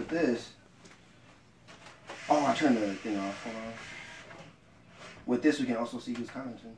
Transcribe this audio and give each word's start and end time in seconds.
with 0.00 0.08
this. 0.08 0.52
Oh, 2.28 2.46
I 2.46 2.54
turned 2.54 2.78
the 2.78 2.94
thing 2.94 3.18
off. 3.18 3.44
Hold 3.44 3.56
on. 3.56 3.72
With 5.26 5.42
this, 5.42 5.60
we 5.60 5.66
can 5.66 5.76
also 5.76 5.98
see 5.98 6.14
who's 6.14 6.30
commenting. 6.30 6.74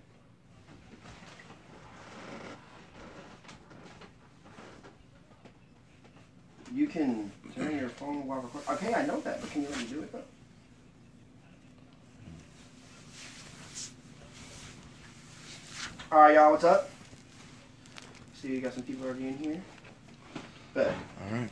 You 6.75 6.87
can 6.89 7.31
turn 7.55 7.79
your 7.79 7.91
phone 7.91 8.27
while 8.27 8.41
recording. 8.41 8.71
Okay, 8.75 8.95
I 8.95 9.07
know 9.07 9.21
that, 9.21 9.41
but 9.41 9.50
can 9.50 9.62
you 9.62 9.68
let 9.68 9.79
me 9.79 9.84
do 9.84 10.02
it 10.02 10.11
though? 10.11 10.23
All 16.11 16.18
right, 16.18 16.34
y'all, 16.34 16.50
what's 16.50 16.64
up? 16.64 16.91
See, 18.34 18.48
you 18.48 18.61
got 18.61 18.75
some 18.75 18.82
people 18.82 19.07
already 19.07 19.29
in 19.29 19.36
here. 19.36 19.62
Bet. 20.75 20.89
All 20.89 21.39
right. 21.39 21.50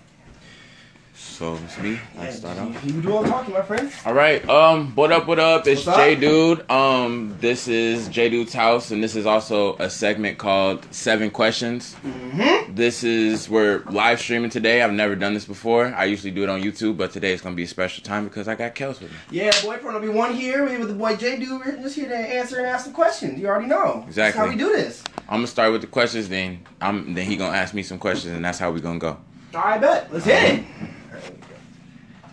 So 1.41 1.59
it's 1.65 1.79
me. 1.79 1.99
I 2.19 2.25
Yeah, 2.25 2.31
start 2.33 2.59
out. 2.59 2.85
you 2.85 3.01
do 3.01 3.15
all 3.15 3.23
the 3.23 3.31
talking, 3.31 3.55
my 3.55 3.63
friend. 3.63 3.91
All 4.05 4.13
right. 4.13 4.47
Um. 4.47 4.95
What 4.95 5.11
up? 5.11 5.27
What 5.27 5.39
up? 5.39 5.67
It's 5.67 5.87
What's 5.87 5.99
up? 5.99 6.05
J 6.05 6.15
Dude. 6.15 6.71
Um. 6.71 7.35
This 7.41 7.67
is 7.67 8.09
J 8.09 8.29
Dude's 8.29 8.53
house, 8.53 8.91
and 8.91 9.03
this 9.03 9.17
is 9.17 9.25
also 9.25 9.75
a 9.79 9.89
segment 9.89 10.37
called 10.37 10.87
Seven 10.91 11.31
Questions. 11.31 11.97
Mm-hmm. 12.05 12.75
This 12.75 13.03
is 13.03 13.49
we're 13.49 13.83
live 13.89 14.21
streaming 14.21 14.51
today. 14.51 14.83
I've 14.83 14.93
never 14.93 15.17
done 15.17 15.33
this 15.33 15.47
before. 15.47 15.87
I 15.87 16.05
usually 16.05 16.31
do 16.31 16.43
it 16.43 16.51
on 16.51 16.61
YouTube, 16.61 16.99
but 16.99 17.11
today 17.11 17.33
it's 17.33 17.41
gonna 17.41 17.57
be 17.57 17.63
a 17.63 17.67
special 17.67 18.05
time 18.05 18.25
because 18.25 18.47
I 18.47 18.55
got 18.55 18.75
Kels 18.75 19.01
with 19.01 19.11
me. 19.11 19.17
Yeah, 19.31 19.51
boyfriend 19.63 19.83
gonna 19.83 20.01
be 20.01 20.09
one 20.11 20.35
here. 20.35 20.69
We 20.69 20.77
with 20.77 20.89
the 20.89 20.95
boy 20.95 21.17
J 21.17 21.39
Dude. 21.39 21.59
We're 21.65 21.81
just 21.81 21.97
here 21.97 22.11
to 22.11 22.19
answer 22.19 22.59
and 22.59 22.67
ask 22.67 22.85
some 22.85 22.93
questions. 22.93 23.41
You 23.41 23.47
already 23.47 23.67
know. 23.67 24.05
Exactly. 24.07 24.13
That's 24.13 24.37
how 24.37 24.47
we 24.47 24.57
do 24.57 24.77
this. 24.77 25.03
I'm 25.21 25.39
gonna 25.39 25.47
start 25.47 25.73
with 25.73 25.81
the 25.81 25.87
questions, 25.87 26.29
then 26.29 26.67
I'm 26.83 27.15
then 27.15 27.25
he 27.25 27.39
gonna 27.39 27.57
ask 27.57 27.73
me 27.73 27.83
some 27.83 27.99
questions, 27.99 28.35
and 28.35 28.45
that's 28.45 28.59
how 28.59 28.71
we 28.71 28.83
gonna 28.83 28.99
go. 28.99 29.17
All 29.55 29.63
right, 29.63 29.81
bet. 29.81 30.13
Let's 30.13 30.27
hit 30.27 30.59
it. 30.59 30.65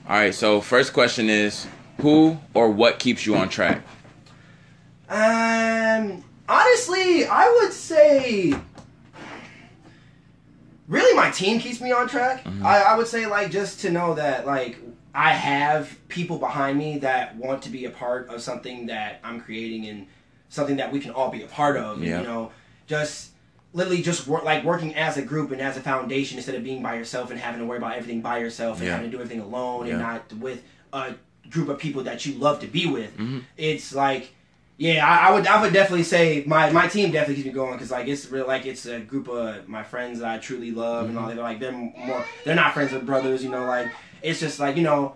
All 0.07 0.15
right. 0.15 0.33
So 0.33 0.61
first 0.61 0.93
question 0.93 1.29
is, 1.29 1.67
who 2.01 2.37
or 2.53 2.69
what 2.69 2.99
keeps 2.99 3.25
you 3.25 3.35
on 3.35 3.49
track? 3.49 3.81
Um, 5.09 6.23
honestly, 6.47 7.25
I 7.25 7.49
would 7.61 7.73
say, 7.73 8.53
really, 10.87 11.15
my 11.15 11.31
team 11.31 11.59
keeps 11.59 11.81
me 11.81 11.91
on 11.91 12.07
track. 12.07 12.43
Mm-hmm. 12.43 12.65
I, 12.65 12.79
I 12.79 12.97
would 12.97 13.07
say, 13.07 13.25
like, 13.25 13.51
just 13.51 13.79
to 13.81 13.91
know 13.91 14.13
that, 14.15 14.45
like, 14.45 14.77
I 15.13 15.31
have 15.31 15.97
people 16.09 16.37
behind 16.37 16.77
me 16.77 16.99
that 16.99 17.35
want 17.35 17.61
to 17.63 17.69
be 17.69 17.85
a 17.85 17.89
part 17.89 18.29
of 18.29 18.41
something 18.41 18.85
that 18.87 19.19
I'm 19.23 19.41
creating 19.41 19.87
and 19.87 20.07
something 20.49 20.77
that 20.77 20.91
we 20.91 20.99
can 20.99 21.11
all 21.11 21.31
be 21.31 21.43
a 21.43 21.47
part 21.47 21.77
of. 21.77 22.03
Yeah. 22.03 22.19
you 22.19 22.27
know, 22.27 22.51
just 22.85 23.31
literally 23.73 24.01
just 24.01 24.27
work 24.27 24.43
like 24.43 24.63
working 24.63 24.95
as 24.95 25.17
a 25.17 25.21
group 25.21 25.51
and 25.51 25.61
as 25.61 25.77
a 25.77 25.81
foundation 25.81 26.37
instead 26.37 26.55
of 26.55 26.63
being 26.63 26.81
by 26.81 26.95
yourself 26.95 27.29
and 27.31 27.39
having 27.39 27.59
to 27.59 27.65
worry 27.65 27.77
about 27.77 27.95
everything 27.95 28.21
by 28.21 28.39
yourself 28.39 28.77
and 28.77 28.87
Yeah. 28.87 28.93
having 28.95 29.11
to 29.11 29.15
do 29.17 29.21
everything 29.21 29.43
alone 29.43 29.85
Yeah. 29.85 29.93
and 29.93 30.01
not 30.01 30.33
with 30.33 30.63
a 30.93 31.13
group 31.49 31.69
of 31.69 31.77
people 31.77 32.03
that 32.03 32.25
you 32.25 32.33
love 32.39 32.59
to 32.61 32.67
be 32.67 32.85
with. 32.87 33.15
Mhm. 33.17 33.43
It's 33.57 33.93
like 33.93 34.33
yeah, 34.79 35.03
I, 35.07 35.29
I 35.29 35.33
would 35.33 35.47
I 35.47 35.61
would 35.61 35.73
definitely 35.73 36.03
say 36.03 36.43
my, 36.45 36.69
my 36.71 36.87
team 36.87 37.11
definitely 37.11 37.35
keeps 37.35 37.47
me 37.47 37.51
going 37.51 37.73
because 37.73 37.89
like 37.91 38.07
it's 38.07 38.29
real 38.29 38.45
like 38.45 38.65
it's 38.67 38.85
a 38.85 38.99
group 38.99 39.27
of 39.27 39.67
my 39.67 39.83
friends 39.83 40.19
that 40.19 40.29
I 40.29 40.37
truly 40.37 40.71
love 40.71 41.09
and 41.09 41.17
all 41.17 41.25
Mm-hmm. 41.27 41.35
they're 41.35 41.43
like 41.43 41.59
they're 41.59 41.71
more 41.71 42.23
they're 42.45 42.55
not 42.55 42.73
friends 42.73 42.91
with 42.91 43.05
brothers 43.05 43.43
you 43.43 43.49
know 43.49 43.65
like 43.65 43.87
it's 44.21 44.39
just 44.39 44.59
like 44.59 44.75
you 44.77 44.83
know 44.83 45.15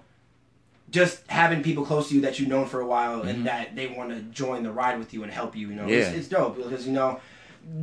just 0.89 1.25
having 1.27 1.63
people 1.63 1.85
close 1.85 2.09
to 2.09 2.15
you 2.15 2.21
that 2.21 2.37
you've 2.39 2.49
known 2.49 2.65
for 2.67 2.81
a 2.81 2.85
while 2.85 3.21
and 3.21 3.45
that 3.45 3.75
they 3.75 3.87
want 3.87 4.09
to 4.09 4.19
join 4.23 4.61
the 4.63 4.71
ride 4.71 4.99
with 4.99 5.13
you 5.13 5.23
and 5.23 5.31
help 5.31 5.55
you 5.55 5.69
you 5.69 5.75
know 5.75 5.87
it's, 5.87 6.07
Mm-hmm. 6.09 6.17
It's 6.19 6.27
dope 6.27 6.57
because 6.57 6.85
you 6.85 6.91
know 6.93 7.19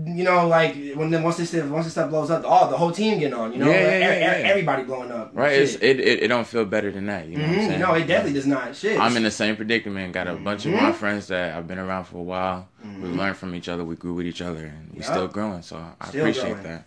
you 0.06 0.24
know 0.24 0.46
like 0.48 0.74
when 0.94 1.10
then 1.10 1.22
once 1.22 1.36
this 1.36 1.50
stuff 1.50 1.68
once 1.68 1.84
this 1.86 1.92
stuff 1.92 2.10
blows 2.10 2.30
up 2.30 2.44
all 2.44 2.68
the 2.68 2.76
whole 2.76 2.90
team 2.90 3.18
getting 3.18 3.34
on 3.34 3.52
you 3.52 3.58
know 3.58 3.70
Yeah, 3.70 3.98
yeah, 3.98 3.98
yeah, 4.18 4.48
everybody 4.48 4.82
blowing 4.82 5.10
up 5.12 5.30
Right. 5.32 5.52
It, 5.52 5.82
it 5.82 6.00
it 6.24 6.28
don't 6.28 6.46
feel 6.46 6.64
better 6.64 6.90
than 6.90 7.06
that. 7.06 7.26
You 7.28 7.36
know 7.38 7.44
what 7.46 7.52
I'm 7.52 7.58
Mhm. 7.60 7.66
saying? 7.66 7.80
no 7.80 7.94
it 7.94 8.06
definitely 8.06 8.32
does 8.34 8.46
not 8.46 8.74
shit 8.74 8.98
I'm 8.98 9.16
in 9.16 9.22
the 9.22 9.30
same 9.30 9.54
predicament. 9.56 10.12
Got 10.12 10.26
a 10.26 10.34
bunch 10.34 10.66
of 10.66 10.72
my 10.72 10.92
friends 10.92 11.28
that 11.28 11.56
I've 11.56 11.68
been 11.68 11.78
around 11.78 12.04
for 12.04 12.18
a 12.18 12.22
while. 12.22 12.68
We 12.82 13.08
Mhm. 13.08 13.16
learned 13.16 13.36
from 13.36 13.54
each 13.54 13.68
other. 13.68 13.84
We 13.84 13.94
grew 13.96 14.14
with 14.14 14.26
each 14.26 14.42
other, 14.42 14.64
and 14.66 14.90
we 14.92 14.98
Yup. 15.02 15.04
still 15.12 15.28
growing. 15.28 15.62
So 15.62 15.76
I 16.00 16.08
Still 16.08 16.20
appreciate 16.22 16.44
growing. 16.54 16.62
that. 16.64 16.84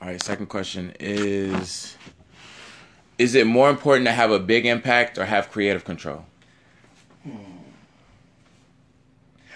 All 0.00 0.08
right. 0.08 0.22
Second 0.22 0.46
question 0.46 0.92
is: 1.00 1.96
Is 3.18 3.34
it 3.34 3.46
more 3.46 3.68
important 3.70 4.06
to 4.06 4.12
have 4.12 4.30
a 4.30 4.38
big 4.38 4.64
impact 4.66 5.18
or 5.18 5.24
have 5.24 5.50
creative 5.50 5.84
control? 5.84 6.24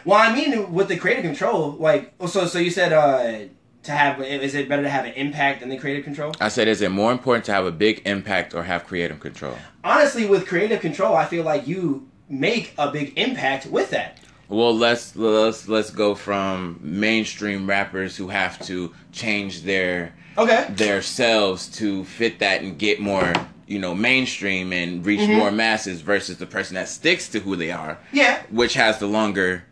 Well, 0.05 0.19
I 0.19 0.35
mean, 0.35 0.73
with 0.73 0.89
the 0.89 0.97
creative 0.97 1.25
control, 1.25 1.73
like, 1.73 2.13
oh, 2.21 2.27
so 2.27 2.47
so 2.47 2.59
you 2.59 2.71
said 2.71 2.93
uh 2.93 3.49
to 3.85 3.93
have 3.93 4.21
is 4.23 4.55
it 4.55 4.69
better 4.69 4.83
to 4.83 4.89
have 4.89 5.05
an 5.05 5.13
impact 5.13 5.61
than 5.61 5.69
the 5.69 5.77
creative 5.77 6.05
control? 6.05 6.33
I 6.41 6.49
said, 6.49 6.69
is 6.69 6.81
it 6.83 6.91
more 6.91 7.13
important 7.13 7.45
to 7.47 7.53
have 7.53 7.67
a 7.67 7.73
big 7.73 8.03
impact 8.07 8.55
or 8.55 8.63
have 8.65 8.87
creative 8.87 9.21
control? 9.21 9.57
Honestly, 9.83 10.27
with 10.27 10.47
creative 10.47 10.81
control, 10.81 11.15
I 11.15 11.27
feel 11.27 11.45
like 11.45 11.67
you 11.67 12.09
make 12.29 12.73
a 12.79 12.91
big 12.91 13.19
impact 13.19 13.67
with 13.67 13.91
that. 13.91 14.19
Well, 14.49 14.75
let's 14.77 15.15
let's 15.17 15.69
let's 15.69 15.91
go 15.91 16.15
from 16.15 16.79
mainstream 16.83 17.67
rappers 17.67 18.17
who 18.17 18.29
have 18.29 18.59
to 18.67 18.93
change 19.13 19.63
their 19.63 20.15
Okay. 20.37 20.67
their 20.71 21.01
selves 21.01 21.69
to 21.79 22.05
fit 22.05 22.41
that 22.41 22.61
and 22.63 22.77
get 22.79 23.01
more 23.01 23.33
you 23.67 23.79
know 23.79 23.95
mainstream 23.95 24.73
and 24.73 25.05
reach 25.07 25.21
Mhm. 25.21 25.37
more 25.37 25.51
masses 25.53 26.01
versus 26.03 26.37
the 26.39 26.47
person 26.47 26.75
that 26.75 26.89
sticks 26.89 27.29
to 27.29 27.41
who 27.41 27.55
they 27.57 27.71
are 27.71 27.99
Yeah. 28.13 28.41
which 28.51 28.75
has 28.75 28.99
the 28.99 29.07
longer 29.07 29.65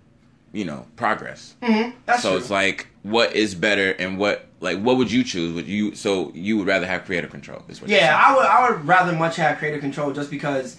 you 0.53 0.65
know 0.65 0.87
progress 0.97 1.55
Mm-hmm. 1.63 1.91
That's 2.07 2.23
so 2.23 2.31
true. 2.31 2.39
it's 2.39 2.51
like 2.51 2.89
what 3.03 3.35
is 3.35 3.55
better 3.55 3.93
and 3.93 4.19
what 4.19 4.47
like 4.61 4.79
what 4.79 4.97
would 4.97 5.11
you 5.11 5.25
choose 5.25 5.53
would 5.55 5.67
you 5.67 5.95
so 5.95 6.31
you 6.35 6.57
would 6.59 6.67
rather 6.67 6.87
have 6.87 7.05
creative 7.05 7.31
control 7.31 7.63
is 7.69 7.81
what 7.81 7.91
yeah. 7.91 8.21
I 8.23 8.37
would 8.37 8.47
I 8.47 8.69
would 8.71 8.87
rather 8.87 9.13
much 9.13 9.37
have 9.37 9.59
creative 9.59 9.81
control 9.81 10.13
just 10.13 10.31
because, 10.31 10.77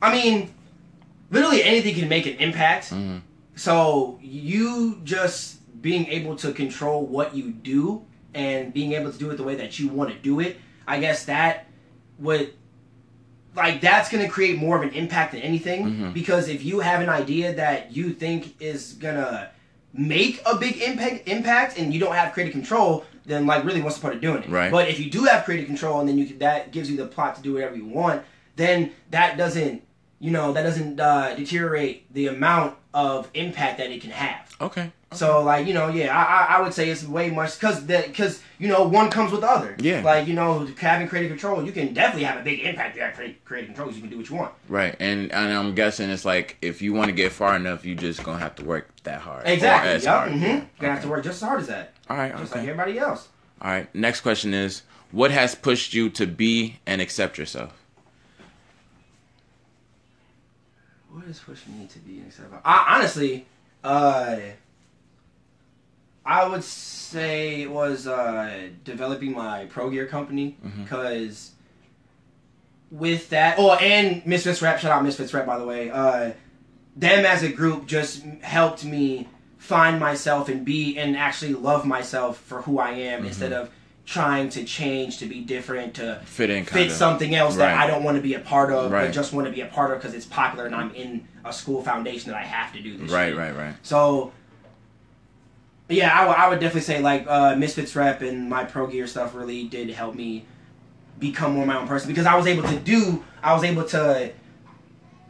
I 0.00 0.12
mean, 0.12 0.54
literally 1.30 1.62
anything 1.62 1.94
can 1.94 2.08
make 2.08 2.26
an 2.26 2.36
impact. 2.36 2.90
Mhm. 2.90 3.20
So 3.54 4.18
you 4.22 5.00
just 5.04 5.58
being 5.82 6.06
able 6.06 6.36
to 6.36 6.52
control 6.52 7.04
what 7.04 7.34
you 7.36 7.50
do 7.50 8.02
and 8.34 8.72
being 8.72 8.92
able 8.92 9.12
to 9.12 9.18
do 9.18 9.28
it 9.30 9.36
the 9.36 9.42
way 9.42 9.56
that 9.56 9.78
you 9.78 9.88
want 9.88 10.10
to 10.10 10.16
do 10.18 10.40
it, 10.40 10.56
I 10.86 11.00
guess 11.00 11.24
that 11.26 11.66
would 12.18 12.54
like 13.54 13.80
that's 13.80 14.08
going 14.08 14.24
to 14.24 14.30
create 14.30 14.58
more 14.58 14.76
of 14.76 14.82
an 14.82 14.90
impact 14.90 15.32
than 15.32 15.40
anything 15.42 15.84
Mhm. 15.86 16.12
because 16.14 16.48
if 16.48 16.64
you 16.64 16.80
have 16.80 17.00
an 17.00 17.08
idea 17.08 17.54
that 17.54 17.94
you 17.94 18.12
think 18.12 18.54
is 18.60 18.94
going 18.94 19.16
to 19.16 19.48
make 19.92 20.40
a 20.46 20.56
big 20.56 20.80
impact 20.80 21.28
impact 21.28 21.78
and 21.78 21.92
you 21.92 22.00
don't 22.00 22.14
have 22.14 22.32
creative 22.32 22.52
control 22.52 23.04
then 23.26 23.46
like 23.46 23.62
really 23.64 23.82
what's 23.82 23.96
the 23.96 24.02
point 24.02 24.14
of 24.14 24.20
doing 24.20 24.42
it 24.42 24.48
Right. 24.48 24.70
but 24.70 24.88
if 24.88 24.98
you 24.98 25.10
do 25.10 25.24
have 25.24 25.44
creative 25.44 25.66
control 25.66 26.00
and 26.00 26.08
then 26.08 26.16
you 26.18 26.26
that 26.38 26.72
gives 26.72 26.90
you 26.90 26.96
the 26.96 27.06
plot 27.06 27.36
to 27.36 27.42
do 27.42 27.52
whatever 27.52 27.76
you 27.76 27.84
want 27.84 28.22
then 28.56 28.90
that 29.10 29.36
doesn't 29.36 29.82
you 30.18 30.30
know 30.30 30.52
that 30.54 30.62
doesn't 30.62 30.98
uh, 30.98 31.34
deteriorate 31.36 32.12
the 32.14 32.28
amount 32.28 32.74
of 32.94 33.28
impact 33.34 33.78
that 33.78 33.90
it 33.90 34.00
can 34.00 34.10
have 34.10 34.54
okay 34.60 34.90
so 35.14 35.42
like 35.42 35.66
you 35.66 35.74
know, 35.74 35.88
yeah, 35.88 36.16
I 36.16 36.54
I, 36.54 36.58
I 36.58 36.62
would 36.62 36.72
say 36.72 36.88
it's 36.88 37.04
way 37.04 37.30
much 37.30 37.60
because 37.60 37.84
that 37.84 38.06
because 38.06 38.42
you 38.58 38.68
know 38.68 38.88
one 38.88 39.10
comes 39.10 39.30
with 39.30 39.42
the 39.42 39.46
other. 39.50 39.76
Yeah. 39.78 40.02
Like 40.02 40.26
you 40.26 40.32
know, 40.32 40.66
having 40.78 41.06
creative 41.06 41.30
control, 41.30 41.62
you 41.62 41.70
can 41.70 41.92
definitely 41.92 42.24
have 42.24 42.40
a 42.40 42.42
big 42.42 42.60
impact. 42.60 42.90
if 42.92 42.96
You 42.96 43.02
have 43.02 43.34
creative 43.44 43.68
control, 43.68 43.92
you 43.92 44.00
can 44.00 44.08
do 44.08 44.16
what 44.16 44.30
you 44.30 44.36
want. 44.36 44.54
right 44.70 44.96
and 45.00 45.30
and 45.32 45.52
i'm 45.52 45.74
guessing 45.74 46.08
it's 46.08 46.24
like 46.24 46.56
if 46.62 46.80
you 46.80 46.94
want 46.94 47.08
to 47.08 47.12
get 47.12 47.30
far 47.32 47.54
enough 47.56 47.84
you 47.84 47.94
just 47.94 48.24
gonna 48.24 48.38
have 48.38 48.54
to 48.54 48.64
work 48.64 48.88
that 49.02 49.20
hard 49.20 49.46
Exactly. 49.46 49.92
Yep. 49.92 50.04
hard. 50.04 50.32
Mm-hmm. 50.32 50.42
Yeah. 50.42 50.64
Gonna 50.78 50.92
have 50.94 51.02
to 51.02 51.08
work 51.08 51.24
just 51.24 51.42
as 51.42 51.46
hard 51.48 51.60
as 51.60 51.66
that, 51.68 51.92
all 52.08 52.16
right 52.16 52.34
just 52.38 52.52
okay. 52.52 52.60
like 52.60 52.68
everybody 52.70 52.98
else. 52.98 53.28
all 53.60 53.70
right 53.70 53.94
next 53.94 54.22
question 54.22 54.54
is 54.54 54.82
what 55.10 55.30
has 55.30 55.54
pushed 55.54 55.92
you 55.92 56.08
to 56.08 56.26
be 56.26 56.78
and 56.86 57.02
accept 57.02 57.36
yourself 57.36 57.81
What 61.12 61.24
is 61.26 61.38
pushing 61.40 61.78
me 61.78 61.86
to 61.86 61.98
be 61.98 62.20
excited 62.20 62.46
about? 62.50 62.62
I, 62.64 62.96
honestly, 62.96 63.46
uh, 63.84 64.36
I 66.24 66.46
would 66.48 66.64
say 66.64 67.62
it 67.62 67.70
was 67.70 68.06
uh, 68.06 68.68
developing 68.84 69.32
my 69.32 69.66
pro 69.66 69.90
gear 69.90 70.06
company 70.06 70.56
because 70.82 71.50
with 72.90 73.28
that, 73.30 73.56
oh, 73.58 73.72
and 73.74 74.24
Misfits 74.26 74.62
Rap, 74.62 74.78
shout 74.78 74.92
out 74.92 75.04
Misfits 75.04 75.34
Rap 75.34 75.46
by 75.46 75.58
the 75.58 75.66
way. 75.66 75.90
Uh, 75.90 76.32
them 76.96 77.24
as 77.24 77.42
a 77.42 77.48
group 77.50 77.86
just 77.86 78.22
helped 78.42 78.84
me 78.84 79.28
find 79.58 79.98
myself 80.00 80.48
and 80.48 80.64
be 80.64 80.96
and 80.98 81.16
actually 81.16 81.54
love 81.54 81.84
myself 81.86 82.38
for 82.38 82.62
who 82.62 82.78
I 82.78 82.90
am 82.92 83.22
Mhm. 83.22 83.26
instead 83.28 83.52
of 83.52 83.70
trying 84.04 84.48
to 84.50 84.64
change 84.64 85.18
to 85.18 85.26
be 85.26 85.40
different 85.40 85.94
to 85.94 86.20
fit 86.24 86.50
in 86.50 86.64
fit 86.64 86.88
of 86.88 86.92
something 86.92 87.34
else 87.34 87.56
that 87.56 87.78
I 87.78 87.86
don't 87.86 88.02
want 88.02 88.16
to 88.16 88.22
be 88.22 88.34
a 88.34 88.40
part 88.40 88.72
of, 88.72 88.90
Right. 88.90 89.06
but 89.06 89.12
just 89.14 89.32
want 89.32 89.46
to 89.46 89.52
be 89.52 89.60
a 89.60 89.66
part 89.66 89.92
of 89.92 89.98
because 89.98 90.12
it's 90.14 90.26
popular 90.26 90.66
and 90.66 90.74
I'm 90.74 90.92
in 90.94 91.26
a 91.44 91.52
school 91.52 91.82
foundation 91.82 92.30
that 92.32 92.38
I 92.38 92.42
have 92.44 92.72
to 92.74 92.80
do 92.82 92.96
this. 92.98 93.10
right 93.12 93.28
shit. 93.28 93.36
right 93.38 93.56
right 93.56 93.74
So, 93.82 94.32
yeah, 95.88 96.10
I 96.18 96.26
would- 96.48 96.50
would 96.54 96.60
definitely 96.60 96.80
say 96.82 97.00
like 97.00 97.26
uh, 97.28 97.54
Misfits 97.56 97.94
Rep 97.94 98.22
and 98.22 98.48
my 98.50 98.64
pro 98.64 98.86
gear 98.86 99.06
stuff 99.06 99.34
really 99.34 99.64
did 99.64 99.90
help 99.90 100.14
me 100.14 100.46
become 101.18 101.52
more 101.52 101.64
my 101.66 101.76
own 101.76 101.86
person 101.86 102.08
because 102.08 102.26
I 102.26 102.34
was 102.36 102.46
able 102.46 102.64
to 102.68 102.76
do, 102.78 103.22
I 103.42 103.52
was 103.54 103.62
able 103.62 103.84
to 103.84 104.32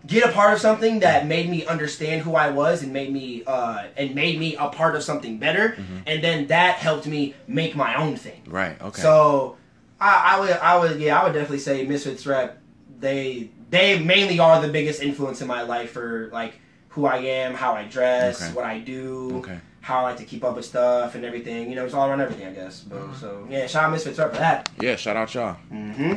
get 0.07 0.29
a 0.29 0.33
part 0.33 0.53
of 0.53 0.61
something 0.61 1.01
that 1.01 1.27
made 1.27 1.49
me 1.49 1.65
understand 1.67 2.23
who 2.23 2.35
I 2.35 2.51
was 2.51 2.83
and 2.83 2.93
made 2.93 3.13
me 3.13 3.45
uh, 3.47 3.85
and 3.97 4.15
made 4.15 4.39
me 4.39 4.57
a 4.57 4.69
part 4.69 4.95
of 4.97 5.03
something 5.03 5.39
better, 5.39 5.71
Mhm. 5.79 6.03
and 6.07 6.25
then 6.25 6.47
that 6.49 6.77
helped 6.77 7.07
me 7.07 7.35
make 7.47 7.77
my 7.77 7.95
own 7.95 8.17
thing. 8.17 8.43
right 8.47 8.81
okay 8.83 9.01
So 9.03 9.57
I, 10.01 10.35
I 10.37 10.41
would 10.41 10.51
I 10.51 10.79
would 10.79 11.01
yeah 11.01 11.21
I 11.21 11.25
would 11.25 11.33
definitely 11.35 11.61
say 11.61 11.87
Misfits 11.87 12.27
Rep 12.27 12.59
they 13.01 13.51
they 13.71 13.99
mainly 13.99 14.39
are 14.39 14.61
the 14.61 14.69
biggest 14.69 15.03
influence 15.03 15.41
in 15.41 15.47
my 15.49 15.63
life 15.63 15.93
for 15.93 16.29
like 16.33 16.55
who 16.91 17.07
I 17.07 17.17
am, 17.19 17.55
how 17.55 17.73
I 17.73 17.85
dress, 17.85 18.43
Okay. 18.43 18.53
what 18.53 18.65
I 18.67 18.79
do, 18.79 19.37
Okay. 19.39 19.59
how 19.81 20.01
I 20.01 20.03
like 20.03 20.17
to 20.19 20.25
keep 20.25 20.45
up 20.45 20.57
with 20.57 20.67
stuff 20.67 21.15
and 21.15 21.25
everything. 21.25 21.71
You 21.71 21.77
know, 21.77 21.85
it's 21.87 21.95
all 21.95 22.07
around 22.09 22.21
everything, 22.21 22.47
I 22.47 22.53
guess. 22.53 22.81
But 22.81 22.99
Mm-hmm. 22.99 23.15
so 23.21 23.47
yeah, 23.49 23.67
shout 23.67 23.85
out 23.85 23.93
Misfits 23.93 24.19
Rep 24.19 24.33
for 24.33 24.39
that. 24.39 24.69
Yeah, 24.81 24.97
shout 24.97 25.17
out 25.17 25.33
y'all. 25.35 25.57
Mm-hmm. 25.73 26.15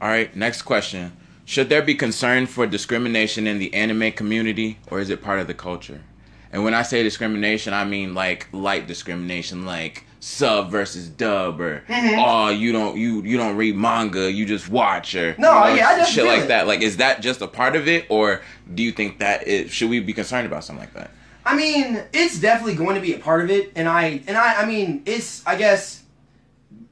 All 0.00 0.08
right, 0.08 0.34
next 0.34 0.62
question. 0.62 1.12
Should 1.44 1.68
there 1.68 1.82
be 1.82 1.94
concern 1.94 2.46
for 2.46 2.66
discrimination 2.66 3.46
in 3.46 3.58
the 3.58 3.72
anime 3.74 4.12
community 4.12 4.78
or 4.90 5.00
is 5.00 5.10
it 5.10 5.22
part 5.22 5.40
of 5.40 5.46
the 5.46 5.54
culture? 5.54 6.02
And 6.52 6.64
when 6.64 6.74
I 6.74 6.82
say 6.82 7.02
discrimination, 7.02 7.72
I 7.74 7.84
mean 7.84 8.14
like 8.14 8.48
light 8.52 8.86
discrimination, 8.86 9.64
like 9.66 10.04
sub 10.20 10.70
versus 10.70 11.08
dub 11.08 11.60
or 11.60 11.82
Mm-hmm. 11.88 12.18
oh 12.20 12.48
you 12.50 12.70
don't 12.72 12.96
you 12.96 13.22
you 13.22 13.36
don't 13.36 13.56
read 13.56 13.74
manga, 13.74 14.30
you 14.30 14.46
just 14.46 14.68
watch 14.68 15.14
or 15.16 15.34
No, 15.38 15.66
you 15.68 15.76
yeah, 15.78 15.88
I 15.88 15.96
just 15.98 16.12
shit 16.12 16.24
like 16.26 16.42
it. 16.42 16.48
that. 16.48 16.66
Like 16.68 16.80
is 16.82 16.98
that 16.98 17.20
just 17.22 17.40
a 17.40 17.48
part 17.48 17.74
of 17.74 17.88
it 17.88 18.06
or 18.08 18.42
do 18.72 18.82
you 18.82 18.92
think 18.92 19.18
that 19.18 19.48
it 19.48 19.70
should 19.70 19.90
we 19.90 19.98
be 20.00 20.12
concerned 20.12 20.46
about 20.46 20.62
something 20.64 20.84
like 20.84 20.94
that? 20.94 21.10
I 21.44 21.56
mean, 21.56 22.00
it's 22.12 22.38
definitely 22.38 22.76
going 22.76 22.94
to 22.94 23.00
be 23.00 23.14
a 23.14 23.18
part 23.18 23.42
of 23.42 23.50
it, 23.50 23.72
and 23.74 23.88
I 23.88 24.22
and 24.28 24.36
I 24.36 24.62
I 24.62 24.64
mean, 24.64 25.02
it's 25.06 25.44
I 25.44 25.56
guess 25.56 26.04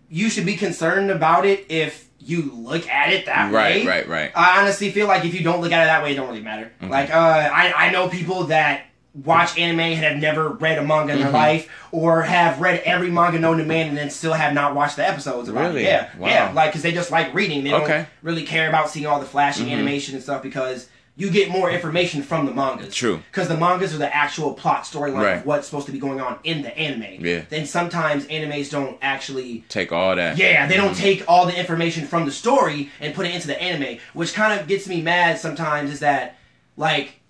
you 0.09 0.29
should 0.29 0.45
be 0.45 0.57
concerned 0.57 1.09
about 1.13 1.47
it 1.47 1.67
if 1.69 2.10
you 2.21 2.53
look 2.55 2.87
at 2.89 3.13
it 3.13 3.27
that 3.27 3.53
Right, 3.53 3.77
way. 3.85 3.87
right, 3.87 4.09
right. 4.09 4.09
Right. 4.09 4.33
I 4.35 4.61
honestly 4.61 4.91
feel 4.91 5.07
like 5.07 5.25
if 5.25 5.35
you 5.35 5.43
don't 5.43 5.61
look 5.61 5.73
at 5.73 5.83
it 5.83 5.87
that 5.87 6.03
way, 6.03 6.13
it 6.13 6.17
don't 6.17 6.29
really 6.29 6.43
matter. 6.43 6.71
Like, 6.83 7.11
uh, 7.11 7.17
I 7.53 7.73
I 7.77 7.91
know 7.91 8.09
people 8.09 8.45
that 8.45 8.83
watch 9.25 9.59
anime 9.59 9.81
and 9.81 10.05
have 10.05 10.17
never 10.19 10.51
read 10.51 10.79
a 10.79 10.85
manga 10.85 11.13
in 11.13 11.19
Mm-hmm. 11.19 11.25
their 11.25 11.33
life, 11.33 11.69
or 11.91 12.23
have 12.23 12.61
read 12.61 12.81
every 12.85 13.11
manga 13.11 13.39
known 13.41 13.59
to 13.59 13.65
man 13.65 13.89
and 13.89 13.97
then 13.97 14.09
still 14.11 14.33
have 14.35 14.53
not 14.55 14.75
watched 14.75 14.97
the 14.97 15.09
episodes. 15.09 15.49
About 15.49 15.69
Really? 15.69 15.83
It. 15.83 15.87
Yeah, 15.87 16.09
Wow. 16.19 16.29
yeah. 16.29 16.53
Like, 16.53 16.71
because 16.71 16.83
they 16.83 16.93
just 16.93 17.11
like 17.11 17.35
reading. 17.35 17.65
They 17.65 17.73
Okay. 17.73 17.87
don't 17.99 18.07
really 18.23 18.45
care 18.45 18.69
about 18.69 18.89
seeing 18.91 19.07
all 19.07 19.19
the 19.19 19.27
flashing 19.27 19.65
Mm-hmm. 19.67 19.75
animation 19.75 20.15
and 20.15 20.23
stuff 20.23 20.43
because. 20.43 20.89
You 21.17 21.31
get 21.31 21.51
more 21.51 21.71
information 21.71 22.23
from 22.23 22.47
the 22.47 22.53
mangas. 22.53 22.95
True. 22.95 23.21
Because 23.31 23.49
the 23.49 23.57
mangas 23.57 23.95
are 23.95 23.99
the 23.99 24.15
actual 24.15 24.55
plot 24.55 24.85
storyline 24.85 25.23
Right. 25.23 25.37
of 25.39 25.47
what's 25.47 25.67
supposed 25.67 25.87
to 25.87 25.93
be 25.93 25.99
going 25.99 26.21
on 26.21 26.39
in 26.45 26.63
the 26.63 26.77
anime. 26.79 27.23
Yeah. 27.25 27.43
Then 27.51 27.67
sometimes 27.67 28.25
animes 28.27 28.71
don't 28.71 28.97
actually 29.03 29.65
Take 29.69 29.93
all 29.93 30.17
that. 30.17 30.39
yeah, 30.39 30.67
they 30.67 30.77
don't 30.77 30.93
mm-hmm. 30.93 31.03
take 31.03 31.25
all 31.29 31.45
the 31.47 31.59
information 31.59 32.07
from 32.07 32.25
the 32.25 32.33
story 32.33 32.89
and 33.01 33.15
put 33.15 33.27
it 33.27 33.35
into 33.35 33.49
the 33.49 33.61
anime, 33.61 33.99
which 34.15 34.33
kind 34.33 34.59
of 34.59 34.67
gets 34.67 34.89
me 34.89 35.03
mad 35.03 35.39
sometimes 35.39 35.91
is 35.91 36.01
that 36.01 36.39
like 36.77 37.21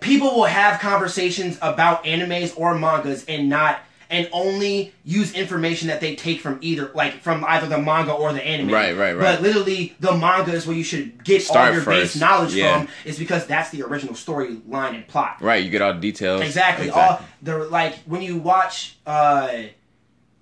people 0.00 0.28
will 0.34 0.44
have 0.44 0.80
conversations 0.80 1.58
about 1.62 2.04
animes 2.04 2.52
or 2.56 2.78
mangas 2.78 3.24
and 3.26 3.48
not 3.48 3.80
and 4.10 4.28
only 4.32 4.92
use 5.04 5.32
information 5.34 5.88
that 5.88 6.00
they 6.00 6.16
take 6.16 6.40
from 6.40 6.58
either 6.60 6.90
like 6.94 7.20
from 7.20 7.44
either 7.44 7.66
the 7.68 7.78
manga 7.78 8.12
or 8.12 8.32
the 8.32 8.44
anime. 8.44 8.70
Right, 8.70 8.96
right, 8.96 9.12
right. 9.12 9.36
But 9.36 9.42
literally 9.42 9.94
the 10.00 10.14
manga 10.16 10.52
is 10.52 10.66
where 10.66 10.76
you 10.76 10.84
should 10.84 11.22
get 11.24 11.42
Start 11.42 11.68
all 11.68 11.74
your 11.74 11.82
first. 11.82 12.14
base 12.14 12.20
knowledge 12.20 12.54
Yeah. 12.54 12.78
from 12.84 12.88
is 13.04 13.18
because 13.18 13.46
that's 13.46 13.70
the 13.70 13.82
original 13.82 14.14
storyline 14.14 14.94
and 14.96 15.06
plot. 15.06 15.36
Right, 15.40 15.62
you 15.64 15.70
get 15.70 15.80
all 15.80 15.94
the 15.94 16.00
details. 16.00 16.42
Exactly. 16.42 16.90
All 16.90 17.20
the 17.40 17.58
like 17.58 17.94
when 18.00 18.20
you 18.20 18.36
watch 18.36 18.96
uh 19.06 19.48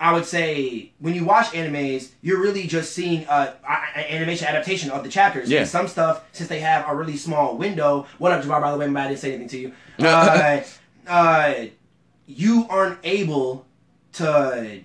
I 0.00 0.12
would 0.12 0.24
say 0.26 0.92
when 1.00 1.14
you 1.14 1.24
watch 1.24 1.46
animes, 1.46 2.10
you're 2.22 2.40
really 2.40 2.68
just 2.68 2.92
seeing 2.94 3.26
uh, 3.26 3.52
a- 3.68 3.98
a- 3.98 4.12
animation 4.14 4.46
adaptation 4.46 4.90
of 4.92 5.02
the 5.02 5.08
chapters. 5.10 5.50
Yeah. 5.50 5.60
And 5.60 5.68
some 5.68 5.88
stuff, 5.88 6.22
since 6.30 6.48
they 6.48 6.60
have 6.60 6.88
a 6.88 6.94
really 6.94 7.16
small 7.16 7.56
window. 7.58 8.06
What 8.18 8.30
up, 8.30 8.44
Jabbar? 8.44 8.60
By 8.60 8.70
the 8.70 8.78
way, 8.78 8.86
I 8.86 9.08
didn't 9.08 9.18
say 9.18 9.30
anything 9.34 9.48
to 9.48 9.58
you. 9.58 9.72
Uh, 9.98 10.60
uh, 11.08 11.54
you 12.28 12.66
aren't 12.68 12.98
able 13.02 13.66
to. 14.12 14.80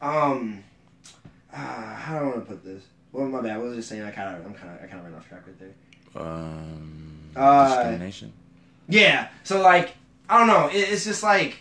Um, 0.00 0.64
uh, 1.52 1.56
how 1.56 2.18
do 2.18 2.24
I 2.24 2.28
want 2.28 2.34
to 2.36 2.40
put 2.40 2.64
this? 2.64 2.82
Well, 3.12 3.26
my 3.26 3.42
bad. 3.42 3.58
What 3.58 3.66
was 3.66 3.74
I 3.74 3.76
just 3.76 3.88
saying? 3.90 4.02
I 4.02 4.10
kind 4.10 4.34
of, 4.34 4.44
I'm 4.44 4.54
kind 4.54 4.70
of, 4.70 4.82
I 4.82 4.86
kind 4.86 4.98
of 4.98 5.04
ran 5.04 5.14
off 5.14 5.28
track 5.28 5.42
right 5.46 5.58
there. 5.60 6.22
Um, 6.22 7.30
Uh, 7.36 7.68
discrimination. 7.68 8.32
Yeah. 8.88 9.28
So 9.44 9.60
like, 9.60 9.94
I 10.28 10.38
don't 10.38 10.46
know. 10.48 10.68
It, 10.68 10.88
it's 10.90 11.04
just 11.04 11.22
like 11.22 11.58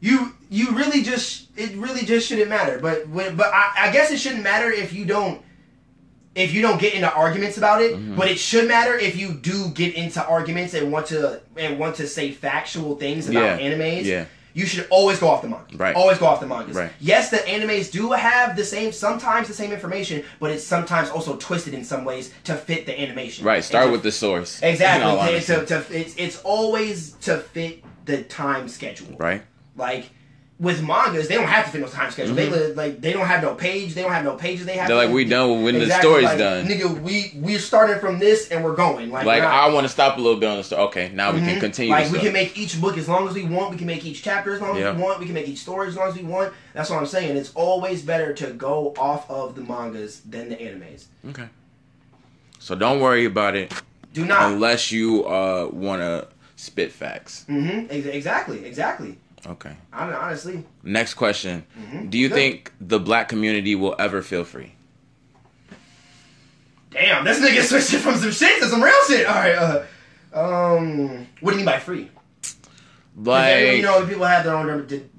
you 0.00 0.34
you 0.50 0.72
really 0.72 1.02
just 1.02 1.48
it 1.56 1.74
really 1.76 2.04
just 2.04 2.26
shouldn't 2.28 2.48
matter. 2.48 2.78
But 2.80 3.08
when 3.08 3.36
but 3.36 3.46
I, 3.52 3.88
I 3.88 3.92
guess 3.92 4.10
it 4.10 4.18
shouldn't 4.18 4.42
matter 4.42 4.70
if 4.70 4.92
you 4.92 5.04
don't 5.04 5.42
if 6.34 6.52
you 6.52 6.62
don't 6.62 6.80
get 6.80 6.94
into 6.94 7.12
arguments 7.12 7.58
about 7.58 7.80
it. 7.82 7.92
Mm-hmm. 7.94 8.16
But 8.16 8.28
it 8.28 8.38
should 8.38 8.66
matter 8.68 8.94
if 8.98 9.16
you 9.16 9.34
do 9.34 9.68
get 9.70 9.94
into 9.94 10.24
arguments 10.24 10.74
and 10.74 10.90
want 10.92 11.06
to 11.06 11.40
and 11.56 11.78
want 11.78 11.96
to 11.96 12.06
say 12.08 12.30
factual 12.32 12.96
things 12.96 13.28
about 13.28 13.60
Yeah. 13.60 13.70
animes. 13.70 14.04
Yeah. 14.04 14.24
You 14.56 14.66
should 14.66 14.86
always 14.88 15.18
go 15.18 15.26
off 15.28 15.42
the 15.42 15.48
manga. 15.48 15.76
Right. 15.76 15.96
Always 15.96 16.18
go 16.18 16.26
off 16.26 16.38
the 16.38 16.46
mangas. 16.46 16.76
Right. 16.76 16.92
Yes, 17.00 17.28
the 17.28 17.38
animes 17.38 17.90
do 17.90 18.12
have 18.12 18.56
the 18.56 18.64
same, 18.64 18.92
sometimes 18.92 19.48
the 19.48 19.54
same 19.54 19.72
information, 19.72 20.22
but 20.38 20.52
it's 20.52 20.62
sometimes 20.62 21.10
also 21.10 21.36
twisted 21.38 21.74
in 21.74 21.82
some 21.84 22.04
ways 22.04 22.32
to 22.44 22.54
fit 22.54 22.86
the 22.86 22.96
animation. 23.00 23.44
Right, 23.44 23.64
start 23.64 23.86
to 23.86 23.90
with 23.92 24.04
the 24.04 24.12
source. 24.12 24.62
Exactly. 24.62 25.02
in 25.02 25.08
all 25.08 25.16
Okay, 25.24 25.32
honesty. 25.34 25.54
to, 25.54 25.66
to, 25.66 26.00
it's, 26.00 26.14
it's 26.16 26.40
always 26.44 27.14
to 27.22 27.38
fit 27.38 27.82
the 28.04 28.22
time 28.22 28.68
schedule. 28.68 29.16
right? 29.18 29.42
Like 29.76 30.10
with 30.60 30.80
mangas, 30.84 31.26
they 31.26 31.34
don't 31.34 31.48
have 31.48 31.64
to 31.66 31.70
fit 31.72 31.80
no 31.80 31.88
time 31.88 32.10
schedule. 32.12 32.34
They 32.36 32.48
like 32.74 33.00
they 33.00 33.12
don't 33.12 33.26
have 33.26 33.42
no 33.42 33.54
page. 33.56 33.94
They 33.94 34.02
don't 34.02 34.12
have 34.12 34.24
no 34.24 34.36
pages. 34.36 34.64
They 34.66 34.74
have. 34.76 34.82
Mm-hmm. 34.88 34.96
They're 34.96 35.06
like, 35.06 35.14
we 35.14 35.24
done 35.24 35.64
when 35.64 35.74
the 35.80 35.90
story's 35.90 36.24
like, 36.26 36.38
done. 36.38 36.66
Nigga, 36.66 37.00
we 37.02 37.32
we're 37.34 37.58
starting 37.58 37.98
from 37.98 38.20
this 38.20 38.48
and 38.50 38.62
we're 38.62 38.76
going. 38.76 39.10
Like, 39.10 39.26
Like 39.26 39.42
we're 39.42 39.48
I 39.48 39.68
want 39.72 39.84
to 39.84 39.88
stop 39.88 40.16
a 40.16 40.20
little 40.20 40.38
bit 40.38 40.48
on 40.48 40.58
the 40.58 40.62
story. 40.64 40.82
Okay, 40.82 41.10
now 41.12 41.32
we 41.32 41.40
can 41.40 41.56
Mhm. 41.56 41.60
continue. 41.60 41.90
Like 41.90 42.12
we 42.12 42.20
can 42.20 42.32
make 42.32 42.56
each 42.56 42.80
book 42.80 42.96
as 42.96 43.08
long 43.08 43.26
as 43.26 43.34
we 43.34 43.42
want. 43.44 43.72
We 43.72 43.78
can 43.78 43.88
make 43.88 44.04
each 44.04 44.22
chapter 44.22 44.54
as 44.54 44.60
long 44.60 44.78
as 44.78 44.94
we 44.96 45.02
want. 45.02 45.18
We 45.18 45.26
can 45.26 45.34
make 45.34 45.48
each 45.48 45.58
story 45.58 45.88
as 45.88 45.96
long 45.96 46.08
as 46.08 46.14
we 46.14 46.22
want. 46.22 46.52
That's 46.72 46.88
what 46.88 47.00
I'm 47.00 47.06
saying. 47.06 47.36
It's 47.36 47.52
always 47.54 48.02
better 48.02 48.32
to 48.34 48.46
go 48.52 48.94
off 48.96 49.28
of 49.28 49.56
the 49.56 49.62
mangas 49.62 50.20
than 50.20 50.50
the 50.50 50.56
animes. 50.56 51.06
Okay. 51.30 51.48
So 52.60 52.74
don't 52.76 53.00
worry 53.00 53.24
about 53.24 53.56
it 53.56 53.72
Do 54.12 54.24
not. 54.24 54.52
unless 54.52 54.92
you 54.92 55.24
uh 55.26 55.68
want 55.72 56.00
to 56.00 56.28
spit 56.56 56.92
facts. 56.92 57.44
mm-hmm. 57.48 57.90
Exactly. 57.90 58.64
Exactly. 58.64 59.18
Okay. 59.46 59.76
Honestly. 59.92 60.64
Next 60.82 61.14
question. 61.14 61.64
Mhm. 61.78 62.10
Do 62.10 62.18
you 62.18 62.28
Good. 62.28 62.34
think 62.34 62.72
the 62.80 62.98
black 62.98 63.28
community 63.28 63.74
will 63.74 63.94
ever 63.98 64.22
feel 64.22 64.44
free? 64.44 64.74
Damn, 66.90 67.24
this 67.24 67.40
nigga 67.40 67.62
switched 67.62 67.92
it 67.92 67.98
from 67.98 68.16
some 68.16 68.30
shit 68.30 68.62
to 68.62 68.68
some 68.68 68.82
real 68.82 68.94
shit. 69.08 69.26
All 69.26 69.34
right. 69.34 69.54
Uh, 69.54 69.82
um, 70.32 71.26
what 71.40 71.50
do 71.50 71.56
you 71.58 71.64
mean 71.64 71.66
by 71.66 71.78
free? 71.78 72.08
Like 73.16 73.76
you 73.76 73.82
know, 73.82 74.06
people 74.06 74.24
have 74.24 74.44
their 74.44 74.54
own 74.54 74.66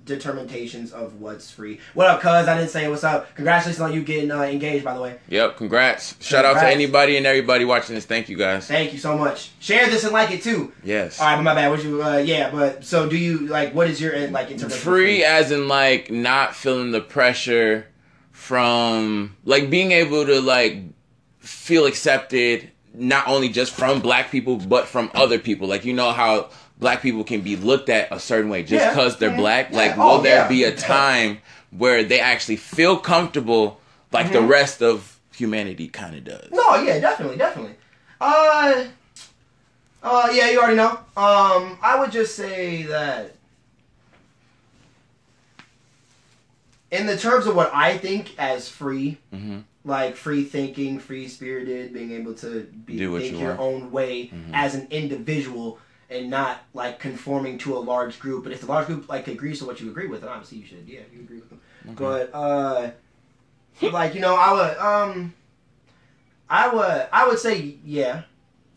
determinations 0.05 0.91
of 0.91 1.19
what's 1.19 1.51
free. 1.51 1.79
What 1.93 2.07
up, 2.07 2.21
cuz? 2.21 2.31
I 2.31 2.57
didn't 2.57 2.69
say 2.69 2.87
what's 2.87 3.03
up. 3.03 3.33
Congratulations 3.35 3.81
on 3.81 3.93
you 3.93 4.03
getting 4.03 4.31
uh, 4.31 4.41
engaged, 4.43 4.85
by 4.85 4.93
the 4.93 5.01
way. 5.01 5.17
Yep, 5.29 5.57
congrats. 5.57 6.15
Shout 6.23 6.45
out 6.45 6.53
to 6.53 6.67
anybody 6.67 7.17
and 7.17 7.25
everybody 7.25 7.65
watching 7.65 7.95
this. 7.95 8.05
Thank 8.05 8.29
you 8.29 8.37
guys. 8.37 8.67
Thank 8.67 8.93
you 8.93 8.99
so 8.99 9.17
much. 9.17 9.51
Share 9.59 9.87
this 9.87 10.03
and 10.03 10.13
like 10.13 10.31
it 10.31 10.43
too. 10.43 10.71
Yes. 10.83 11.19
All 11.19 11.27
right, 11.27 11.41
my 11.41 11.55
bad. 11.55 11.69
What 11.69 11.83
you? 11.83 12.03
Uh, 12.03 12.17
yeah, 12.17 12.51
but 12.51 12.85
so 12.85 13.09
do 13.09 13.17
you 13.17 13.39
like? 13.47 13.73
What 13.73 13.89
is 13.89 13.99
your 13.99 14.15
uh, 14.15 14.27
like 14.29 14.51
interpretation? 14.51 14.65
of 14.65 14.73
free 14.73 15.23
as 15.23 15.51
in 15.51 15.67
like 15.67 16.11
not 16.11 16.55
feeling 16.55 16.91
the 16.91 17.01
pressure 17.01 17.87
from 18.31 19.35
like 19.43 19.69
being 19.69 19.91
able 19.91 20.25
to 20.25 20.39
like 20.41 20.83
feel 21.39 21.85
accepted 21.85 22.69
not 22.93 23.27
only 23.27 23.49
just 23.49 23.73
from 23.73 23.99
black 24.01 24.31
people 24.31 24.57
but 24.57 24.87
from 24.87 25.09
other 25.13 25.39
people 25.39 25.67
like 25.67 25.83
you 25.85 25.93
know 25.93 26.11
how 26.11 26.49
black 26.79 27.01
people 27.01 27.23
can 27.23 27.41
be 27.41 27.55
looked 27.55 27.89
at 27.89 28.11
a 28.11 28.19
certain 28.19 28.49
way 28.49 28.61
just 28.63 28.83
Yeah. 28.83 28.89
because 28.89 29.17
they're 29.17 29.31
Mhm. 29.31 29.37
black 29.37 29.71
Yeah. 29.71 29.77
like 29.77 29.97
Oh, 29.97 30.05
will 30.17 30.21
there 30.21 30.35
yeah. 30.37 30.47
be 30.47 30.63
a 30.63 30.75
time 30.75 31.39
where 31.71 32.03
they 32.03 32.19
actually 32.19 32.57
feel 32.57 32.97
comfortable 32.97 33.79
like 34.11 34.31
the 34.31 34.39
Mhm. 34.39 34.49
rest 34.49 34.81
of 34.81 35.19
humanity 35.35 35.87
kind 35.87 36.15
of 36.15 36.23
does 36.23 36.49
No, 36.51 36.75
yeah, 36.81 36.99
definitely, 36.99 37.37
definitely. 37.37 37.75
Uh, 38.21 38.85
uh, 40.03 40.29
yeah, 40.33 40.49
you 40.51 40.59
already 40.59 40.75
know. 40.77 40.99
Um, 41.17 41.77
I 41.81 41.97
would 41.99 42.11
just 42.11 42.35
say 42.35 42.83
that 42.83 43.35
in 46.91 47.05
the 47.07 47.17
terms 47.17 47.47
of 47.47 47.55
what 47.55 47.71
I 47.73 47.97
think 47.97 48.33
as 48.37 48.69
free, 48.69 49.17
hmm 49.33 49.59
like 49.87 50.15
free 50.15 50.43
thinking, 50.43 50.97
free 50.97 51.27
spirited, 51.27 51.93
being 51.93 52.11
able 52.11 52.33
to 52.33 52.61
be, 52.87 52.97
think 52.97 53.33
you 53.33 53.37
your 53.37 53.49
want. 53.55 53.59
own 53.59 53.91
way 53.91 54.31
Mhm. 54.33 54.49
as 54.51 54.73
an 54.73 54.87
individual 54.89 55.77
and 56.09 56.29
not 56.29 56.61
like 56.73 56.99
conforming 56.99 57.57
to 57.59 57.75
a 57.75 57.79
large 57.79 58.19
group. 58.19 58.43
But 58.43 58.53
if 58.53 58.61
the 58.61 58.67
large 58.67 58.87
group 58.87 59.09
like 59.09 59.27
agrees 59.27 59.59
to 59.59 59.65
what 59.65 59.79
you 59.81 59.89
agree 59.89 60.07
with, 60.07 60.21
then 60.21 60.29
obviously 60.29 60.59
you 60.59 60.65
should, 60.65 60.83
yeah, 60.87 61.01
you 61.13 61.21
agree 61.21 61.39
with 61.39 61.49
them. 61.49 61.61
But 61.95 62.29
uh, 62.33 62.91
like 63.91 64.13
you 64.15 64.21
know, 64.21 64.35
I 64.35 64.51
would 64.53 64.77
um, 64.77 65.33
I 66.49 66.67
would 66.73 67.07
I 67.11 67.27
would 67.27 67.39
say 67.39 67.77
yeah 67.83 68.23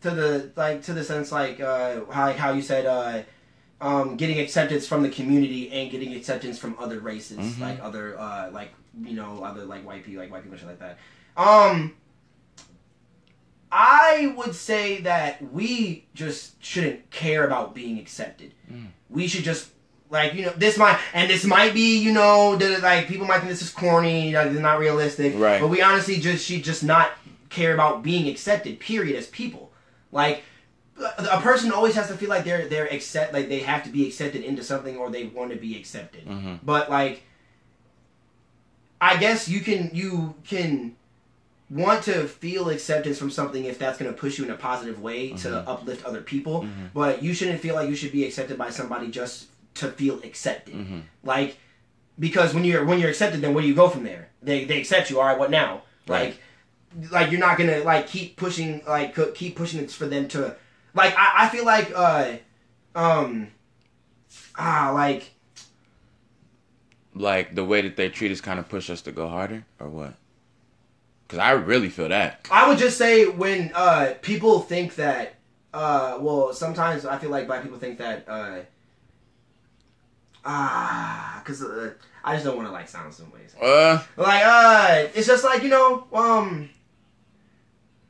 to 0.01 0.11
the 0.11 0.51
like 0.55 0.83
to 0.83 0.93
the 0.93 1.03
sense 1.03 1.31
like 1.31 1.59
uh 1.59 2.01
how 2.11 2.25
like 2.27 2.37
how 2.37 2.51
you 2.51 2.61
said 2.61 2.85
uh 2.85 3.21
um 3.81 4.15
getting 4.17 4.39
acceptance 4.39 4.87
from 4.87 5.03
the 5.03 5.09
community 5.09 5.71
and 5.71 5.91
getting 5.91 6.13
acceptance 6.13 6.57
from 6.57 6.75
other 6.79 6.99
races 6.99 7.37
Mhm. 7.39 7.59
like 7.59 7.79
other 7.83 8.17
uh 8.17 8.49
like 8.51 8.71
you 9.03 9.15
know 9.15 9.43
other 9.43 9.65
like 9.65 9.85
white 9.85 10.03
people 10.05 10.21
like 10.21 10.31
white 10.31 10.43
people 10.43 10.53
and 10.53 10.59
shit 10.61 10.69
like 10.69 10.79
that 10.79 10.97
um 11.37 11.93
I 13.71 14.33
would 14.35 14.55
say 14.55 15.01
that 15.01 15.53
we 15.53 16.05
just 16.13 16.63
shouldn't 16.63 17.09
care 17.11 17.45
about 17.45 17.75
being 17.75 17.99
accepted. 17.99 18.53
Mm. 18.71 18.87
We 19.09 19.27
should 19.27 19.43
just 19.43 19.69
Like 20.11 20.33
you 20.33 20.43
know, 20.45 20.53
this 20.57 20.75
might 20.77 20.97
and 21.13 21.29
this 21.29 21.45
might 21.45 21.73
be 21.73 21.99
you 21.99 22.11
know 22.11 22.55
that 22.55 22.81
like 22.81 23.07
people 23.07 23.27
might 23.27 23.39
think 23.39 23.49
this 23.49 23.61
is 23.61 23.69
corny, 23.69 24.33
like 24.33 24.47
it's 24.47 24.59
not 24.59 24.79
realistic. 24.79 25.33
Right. 25.37 25.61
But 25.61 25.67
we 25.69 25.83
honestly 25.83 26.19
just 26.19 26.43
she 26.45 26.61
just 26.61 26.83
not 26.83 27.11
care 27.49 27.73
about 27.75 28.01
being 28.01 28.27
accepted. 28.27 28.79
Period. 28.79 29.15
As 29.15 29.27
people, 29.27 29.71
like 30.11 30.41
a 30.97 31.37
a 31.37 31.41
person 31.41 31.71
always 31.71 31.93
has 31.93 32.07
to 32.07 32.17
feel 32.17 32.29
like 32.29 32.43
they're 32.43 32.67
they're 32.67 32.87
accept 32.87 33.33
like 33.33 33.49
they 33.49 33.59
have 33.59 33.83
to 33.83 33.91
be 33.91 34.07
accepted 34.07 34.41
into 34.43 34.63
something 34.63 34.97
or 34.97 35.11
they 35.11 35.27
want 35.27 35.51
to 35.51 35.57
be 35.57 35.77
accepted. 35.77 36.25
Mm-hmm. 36.25 36.55
But 36.63 36.89
like, 36.89 37.21
I 38.99 39.17
guess 39.17 39.47
you 39.47 39.59
can 39.59 39.91
you 39.93 40.33
can 40.43 40.95
want 41.69 42.03
to 42.05 42.27
feel 42.27 42.69
acceptance 42.69 43.17
from 43.19 43.29
something 43.29 43.65
if 43.65 43.77
that's 43.77 43.97
going 43.99 44.11
to 44.11 44.17
push 44.17 44.37
you 44.39 44.45
in 44.45 44.51
a 44.51 44.55
positive 44.57 44.99
way 45.01 45.29
to 45.29 45.47
Mm-hmm. 45.49 45.67
uplift 45.69 46.03
other 46.05 46.21
people. 46.21 46.67
But 46.93 47.21
you 47.21 47.33
shouldn't 47.33 47.59
feel 47.61 47.75
like 47.75 47.89
you 47.89 47.95
should 47.95 48.11
be 48.11 48.25
accepted 48.25 48.57
by 48.57 48.69
somebody 48.71 49.09
just 49.11 49.47
to 49.75 49.89
feel 49.91 50.19
accepted. 50.23 50.73
Mm-hmm. 50.75 50.99
Like 51.23 51.57
because 52.17 52.53
when 52.53 52.63
you're 52.65 52.83
when 52.85 52.99
you're 52.99 53.09
accepted, 53.09 53.41
then 53.41 53.53
where 53.53 53.61
do 53.61 53.67
you 53.67 53.75
go 53.75 53.87
from 53.89 54.03
there? 54.03 54.29
They 54.41 54.65
they 54.65 54.79
accept 54.79 55.09
you. 55.09 55.19
All 55.19 55.25
right, 55.25 55.37
what 55.37 55.51
now? 55.51 55.83
Right. 56.07 56.35
Like 56.99 57.11
like 57.11 57.31
you're 57.31 57.39
not 57.39 57.57
gonna 57.57 57.79
like 57.83 58.07
keep 58.07 58.35
pushing 58.35 58.81
like 58.87 59.15
keep 59.35 59.55
pushing 59.55 59.79
it 59.79 59.91
for 59.91 60.07
them 60.07 60.27
to 60.29 60.55
like 60.95 61.13
I, 61.15 61.45
I 61.45 61.49
feel 61.49 61.65
like 61.65 61.91
uh 61.95 62.37
um 62.95 63.49
ah 64.57 64.91
like 64.93 65.31
Like 67.13 67.53
the 67.55 67.63
way 67.63 67.81
that 67.81 67.95
they 67.95 68.09
treat 68.09 68.31
us 68.31 68.41
kind 68.41 68.59
of 68.59 68.67
push 68.69 68.89
us 68.89 69.01
to 69.03 69.11
go 69.11 69.27
harder, 69.27 69.65
or 69.79 69.89
what? 69.89 70.13
Because 71.29 71.37
I 71.37 71.51
really 71.51 71.89
feel 71.89 72.09
that. 72.09 72.47
I 72.51 72.67
would 72.67 72.79
just 72.79 72.97
say 72.97 73.27
when 73.27 73.71
uh 73.75 74.15
people 74.23 74.61
think 74.61 74.95
that 74.95 75.35
uh 75.71 76.17
well 76.19 76.51
sometimes 76.53 77.05
I 77.05 77.19
feel 77.19 77.29
like 77.29 77.45
black 77.45 77.61
people 77.61 77.77
think 77.77 77.99
that 77.99 78.25
uh 78.27 78.57
ah 80.43 81.39
because 81.43 81.61
uh, 81.63 81.93
I 82.23 82.33
just 82.33 82.45
don't 82.45 82.55
want 82.57 82.67
to 82.67 82.71
like 82.71 82.87
sound 82.87 83.13
some 83.13 83.31
ways 83.31 83.53
Uh, 83.61 84.01
like 84.17 84.41
uh 84.43 85.07
it's 85.13 85.27
just 85.27 85.43
like 85.43 85.61
you 85.61 85.69
know 85.69 86.07
um 86.13 86.69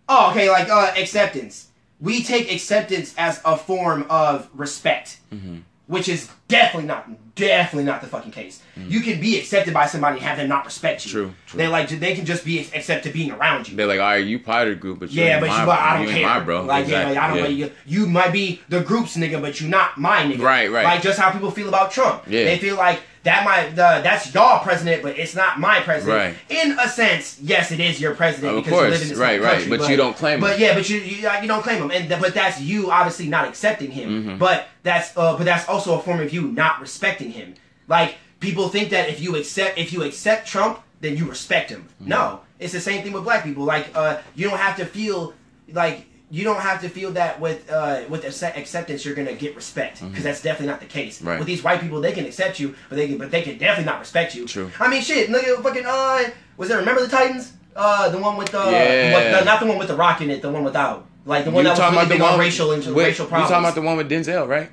oh 0.07 0.31
okay 0.31 0.49
like 0.49 0.69
uh 0.69 0.93
acceptance 0.95 1.67
we 1.99 2.23
take 2.23 2.49
acceptance 2.49 3.13
as 3.17 3.41
a 3.43 3.57
form 3.57 4.05
of 4.09 4.47
respect 4.53 5.17
Mhm. 5.33 5.63
Which 5.89 6.07
is 6.07 6.29
definitely 6.47 6.87
not 6.87 7.09
definitely 7.35 7.83
not 7.85 7.99
the 8.01 8.07
fucking 8.07 8.31
case 8.31 8.61
you 8.87 8.99
can 9.01 9.19
be 9.19 9.37
accepted 9.39 9.73
by 9.73 9.85
somebody 9.85 10.17
and 10.17 10.25
have 10.25 10.37
them 10.37 10.47
not 10.47 10.63
respect 10.65 11.05
you 11.05 11.09
Mm. 11.09 11.11
True, 11.11 11.33
true. 11.47 11.57
they 11.57 11.67
like 11.67 11.89
they 11.89 12.13
can 12.15 12.25
just 12.25 12.45
be 12.45 12.59
accepted 12.59 13.11
being 13.13 13.31
around 13.31 13.67
you 13.67 13.75
they're 13.75 13.87
like, 13.87 13.99
all 13.99 14.05
right, 14.07 14.25
you 14.25 14.39
part 14.39 14.67
of 14.67 14.73
the 14.75 14.79
group, 14.79 14.99
but 14.99 15.09
yeah, 15.09 15.39
but 15.39 15.49
my, 15.49 15.59
you, 15.59 15.65
but 15.65 15.79
I 15.79 15.97
don't 15.97 16.07
you 16.07 16.13
care, 16.13 16.27
my 16.27 16.39
bro. 16.41 16.63
Like, 16.63 16.83
Exactly. 16.85 17.15
yeah, 17.15 17.21
like, 17.21 17.31
I 17.31 17.35
don't. 17.37 17.55
yeah. 17.55 17.65
You, 17.65 17.71
you 17.85 18.07
might 18.07 18.31
be 18.31 18.61
the 18.69 18.81
group's 18.81 19.15
nigga, 19.17 19.41
but 19.41 19.59
you 19.59 19.67
not 19.67 19.97
my 19.97 20.23
nigga. 20.23 20.41
Right, 20.41 20.69
right. 20.71 20.83
Like 20.83 21.01
just 21.01 21.17
how 21.19 21.31
people 21.31 21.49
feel 21.51 21.69
about 21.69 21.91
Trump. 21.91 22.23
Yeah. 22.27 22.43
They 22.45 22.57
feel 22.59 22.75
like 22.75 23.01
that 23.23 23.43
might 23.43 23.75
that's 23.75 24.33
y'all 24.33 24.63
president, 24.63 25.03
but 25.03 25.17
it's 25.17 25.35
not 25.35 25.59
my 25.59 25.81
president. 25.81 26.35
Right. 26.49 26.57
In 26.63 26.79
a 26.79 26.87
sense, 26.87 27.39
yes, 27.41 27.71
it 27.71 27.79
is 27.79 27.99
your 27.99 28.15
president 28.15 28.57
Of 28.57 28.63
because 28.63 28.79
you 28.79 28.89
live 28.89 29.01
in 29.01 29.09
this 29.09 29.17
right, 29.17 29.39
whole 29.39 29.47
right, 29.47 29.53
country, 29.59 29.77
but 29.77 29.89
you 29.89 29.97
don't 29.97 30.15
claim 30.15 30.35
him. 30.35 30.41
But 30.41 30.55
him. 30.55 30.61
yeah, 30.61 30.73
but 30.73 30.89
you 30.89 30.99
you, 30.99 31.25
like, 31.25 31.41
you 31.41 31.47
don't 31.47 31.61
claim 31.61 31.81
him, 31.81 31.91
and 31.91 32.07
th- 32.07 32.21
but 32.21 32.33
that's 32.33 32.61
you 32.61 32.91
obviously 32.91 33.27
not 33.27 33.47
accepting 33.47 33.91
him. 33.91 34.09
Mm-hmm. 34.09 34.37
But 34.37 34.67
that's 34.83 35.15
uh, 35.17 35.35
but 35.35 35.43
that's 35.43 35.67
also 35.67 35.99
a 35.99 36.01
form 36.01 36.21
of 36.21 36.31
you 36.33 36.43
not 36.43 36.79
respecting 36.79 37.31
him. 37.31 37.55
Like 37.87 38.15
people 38.39 38.69
think 38.69 38.89
that 38.91 39.09
if 39.09 39.19
you 39.19 39.35
accept 39.35 39.77
if 39.77 39.91
you 39.91 40.03
accept 40.03 40.47
Trump, 40.47 40.81
then 41.01 41.17
you 41.17 41.25
respect 41.25 41.69
him. 41.69 41.87
Mm-hmm. 42.01 42.09
No, 42.09 42.41
it's 42.57 42.73
the 42.73 42.81
same 42.81 43.03
thing 43.03 43.11
with 43.11 43.23
black 43.23 43.43
people. 43.43 43.65
Like 43.65 43.89
uh, 43.95 44.19
you 44.35 44.49
don't 44.49 44.59
have 44.59 44.77
to 44.77 44.85
feel 44.85 45.33
like 45.73 46.05
you 46.31 46.43
don't 46.43 46.59
have 46.61 46.81
to 46.81 46.89
feel 46.89 47.11
that 47.13 47.39
with 47.39 47.69
uh, 47.71 48.01
with 48.09 48.23
acceptance 48.25 49.03
you're 49.03 49.15
gonna 49.15 49.33
get 49.33 49.55
respect 49.55 50.01
because 50.07 50.23
that's 50.23 50.41
definitely 50.41 50.67
not 50.67 50.79
the 50.79 50.85
case. 50.85 51.17
Mm-hmm. 51.17 51.27
Right. 51.27 51.39
With 51.39 51.47
these 51.47 51.63
white 51.63 51.81
people, 51.81 52.01
they 52.01 52.11
can 52.11 52.25
accept 52.25 52.59
you, 52.59 52.75
but 52.89 52.97
they 52.97 53.07
can 53.07 53.17
but 53.17 53.31
they 53.31 53.41
can 53.41 53.57
definitely 53.57 53.91
not 53.91 53.99
respect 53.99 54.35
you. 54.35 54.45
True. 54.45 54.69
I 54.79 54.87
mean, 54.89 55.01
shit. 55.01 55.29
Look 55.29 55.43
at 55.43 55.57
fucking 55.63 55.85
uh, 55.85 56.29
was 56.57 56.69
there? 56.69 56.77
Remember 56.79 57.01
the 57.01 57.07
Titans? 57.07 57.53
Uh, 57.75 58.09
the 58.09 58.17
one 58.17 58.35
with 58.37 58.49
the 58.49 58.59
Yeah. 58.59 59.39
the- 59.39 59.45
not 59.45 59.59
the 59.59 59.65
one 59.65 59.77
with 59.77 59.87
the 59.87 59.95
rock 59.95 60.21
in 60.21 60.29
it, 60.29 60.41
the 60.41 60.51
one 60.51 60.63
without. 60.63 61.05
Like 61.25 61.45
the 61.45 61.51
one 61.51 61.63
You 61.63 61.69
that 61.69 61.71
was 61.71 61.79
talking 61.79 61.95
really 61.97 62.05
about 62.05 62.09
the 62.09 62.15
big 62.15 62.21
on 62.21 62.31
one 62.31 62.39
racial 62.39 62.71
and 62.71 62.85
with, 62.85 62.95
racial 63.05 63.25
You 63.25 63.29
problems. 63.29 63.49
talking 63.49 63.63
about 63.65 63.75
the 63.75 63.81
one 63.81 63.97
with 63.97 64.09
Denzel, 64.09 64.47
right? 64.47 64.69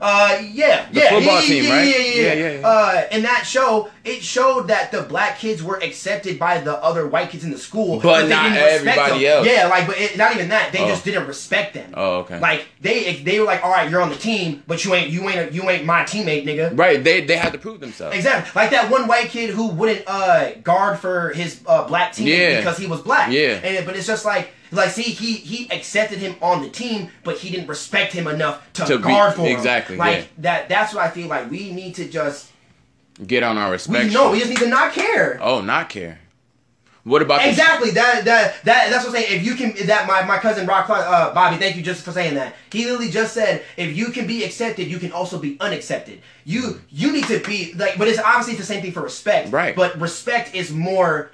Uh, 0.00 0.38
yeah, 0.52 0.86
The 0.90 1.00
yeah, 1.00 1.08
football 1.10 1.34
yeah, 1.40 1.40
team, 1.40 1.64
yeah, 1.64 1.70
right? 1.76 1.84
Yeah, 1.88 1.96
yeah, 1.96 2.04
yeah. 2.04 2.22
Yeah, 2.22 2.34
yeah, 2.34 2.60
yeah. 2.60 2.66
Uh, 2.68 3.02
in 3.16 3.22
that 3.22 3.44
show, 3.46 3.88
it 4.04 4.22
showed 4.22 4.68
that 4.68 4.92
the 4.92 5.02
black 5.02 5.38
kids 5.38 5.62
were 5.62 5.76
accepted 5.82 6.38
by 6.38 6.58
the 6.60 6.74
other 6.82 7.06
white 7.06 7.30
kids 7.30 7.42
in 7.44 7.50
the 7.50 7.58
school, 7.58 8.00
But 8.00 8.22
they 8.24 8.28
not 8.28 8.52
didn't 8.52 8.62
respect 8.84 8.98
everybody 8.98 9.24
them. 9.24 9.36
else. 9.38 9.46
Yeah, 9.46 9.66
like, 9.68 9.86
but 9.86 9.98
it, 9.98 10.16
not 10.18 10.34
even 10.34 10.48
that. 10.50 10.72
They 10.72 10.80
Oh. 10.84 10.88
just 10.88 11.04
didn't 11.04 11.26
respect 11.26 11.74
them. 11.74 11.90
Oh, 11.94 12.16
okay. 12.18 12.38
Like 12.38 12.66
they, 12.80 13.14
they 13.22 13.38
were 13.40 13.46
like, 13.46 13.64
all 13.64 13.70
right, 13.70 13.90
you're 13.90 14.02
on 14.02 14.10
the 14.10 14.16
team, 14.16 14.62
but 14.66 14.84
you 14.84 14.94
ain't, 14.94 15.10
you 15.10 15.28
ain't, 15.28 15.52
you 15.52 15.68
ain't 15.70 15.84
my 15.86 16.02
teammate, 16.02 16.44
nigga. 16.44 16.78
right, 16.78 17.02
they 17.02 17.22
they 17.22 17.36
had 17.36 17.52
to 17.52 17.58
prove 17.58 17.80
themselves. 17.80 18.14
Exactly. 18.16 18.52
Like 18.60 18.70
that 18.72 18.90
one 18.90 19.06
white 19.08 19.28
kid 19.30 19.50
who 19.50 19.68
wouldn't 19.68 20.02
uh 20.06 20.52
guard 20.62 20.98
for 20.98 21.30
his 21.30 21.60
uh 21.66 21.86
black 21.88 22.12
team 22.12 22.26
Yeah. 22.28 22.58
because 22.58 22.76
he 22.78 22.86
was 22.86 23.00
black. 23.00 23.32
Yeah. 23.32 23.60
And 23.64 23.86
but 23.86 23.96
it's 23.96 24.06
just 24.06 24.24
like 24.24 24.50
like 24.70 24.90
see 24.90 25.02
he 25.02 25.34
he 25.34 25.70
accepted 25.70 26.18
him 26.18 26.34
on 26.42 26.60
the 26.62 26.68
team, 26.68 27.10
but 27.22 27.38
he 27.38 27.48
didn't 27.50 27.68
respect 27.68 28.12
him 28.12 28.26
enough 28.26 28.70
to, 28.74 28.84
To 28.86 28.96
be- 28.98 29.04
guard 29.04 29.34
for 29.34 29.42
him. 29.42 29.56
exactly, 29.56 29.96
Like 29.96 30.16
yeah. 30.18 30.24
that 30.38 30.68
that's 30.68 30.92
what 30.92 31.04
I 31.04 31.10
feel 31.10 31.28
like 31.28 31.50
we 31.50 31.72
need 31.72 31.94
to 31.96 32.08
just 32.08 32.50
Get 33.24 33.42
on 33.42 33.56
our 33.58 33.66
we 33.66 33.72
respect. 33.72 34.12
know 34.12 34.32
we 34.32 34.38
just 34.38 34.50
need 34.50 34.58
to 34.58 34.68
not 34.68 34.92
care. 34.92 35.38
Oh, 35.40 35.60
not 35.60 35.88
care. 35.88 36.18
What 37.04 37.20
about 37.20 37.46
Exactly. 37.46 37.90
That 37.90 38.24
that 38.24 38.64
that 38.64 38.90
that's 38.90 39.04
what 39.04 39.14
I'm 39.14 39.22
saying. 39.22 39.40
If 39.40 39.46
you 39.46 39.54
can, 39.54 39.86
that 39.86 40.08
my 40.08 40.24
my 40.24 40.38
cousin 40.38 40.66
Rock, 40.66 40.88
uh, 40.88 41.34
Bobby, 41.34 41.58
thank 41.58 41.76
you 41.76 41.82
just 41.82 42.02
for 42.02 42.12
saying 42.12 42.34
that. 42.34 42.56
He 42.72 42.86
literally 42.86 43.10
just 43.10 43.34
said, 43.34 43.62
if 43.76 43.94
you 43.94 44.06
can 44.06 44.26
be 44.26 44.42
accepted, 44.42 44.88
you 44.88 44.98
can 44.98 45.12
also 45.12 45.38
be 45.38 45.58
unaccepted. 45.60 46.22
You 46.44 46.80
you 46.88 47.12
need 47.12 47.24
to 47.26 47.40
be 47.40 47.74
like, 47.74 47.98
but 47.98 48.08
it's 48.08 48.18
obviously 48.18 48.54
the 48.54 48.64
same 48.64 48.80
thing 48.80 48.92
for 48.92 49.02
respect. 49.02 49.52
Right. 49.52 49.76
But 49.76 50.00
respect 50.00 50.54
is 50.54 50.72
more 50.72 51.30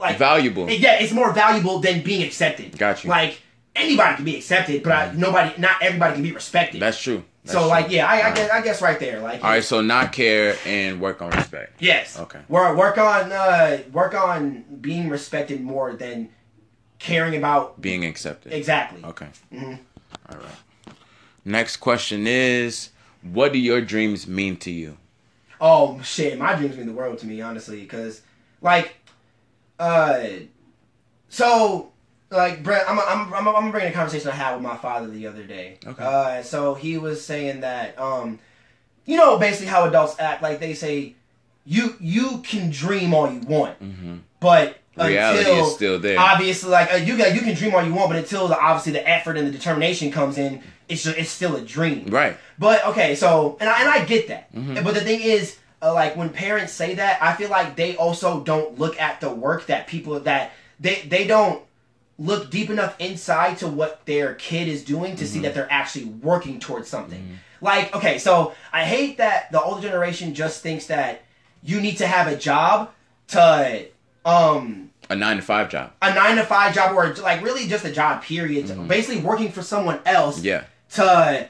like 0.00 0.18
Valuable. 0.18 0.68
Yeah, 0.68 0.98
it's 1.00 1.12
more 1.12 1.32
valuable 1.32 1.78
than 1.78 2.02
being 2.02 2.22
accepted. 2.26 2.76
Got 2.76 3.04
you. 3.04 3.10
Like 3.10 3.40
anybody 3.76 4.16
can 4.16 4.24
be 4.24 4.36
accepted, 4.36 4.82
but 4.82 4.92
I, 4.92 5.12
nobody, 5.12 5.60
not 5.60 5.80
everybody 5.82 6.14
can 6.14 6.22
be 6.24 6.32
respected. 6.32 6.82
That's 6.82 7.00
true. 7.00 7.22
So 7.46 7.60
true. 7.60 7.68
like 7.68 7.90
yeah, 7.90 8.06
I, 8.06 8.28
I 8.30 8.34
guess 8.34 8.50
right. 8.50 8.60
I 8.60 8.64
guess 8.64 8.82
right 8.82 8.98
there 9.00 9.20
like 9.20 9.42
All 9.44 9.50
right, 9.50 9.62
so 9.64 9.80
not 9.80 10.12
care 10.12 10.56
and 10.66 11.00
work 11.00 11.22
on 11.22 11.30
respect. 11.30 11.80
Yes. 11.80 12.18
Okay. 12.18 12.40
Work 12.48 12.76
work 12.76 12.98
on 12.98 13.30
uh 13.32 13.78
work 13.92 14.14
on 14.14 14.64
being 14.80 15.08
respected 15.08 15.60
more 15.60 15.94
than 15.94 16.28
caring 16.98 17.36
about 17.36 17.80
Being 17.80 18.04
accepted. 18.04 18.52
exactly. 18.52 19.04
Okay. 19.04 19.28
Mhm. 19.52 19.78
All 20.28 20.38
right. 20.38 20.94
Next 21.44 21.76
question 21.76 22.26
is, 22.26 22.90
what 23.22 23.52
do 23.52 23.58
your 23.58 23.80
dreams 23.80 24.26
mean 24.26 24.56
to 24.58 24.70
you? 24.70 24.98
Oh 25.60 26.00
shit, 26.02 26.38
my 26.38 26.54
dreams 26.56 26.76
mean 26.76 26.86
the 26.86 26.92
world 26.92 27.18
to 27.18 27.26
me, 27.26 27.40
honestly, 27.40 27.80
because 27.80 28.22
like, 28.60 28.96
uh, 29.78 30.24
so 31.28 31.92
like 32.30 32.62
Brett, 32.62 32.84
I'm 32.88 32.98
I'm 32.98 33.32
I'm 33.34 33.48
I'm 33.48 33.70
bringing 33.70 33.90
a 33.90 33.94
conversation 33.94 34.28
I 34.30 34.34
had 34.34 34.54
with 34.54 34.62
my 34.62 34.76
father 34.76 35.08
the 35.08 35.26
other 35.26 35.44
day. 35.44 35.78
Okay. 35.86 36.02
Uh, 36.02 36.42
so 36.42 36.74
he 36.74 36.98
was 36.98 37.24
saying 37.24 37.60
that 37.60 37.98
um, 37.98 38.38
you 39.04 39.16
know, 39.16 39.38
basically 39.38 39.68
how 39.68 39.84
adults 39.84 40.16
act. 40.18 40.42
Like 40.42 40.58
they 40.60 40.74
say, 40.74 41.14
you 41.64 41.94
you 42.00 42.38
can 42.38 42.70
dream 42.70 43.14
all 43.14 43.30
you 43.32 43.40
want, 43.40 43.80
Mm-hmm. 43.80 44.16
but 44.40 44.78
Reality 44.98 45.40
until 45.50 45.66
is 45.66 45.74
still 45.74 45.98
there. 45.98 46.18
obviously 46.18 46.70
like 46.70 46.90
uh, 46.92 46.96
you 46.96 47.18
got 47.18 47.34
you 47.34 47.42
can 47.42 47.54
dream 47.54 47.74
all 47.74 47.84
you 47.84 47.92
want, 47.94 48.08
but 48.08 48.16
until 48.18 48.48
the 48.48 48.58
obviously 48.58 48.92
the 48.92 49.06
effort 49.08 49.36
and 49.36 49.46
the 49.46 49.50
determination 49.52 50.10
comes 50.10 50.38
in, 50.38 50.62
it's 50.88 51.04
just, 51.04 51.18
it's 51.18 51.30
still 51.30 51.54
a 51.54 51.60
dream. 51.60 52.06
Right. 52.06 52.36
But 52.58 52.84
okay, 52.86 53.14
so 53.14 53.56
and 53.60 53.68
I 53.68 53.80
and 53.80 53.88
I 53.90 54.04
get 54.06 54.28
that. 54.28 54.52
Mhm. 54.54 54.82
But 54.82 54.94
the 54.94 55.02
thing 55.02 55.20
is, 55.20 55.58
uh, 55.82 55.92
like 55.92 56.16
when 56.16 56.30
parents 56.30 56.72
say 56.72 56.94
that, 56.94 57.22
I 57.22 57.34
feel 57.34 57.50
like 57.50 57.76
they 57.76 57.94
also 57.96 58.40
don't 58.42 58.78
look 58.78 58.98
at 58.98 59.20
the 59.20 59.28
work 59.30 59.66
that 59.66 59.86
people 59.86 60.18
that 60.20 60.52
they 60.80 61.02
they 61.06 61.26
don't 61.26 61.62
look 62.18 62.50
deep 62.50 62.70
enough 62.70 62.98
inside 62.98 63.58
to 63.58 63.68
what 63.68 64.04
their 64.06 64.34
kid 64.34 64.68
is 64.68 64.82
doing 64.84 65.16
to 65.16 65.26
see 65.26 65.36
mm-hmm. 65.36 65.42
that 65.44 65.54
they're 65.54 65.70
actually 65.70 66.06
working 66.06 66.58
towards 66.58 66.88
something. 66.88 67.20
Mm-hmm. 67.20 67.34
Like 67.60 67.94
okay, 67.94 68.18
so 68.18 68.54
I 68.72 68.84
hate 68.84 69.18
that 69.18 69.50
the 69.52 69.62
older 69.62 69.82
generation 69.82 70.34
just 70.34 70.62
thinks 70.62 70.86
that 70.86 71.22
you 71.62 71.80
need 71.80 71.98
to 71.98 72.06
have 72.06 72.26
a 72.26 72.36
job 72.36 72.90
to 73.28 73.86
um 74.24 74.90
A 75.10 75.16
nine 75.16 75.36
to 75.36 75.42
five 75.42 75.68
job. 75.68 75.92
a 76.02 76.14
nine 76.14 76.36
to 76.36 76.44
five 76.44 76.74
job 76.74 76.94
or 76.94 77.14
like 77.16 77.42
really 77.42 77.66
just 77.66 77.84
a 77.84 77.92
job 77.92 78.22
period 78.22 78.66
mm-hmm. 78.66 78.86
basically 78.86 79.20
working 79.22 79.50
for 79.50 79.62
someone 79.62 80.00
else 80.06 80.42
Yeah. 80.42 80.64
to 80.94 81.48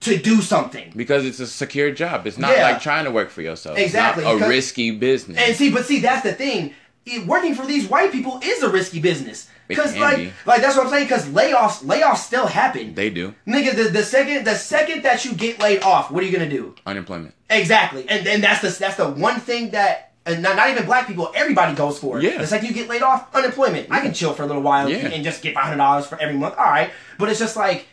to 0.00 0.16
do 0.16 0.40
something 0.40 0.92
Because 0.94 1.24
it's 1.24 1.40
a 1.40 1.46
secure 1.46 1.90
job. 1.90 2.26
It's 2.26 2.38
not 2.38 2.56
Yeah. 2.56 2.70
like 2.70 2.80
trying 2.80 3.04
to 3.04 3.10
work 3.10 3.30
for 3.30 3.42
yourself. 3.42 3.78
Exactly, 3.78 4.24
a 4.24 4.48
risky 4.48 4.92
business. 4.92 5.38
and 5.38 5.56
see 5.56 5.70
but 5.70 5.86
see 5.86 6.00
that's 6.00 6.22
the 6.22 6.32
thing 6.32 6.74
It- 7.04 7.26
working 7.26 7.54
for 7.54 7.66
these 7.66 7.88
white 7.88 8.12
people 8.12 8.40
is 8.42 8.62
a 8.62 8.68
risky 8.68 9.00
business 9.00 9.48
because 9.68 9.96
like 9.96 10.16
be. 10.16 10.32
like 10.46 10.60
that's 10.62 10.76
what 10.76 10.86
i'm 10.86 10.90
saying 10.92 11.04
because 11.04 11.26
layoffs 11.28 11.84
layoffs 11.84 12.18
still 12.18 12.46
happen 12.46 12.94
they 12.94 13.10
do. 13.10 13.34
nigga 13.46 13.74
the, 13.76 13.84
the 13.90 14.02
second 14.02 14.44
the 14.44 14.54
second 14.54 15.02
that 15.02 15.24
you 15.24 15.32
get 15.34 15.60
laid 15.60 15.82
off 15.82 16.10
what 16.10 16.22
are 16.22 16.26
you 16.26 16.32
gonna 16.32 16.48
do 16.50 16.74
Unemployment. 16.86 17.34
exactly 17.50 18.08
and 18.08 18.26
then 18.26 18.40
that's 18.40 18.60
the 18.62 18.76
that's 18.80 18.96
the 18.96 19.08
one 19.08 19.38
thing 19.38 19.70
that 19.70 20.06
and 20.26 20.42
not, 20.42 20.56
not 20.56 20.68
even 20.68 20.84
black 20.84 21.06
people, 21.06 21.32
everybody 21.34 21.74
goes 21.74 21.98
for. 21.98 22.18
it. 22.18 22.24
Yeah. 22.24 22.36
The 22.36 22.46
second 22.46 22.68
you 22.68 22.74
get 22.74 22.86
laid 22.86 23.00
off, 23.00 23.34
unemployment. 23.34 23.90
I 23.90 24.00
can 24.00 24.12
chill 24.12 24.34
for 24.34 24.42
a 24.42 24.46
little 24.46 24.60
while 24.60 24.86
Yeah. 24.90 24.98
and 25.08 25.24
just 25.24 25.40
get 25.40 25.54
five 25.54 25.64
hundred 25.64 25.78
dollars 25.78 26.06
for 26.06 26.20
every 26.20 26.36
month. 26.36 26.54
All 26.58 26.66
right, 26.66 26.90
but 27.18 27.30
it's 27.30 27.38
just 27.38 27.56
like 27.56 27.86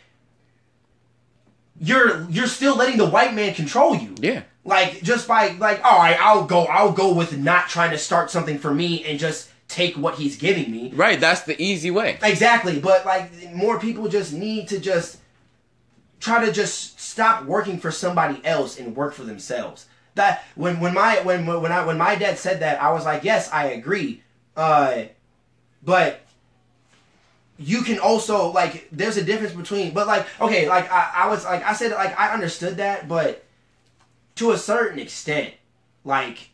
you're 1.80 2.28
you're 2.30 2.46
still 2.46 2.76
letting 2.76 2.96
the 2.98 3.08
white 3.08 3.34
man 3.34 3.54
control 3.54 3.96
you. 3.96 4.14
Yeah. 4.20 4.42
Like 4.64 5.02
just 5.02 5.28
by 5.28 5.52
like, 5.52 5.84
all 5.84 5.98
right, 5.98 6.18
I'll 6.20 6.44
go, 6.44 6.64
I'll 6.64 6.92
go 6.92 7.14
with 7.14 7.38
not 7.38 7.68
trying 7.68 7.92
to 7.92 7.98
start 7.98 8.30
something 8.30 8.58
for 8.58 8.74
me 8.74 9.04
and 9.04 9.18
just 9.18 9.48
take 9.68 9.96
what 9.96 10.16
he's 10.16 10.36
giving 10.36 10.70
me. 10.70 10.92
Right. 10.94 11.18
That's 11.18 11.42
the 11.42 11.60
easy 11.60 11.90
way. 11.90 12.18
Exactly, 12.22 12.78
but 12.78 13.04
like 13.04 13.52
more 13.52 13.78
people 13.78 14.08
just 14.08 14.32
need 14.32 14.68
to 14.68 14.78
just 14.78 15.18
try 16.20 16.44
to 16.44 16.52
just 16.52 16.98
stop 17.00 17.44
working 17.44 17.78
for 17.78 17.90
somebody 17.90 18.44
else 18.44 18.78
and 18.78 18.96
work 18.96 19.14
for 19.14 19.24
themselves. 19.24 19.86
That 20.14 20.44
when 20.54 20.80
when 20.80 20.94
my 20.94 21.20
when 21.20 21.46
when 21.46 21.72
I 21.72 21.84
when 21.84 21.98
my 21.98 22.14
dad 22.14 22.38
said 22.38 22.60
that, 22.60 22.80
I 22.80 22.92
was 22.92 23.04
like, 23.04 23.24
yes, 23.24 23.50
I 23.52 23.66
agree. 23.66 24.22
Uh, 24.56 25.04
but 25.82 26.26
you 27.58 27.82
can 27.82 27.98
also 27.98 28.48
like 28.52 28.88
there's 28.92 29.16
a 29.16 29.24
difference 29.24 29.54
between 29.54 29.94
but 29.94 30.06
like 30.06 30.26
okay 30.40 30.68
like 30.68 30.90
I, 30.90 31.10
I 31.14 31.28
was 31.28 31.44
like 31.44 31.64
I 31.64 31.72
said 31.72 31.92
like 31.92 32.18
I 32.18 32.32
understood 32.32 32.76
that 32.78 33.08
but 33.08 33.44
to 34.36 34.50
a 34.50 34.58
certain 34.58 34.98
extent 34.98 35.54
like 36.04 36.50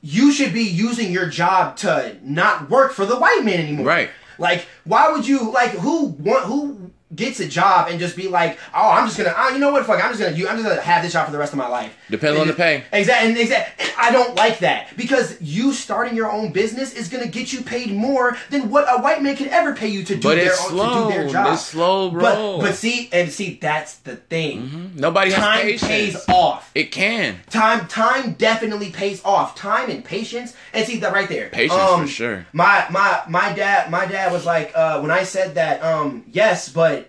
you 0.00 0.32
should 0.32 0.52
be 0.52 0.62
using 0.62 1.12
your 1.12 1.26
job 1.28 1.76
to 1.78 2.16
not 2.22 2.70
work 2.70 2.92
for 2.92 3.04
the 3.06 3.16
white 3.16 3.42
man 3.44 3.60
anymore 3.60 3.86
Right. 3.86 4.10
like 4.38 4.66
why 4.84 5.10
would 5.12 5.26
you 5.26 5.50
like 5.52 5.70
who 5.72 6.06
want 6.06 6.44
who 6.44 6.81
gets 7.14 7.40
a 7.40 7.48
job 7.48 7.88
and 7.90 8.00
just 8.00 8.16
be 8.16 8.28
like 8.28 8.58
oh 8.74 8.90
I'm 8.90 9.06
just 9.06 9.18
gonna 9.18 9.34
oh, 9.36 9.50
you 9.50 9.58
know 9.58 9.70
what 9.70 9.84
fuck 9.86 10.02
I'm 10.02 10.10
just 10.16 10.20
gonna 10.20 10.30
I'm 10.50 10.56
just 10.56 10.68
gonna 10.68 10.80
have 10.80 11.02
this 11.02 11.12
job 11.12 11.26
for 11.26 11.32
the 11.32 11.38
rest 11.38 11.52
of 11.52 11.58
my 11.58 11.68
life 11.68 11.94
Depends 12.10 12.38
on 12.40 12.46
the 12.46 12.52
pay. 12.54 12.84
Exactly, 12.92 13.30
and 13.30 13.38
exactly. 13.38 13.86
I 13.98 14.10
don't 14.10 14.34
like 14.34 14.58
that 14.60 14.94
because 14.96 15.40
you 15.40 15.72
starting 15.72 16.14
your 16.16 16.30
own 16.30 16.52
business 16.52 16.92
is 16.94 17.08
gonna 17.08 17.26
get 17.28 17.52
you 17.52 17.62
paid 17.62 17.90
more 17.92 18.36
than 18.50 18.68
what 18.70 18.84
a 18.88 19.00
white 19.02 19.22
man 19.22 19.36
can 19.36 19.48
ever 19.48 19.74
pay 19.74 19.88
you 19.88 20.04
to 20.04 20.14
do 20.16 20.20
But 20.22 20.34
their 20.36 20.52
own, 20.52 20.68
slow. 20.70 21.08
to 21.08 21.14
do 21.14 21.20
their 21.22 21.28
job. 21.30 21.52
It's 21.54 21.64
slow, 21.66 22.10
bro. 22.10 22.20
But 22.58 22.60
but 22.60 22.74
see 22.74 23.08
and 23.12 23.30
see 23.30 23.58
that's 23.60 23.96
the 23.98 24.16
thing. 24.16 24.92
Nobody 24.94 25.30
has 25.30 25.40
Time 25.40 25.62
patience. 25.62 25.88
pays 25.88 26.24
off. 26.28 26.70
It 26.74 26.92
can. 26.92 27.40
Time 27.50 27.86
time 27.88 28.32
definitely 28.34 28.90
pays 28.90 29.22
off. 29.24 29.54
Time 29.54 29.88
and 29.90 30.04
patience. 30.04 30.54
And 30.74 30.86
see 30.86 30.98
that 30.98 31.12
right 31.12 31.28
there. 31.28 31.48
Patience 31.50 31.78
Um, 31.80 32.02
for 32.02 32.08
sure. 32.08 32.46
My 32.52 32.86
my 32.90 33.22
my 33.28 33.52
dad 33.52 33.90
my 33.90 34.06
dad 34.06 34.32
was 34.32 34.44
like 34.44 34.72
uh, 34.74 35.00
when 35.00 35.10
I 35.10 35.22
said 35.24 35.54
that 35.54 35.82
um 35.82 36.24
yes 36.30 36.68
but 36.68 37.01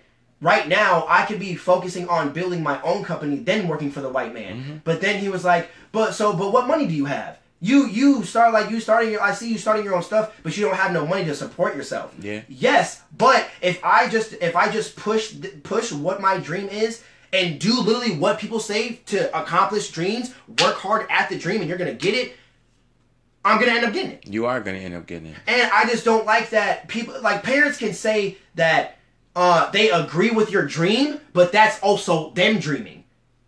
right 0.43 0.67
now 0.67 1.05
I 1.07 1.25
could 1.25 1.39
be 1.39 1.55
focusing 1.55 2.07
on 2.07 2.33
building 2.33 2.61
my 2.61 2.81
own 2.81 3.03
company 3.03 3.37
then 3.37 3.67
working 3.67 3.89
for 3.89 4.01
the 4.01 4.09
white 4.09 4.33
man. 4.33 4.57
Mm-hmm. 4.57 4.77
But 4.83 5.01
then 5.01 5.19
he 5.19 5.29
was 5.29 5.43
like 5.43 5.71
but 5.91 6.13
so 6.13 6.33
but 6.33 6.51
what 6.51 6.67
money 6.67 6.85
do 6.85 6.93
you 6.93 7.05
have? 7.05 7.39
You 7.59 7.87
you 7.87 8.23
start 8.23 8.53
like 8.53 8.69
you 8.69 8.79
starting 8.79 9.11
your 9.11 9.21
I 9.21 9.33
see 9.33 9.51
you 9.51 9.57
starting 9.57 9.85
your 9.85 9.95
own 9.95 10.03
stuff 10.03 10.35
but 10.43 10.55
you 10.57 10.65
don't 10.65 10.75
have 10.75 10.91
no 10.91 11.07
money 11.07 11.25
to 11.25 11.33
support 11.33 11.75
yourself. 11.75 12.13
Yeah. 12.19 12.41
Yes, 12.49 13.01
but 13.17 13.49
if 13.61 13.83
I 13.83 14.09
just 14.09 14.33
if 14.33 14.55
I 14.55 14.69
just 14.69 14.95
push 14.95 15.33
push 15.63 15.91
what 15.91 16.21
my 16.21 16.37
dream 16.37 16.67
is 16.67 17.03
and 17.31 17.59
do 17.59 17.79
literally 17.79 18.15
what 18.15 18.37
people 18.37 18.59
say 18.59 18.99
to 19.07 19.35
accomplish 19.37 19.89
dreams, 19.89 20.35
work 20.61 20.75
hard 20.75 21.07
at 21.09 21.29
the 21.29 21.37
dream 21.37 21.61
and 21.61 21.67
you're 21.67 21.79
going 21.79 21.89
to 21.89 21.97
get 21.97 22.13
it, 22.13 22.35
I'm 23.43 23.59
going 23.59 23.71
to 23.71 23.75
end 23.75 23.85
up 23.85 23.93
getting 23.93 24.11
it. 24.11 24.27
You 24.27 24.45
are 24.45 24.61
gonna 24.61 24.77
end 24.77 24.93
up 24.93 25.05
getting 25.05 25.27
it. 25.27 25.35
And 25.47 25.71
I 25.71 25.85
just 25.85 26.05
don't 26.05 26.25
like 26.25 26.51
that 26.51 26.87
people 26.87 27.19
like 27.21 27.43
parents 27.43 27.77
can 27.77 27.93
say 27.93 28.37
that 28.55 28.97
uh, 29.35 29.69
they 29.71 29.89
agree 29.89 30.31
with 30.31 30.51
your 30.51 30.65
dream, 30.65 31.19
but 31.33 31.51
that's 31.51 31.79
also 31.81 32.31
them 32.31 32.59
dreaming. 32.59 32.99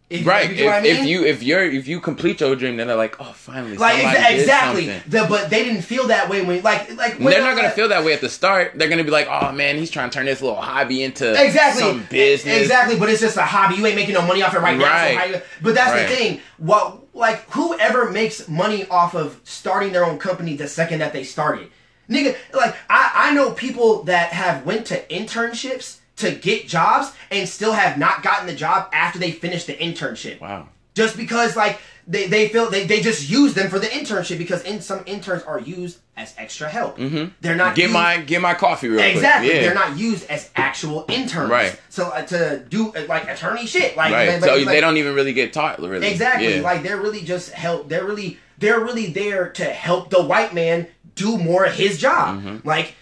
If, 0.08 0.24
Right. 0.25 0.46
you 0.46 0.51
If, 0.51 0.58
get 0.58 0.65
what 0.68 0.75
I 0.75 0.82
mean? 0.82 0.96
if 0.98 1.06
you 1.08 1.25
if 1.25 1.42
you're 1.42 1.63
if 1.63 1.88
you 1.88 2.00
complete 2.00 2.39
your 2.39 2.56
dream, 2.56 2.77
then 2.77 2.86
they're 2.88 2.96
like, 2.96 3.20
oh, 3.20 3.34
finally, 3.34 3.75
like 3.75 3.96
exa- 4.04 4.38
exactly, 4.39 4.86
the, 5.08 5.25
but 5.27 5.50
they 5.50 5.63
didn't 5.63 5.82
feel 5.82 6.08
that 6.08 6.30
way 6.30 6.44
when 6.46 6.62
like 6.62 6.96
like 6.96 7.15
when 7.18 7.25
They're 7.34 7.42
not 7.42 7.56
gonna 7.56 7.72
feel 7.72 7.88
that 7.89 8.06
way 8.06 8.13
at 8.13 8.22
the 8.22 8.30
start. 8.30 8.74
They're 8.75 8.88
gonna 8.88 9.04
be 9.04 9.10
like, 9.10 9.27
"Oh 9.27 9.51
man, 9.51 9.77
he's 9.77 9.89
trying 9.89 10.12
to 10.12 10.13
turn 10.13 10.27
this 10.27 10.44
little 10.44 10.62
hobby 10.62 11.01
into 11.01 11.32
exactly 11.32 11.82
some 11.82 12.06
business." 12.08 12.62
Exactly, 12.62 13.00
but 13.00 13.10
it's 13.10 13.20
just 13.20 13.36
a 13.38 13.42
hobby. 13.42 13.77
You 13.77 13.86
ain't 13.88 13.96
making 13.96 14.13
no 14.13 14.22
money 14.22 14.44
off 14.44 14.54
it 14.54 14.60
right, 14.60 14.77
now. 14.77 14.86
Right. 14.86 15.18
So 15.18 15.25
you- 15.38 15.42
but 15.63 15.74
that's 15.74 15.92
Right. 15.92 16.08
the 16.08 16.15
thing. 16.15 16.42
What 16.58 17.00
like 17.15 17.50
whoever 17.50 18.12
makes 18.12 18.48
money 18.48 18.86
off 18.92 19.15
of 19.15 19.39
starting 19.44 19.92
their 19.92 20.06
own 20.06 20.20
company 20.20 20.56
the 20.56 20.68
second 20.68 21.00
that 21.00 21.13
they 21.13 21.24
started, 21.24 21.70
nigga. 22.09 22.35
Like 22.53 22.75
I 22.89 23.12
I 23.29 23.33
know 23.33 23.51
people 23.51 24.03
that 24.03 24.29
have 24.33 24.65
went 24.65 24.85
to 24.87 25.01
internships 25.07 26.00
to 26.18 26.31
get 26.31 26.68
jobs 26.68 27.11
and 27.31 27.48
still 27.48 27.74
have 27.74 27.98
not 27.98 28.24
gotten 28.24 28.48
the 28.48 28.55
job 28.55 28.89
after 28.94 29.20
they 29.20 29.31
finished 29.31 29.68
the 29.68 29.74
internship. 29.74 30.39
Wow. 30.39 30.70
Just 30.94 31.18
because 31.18 31.55
like 31.57 31.79
they, 32.07 32.27
they 32.27 32.48
feel 32.50 32.70
they, 32.70 32.85
they 32.85 33.01
just 33.01 33.29
use 33.29 33.53
them 33.55 33.68
for 33.70 33.79
the 33.79 33.87
internship 33.87 34.37
because 34.37 34.61
in 34.63 34.79
some 34.79 35.01
interns 35.07 35.41
are 35.44 35.59
used 35.59 35.98
as 36.15 36.33
extra 36.37 36.70
help. 36.70 36.98
Mm-hmm. 36.98 37.31
They're 37.41 37.55
not 37.55 37.75
Get 37.75 37.83
used- 37.85 37.94
my 37.94 38.18
get 38.22 38.41
my 38.41 38.53
coffee 38.53 38.87
real 38.87 39.01
Exactly. 39.01 39.48
quick. 39.50 39.55
Yeah. 39.55 39.65
They're 39.65 39.74
not 39.75 39.98
used 39.98 40.29
as 40.29 40.50
actual 40.55 41.03
interns. 41.09 41.50
Right. 41.50 41.77
So 41.89 42.05
uh, 42.09 42.22
to 42.27 42.63
do 42.70 42.94
uh, 42.96 43.05
like 43.09 43.27
attorney 43.27 43.65
shit, 43.65 43.98
like, 43.98 44.13
right. 44.13 44.29
like- 44.29 44.44
so 44.44 44.55
like- 44.55 44.68
they 44.68 44.79
don't 44.79 44.96
even 44.98 45.15
really 45.15 45.33
get 45.33 45.51
taught 45.51 45.79
really. 45.79 46.07
exactly 46.07 46.55
Yeah. 46.57 46.61
like 46.61 46.83
they're 46.83 47.01
really 47.01 47.24
just 47.24 47.50
help. 47.51 47.89
They're 47.89 48.05
really 48.05 48.37
they're 48.57 48.79
really 48.79 49.07
there 49.07 49.50
to 49.50 49.65
help 49.65 50.11
the 50.11 50.24
white 50.24 50.53
man 50.53 50.87
do 51.16 51.38
more 51.38 51.66
of 51.66 51.74
his 51.74 51.98
job. 51.98 52.62
Like, 52.66 52.96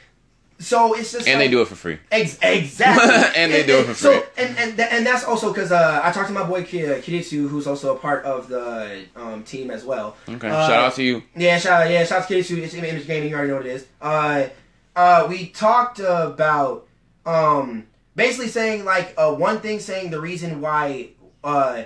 so 0.60 0.94
it's 0.94 1.12
just 1.12 1.26
Mm-hmm. 1.26 1.32
and 1.32 1.40
like, 1.40 1.48
they 1.50 1.52
do 1.52 1.62
it 1.62 1.68
for 1.68 1.76
free. 1.76 1.98
Ex- 2.12 2.38
exactly. 2.42 3.42
And 3.42 3.52
they 3.52 3.66
do 3.66 3.80
it 3.80 3.86
for 3.88 3.94
So, 3.96 4.20
free. 4.22 4.46
and 4.46 4.58
and 4.58 4.78
th- 4.78 4.88
and 4.92 5.06
that's 5.06 5.24
also 5.26 5.52
because 5.52 5.72
uh, 5.74 6.00
I 6.04 6.12
talked 6.12 6.28
to 6.28 6.34
my 6.34 6.44
boy 6.44 6.62
uh, 6.62 7.02
Kiritsu, 7.02 7.50
who's 7.50 7.68
also 7.68 7.96
a 7.96 8.00
part 8.00 8.24
of 8.24 8.48
the 8.48 9.06
um, 9.16 9.44
team 9.44 9.70
as 9.72 9.84
well. 9.84 10.16
Okay. 10.30 10.48
Uh, 10.48 10.68
Shout 10.68 10.84
out 10.86 10.94
to 10.96 11.04
you. 11.04 11.24
yeah, 11.36 11.58
shout 11.58 11.82
out, 11.84 11.92
yeah, 11.92 12.06
shout 12.06 12.22
out 12.22 12.28
to 12.28 12.34
Kiritsu. 12.34 12.58
It's 12.60 12.74
Image 12.76 13.06
Gaming. 13.08 13.30
You 13.30 13.36
already 13.36 13.50
know 13.52 13.58
what 13.58 13.66
it 13.66 13.76
is. 13.76 13.86
Uh, 14.02 14.48
uh, 14.96 15.26
we 15.28 15.48
talked 15.48 16.00
about 16.00 16.88
um, 17.26 17.88
basically 18.16 18.48
saying 18.48 18.86
like 18.86 19.14
uh, 19.18 19.34
one 19.34 19.60
thing, 19.60 19.80
saying 19.80 20.12
the 20.12 20.22
reason 20.22 20.62
why 20.62 21.10
uh, 21.44 21.84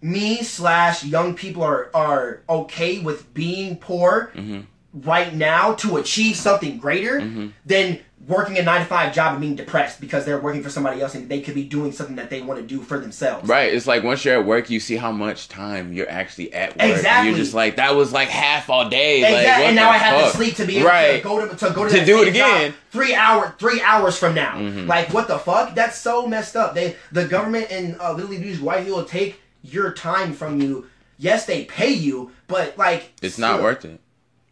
me 0.00 0.42
slash 0.42 1.04
young 1.04 1.34
people 1.34 1.62
are 1.62 1.90
are 1.92 2.40
okay 2.48 3.00
with 3.00 3.34
being 3.34 3.76
poor 3.76 4.30
Mm-hmm. 4.34 4.60
Right 4.92 5.34
now 5.34 5.74
to 5.74 5.96
achieve 5.96 6.36
something 6.36 6.78
greater 6.78 7.20
Mm-hmm. 7.20 7.48
than 7.66 7.98
working 8.26 8.58
a 8.58 8.62
nine 8.62 8.80
to 8.80 8.86
five 8.86 9.12
job 9.14 9.32
and 9.32 9.40
being 9.40 9.56
depressed 9.56 10.00
because 10.00 10.24
they're 10.24 10.38
working 10.38 10.62
for 10.62 10.68
somebody 10.70 11.00
else 11.00 11.14
and 11.14 11.28
they 11.28 11.40
could 11.40 11.54
be 11.54 11.64
doing 11.64 11.90
something 11.90 12.16
that 12.16 12.28
they 12.30 12.40
want 12.42 12.60
to 12.60 12.66
do 12.66 12.80
for 12.82 12.98
themselves. 12.98 13.48
Right. 13.48 13.72
It's 13.72 13.86
like 13.86 14.04
once 14.04 14.24
you're 14.24 14.38
at 14.38 14.44
work, 14.44 14.68
you 14.70 14.78
see 14.78 14.96
how 14.96 15.10
much 15.10 15.48
time 15.48 15.92
you're 15.92 16.08
actually 16.08 16.52
at 16.52 16.76
work. 16.76 16.90
Exactly. 16.96 17.30
You're 17.30 17.38
just 17.38 17.54
like 17.54 17.76
that 17.76 17.94
was 17.96 18.12
like 18.12 18.28
half 18.28 18.68
all 18.70 18.88
day. 18.88 19.18
Exactly. 19.20 19.46
Like, 19.46 19.58
and 19.68 19.76
now 19.76 19.90
I 19.90 19.96
have 19.96 20.20
fuck? 20.20 20.30
to 20.32 20.36
sleep 20.36 20.54
to 20.56 20.66
be 20.66 20.76
able 20.78 20.88
right. 20.88 21.16
to 21.16 21.22
go 21.22 21.46
to 21.48 21.56
to 21.56 21.70
go 21.74 21.84
to, 21.88 21.98
To 21.98 22.04
do 22.04 22.18
it 22.22 22.26
job 22.26 22.28
again. 22.34 22.70
Mm-hmm. 22.72 22.90
three 22.90 23.14
hour 23.14 23.54
three 23.58 23.80
hours 23.80 24.18
from 24.18 24.34
now. 24.34 24.60
Like 24.60 25.12
what 25.14 25.26
the 25.26 25.38
fuck? 25.38 25.74
That's 25.74 25.96
so 25.96 26.26
messed 26.26 26.56
up. 26.56 26.74
They 26.74 26.96
the 27.10 27.26
government 27.26 27.68
and 27.72 27.98
uh, 28.00 28.12
literally 28.12 28.36
these 28.38 28.60
white 28.60 28.84
people 28.84 29.04
take 29.04 29.40
your 29.62 29.92
time 29.92 30.34
from 30.34 30.60
you. 30.60 30.86
Yes, 31.18 31.46
they 31.46 31.64
pay 31.64 31.90
you, 31.92 32.32
but 32.48 32.76
like 32.78 33.12
It's 33.22 33.38
not 33.38 33.62
worth 33.62 33.84
it. 33.86 33.98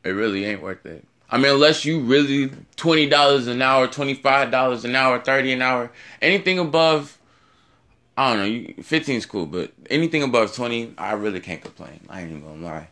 It 0.08 0.12
really 0.12 0.44
ain't 0.44 0.62
worth 0.62 0.84
it. 0.86 1.04
I 1.30 1.36
mean, 1.36 1.52
unless 1.52 1.84
you 1.84 2.00
really 2.00 2.50
twenty 2.76 3.06
dollars 3.08 3.46
an 3.46 3.60
hour, 3.60 3.86
twenty 3.86 4.14
five 4.14 4.50
dollars 4.50 4.84
an 4.84 4.96
hour, 4.96 5.18
thirty 5.20 5.52
an 5.52 5.60
hour, 5.60 5.90
anything 6.22 6.58
above, 6.58 7.18
I 8.16 8.30
don't 8.30 8.38
know, 8.38 8.46
you, 8.46 8.82
fifteen's 8.82 9.26
cool, 9.26 9.46
but 9.46 9.72
anything 9.90 10.22
above 10.22 10.54
twenty, 10.54 10.94
I 10.96 11.12
really 11.12 11.40
can't 11.40 11.60
complain. 11.60 12.00
I 12.08 12.22
ain't 12.22 12.30
even 12.30 12.42
gonna 12.42 12.64
lie, 12.64 12.88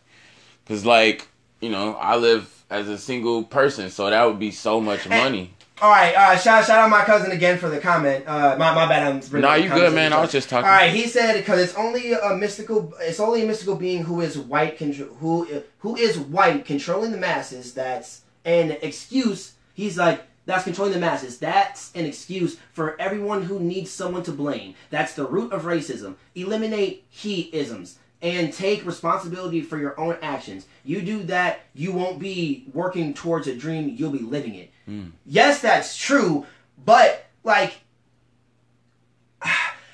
cause 0.67 0.85
like 0.85 1.27
you 1.61 1.69
know, 1.69 1.95
I 1.95 2.17
live 2.17 2.63
as 2.69 2.87
a 2.87 2.97
single 2.97 3.43
person, 3.43 3.89
so 3.89 4.09
that 4.09 4.23
would 4.25 4.39
be 4.39 4.51
so 4.51 4.79
much 4.79 5.09
money. 5.09 5.53
All 5.79 5.91
right, 5.91 6.15
uh, 6.15 6.35
shout 6.37 6.65
shout 6.65 6.79
out 6.79 6.89
my 6.89 7.03
cousin 7.03 7.31
again 7.31 7.59
for 7.59 7.69
the 7.69 7.79
comment. 7.79 8.25
Uh, 8.27 8.55
my 8.57 8.73
my 8.73 8.87
bad. 8.87 9.03
I'm 9.03 9.19
really 9.29 9.41
Nah, 9.41 9.53
you 9.53 9.69
good, 9.69 9.93
man. 9.93 10.11
I 10.11 10.19
was 10.19 10.31
just 10.31 10.49
talking. 10.49 10.67
All 10.67 10.71
right, 10.71 10.91
he 10.91 11.07
said 11.07 11.37
because 11.37 11.59
it's 11.59 11.75
only 11.75 12.13
a 12.13 12.35
mystical. 12.35 12.95
It's 12.99 13.19
only 13.19 13.43
a 13.43 13.45
mystical 13.45 13.75
being 13.75 14.03
who 14.03 14.21
is 14.21 14.39
white, 14.39 14.79
contro- 14.79 15.13
who 15.15 15.47
who 15.79 15.95
is 15.95 16.17
white, 16.17 16.65
controlling 16.65 17.11
the 17.11 17.17
masses. 17.17 17.75
That's 17.75 18.21
an 18.43 18.71
excuse. 18.81 19.53
He's 19.75 19.99
like 19.99 20.23
that's 20.47 20.63
controlling 20.63 20.93
the 20.93 20.99
masses. 20.99 21.37
That's 21.37 21.93
an 21.93 22.05
excuse 22.05 22.57
for 22.73 22.99
everyone 22.99 23.43
who 23.43 23.59
needs 23.59 23.91
someone 23.91 24.23
to 24.23 24.31
blame. 24.31 24.73
That's 24.89 25.13
the 25.13 25.27
root 25.27 25.53
of 25.53 25.63
racism. 25.63 26.15
Eliminate 26.33 27.05
he-isms 27.09 27.99
and 28.21 28.51
take 28.51 28.85
responsibility 28.85 29.61
for 29.61 29.77
your 29.77 29.99
own 29.99 30.17
actions. 30.21 30.65
You 30.83 31.01
do 31.01 31.23
that, 31.23 31.61
you 31.73 31.91
won't 31.91 32.19
be 32.19 32.65
working 32.73 33.13
towards 33.13 33.47
a 33.47 33.55
dream. 33.55 33.93
You'll 33.95 34.11
be 34.11 34.19
living 34.19 34.55
it. 34.55 34.71
Hmm. 34.85 35.09
Yes, 35.25 35.61
that's 35.61 35.95
true, 35.95 36.45
but 36.83 37.25
like 37.43 37.75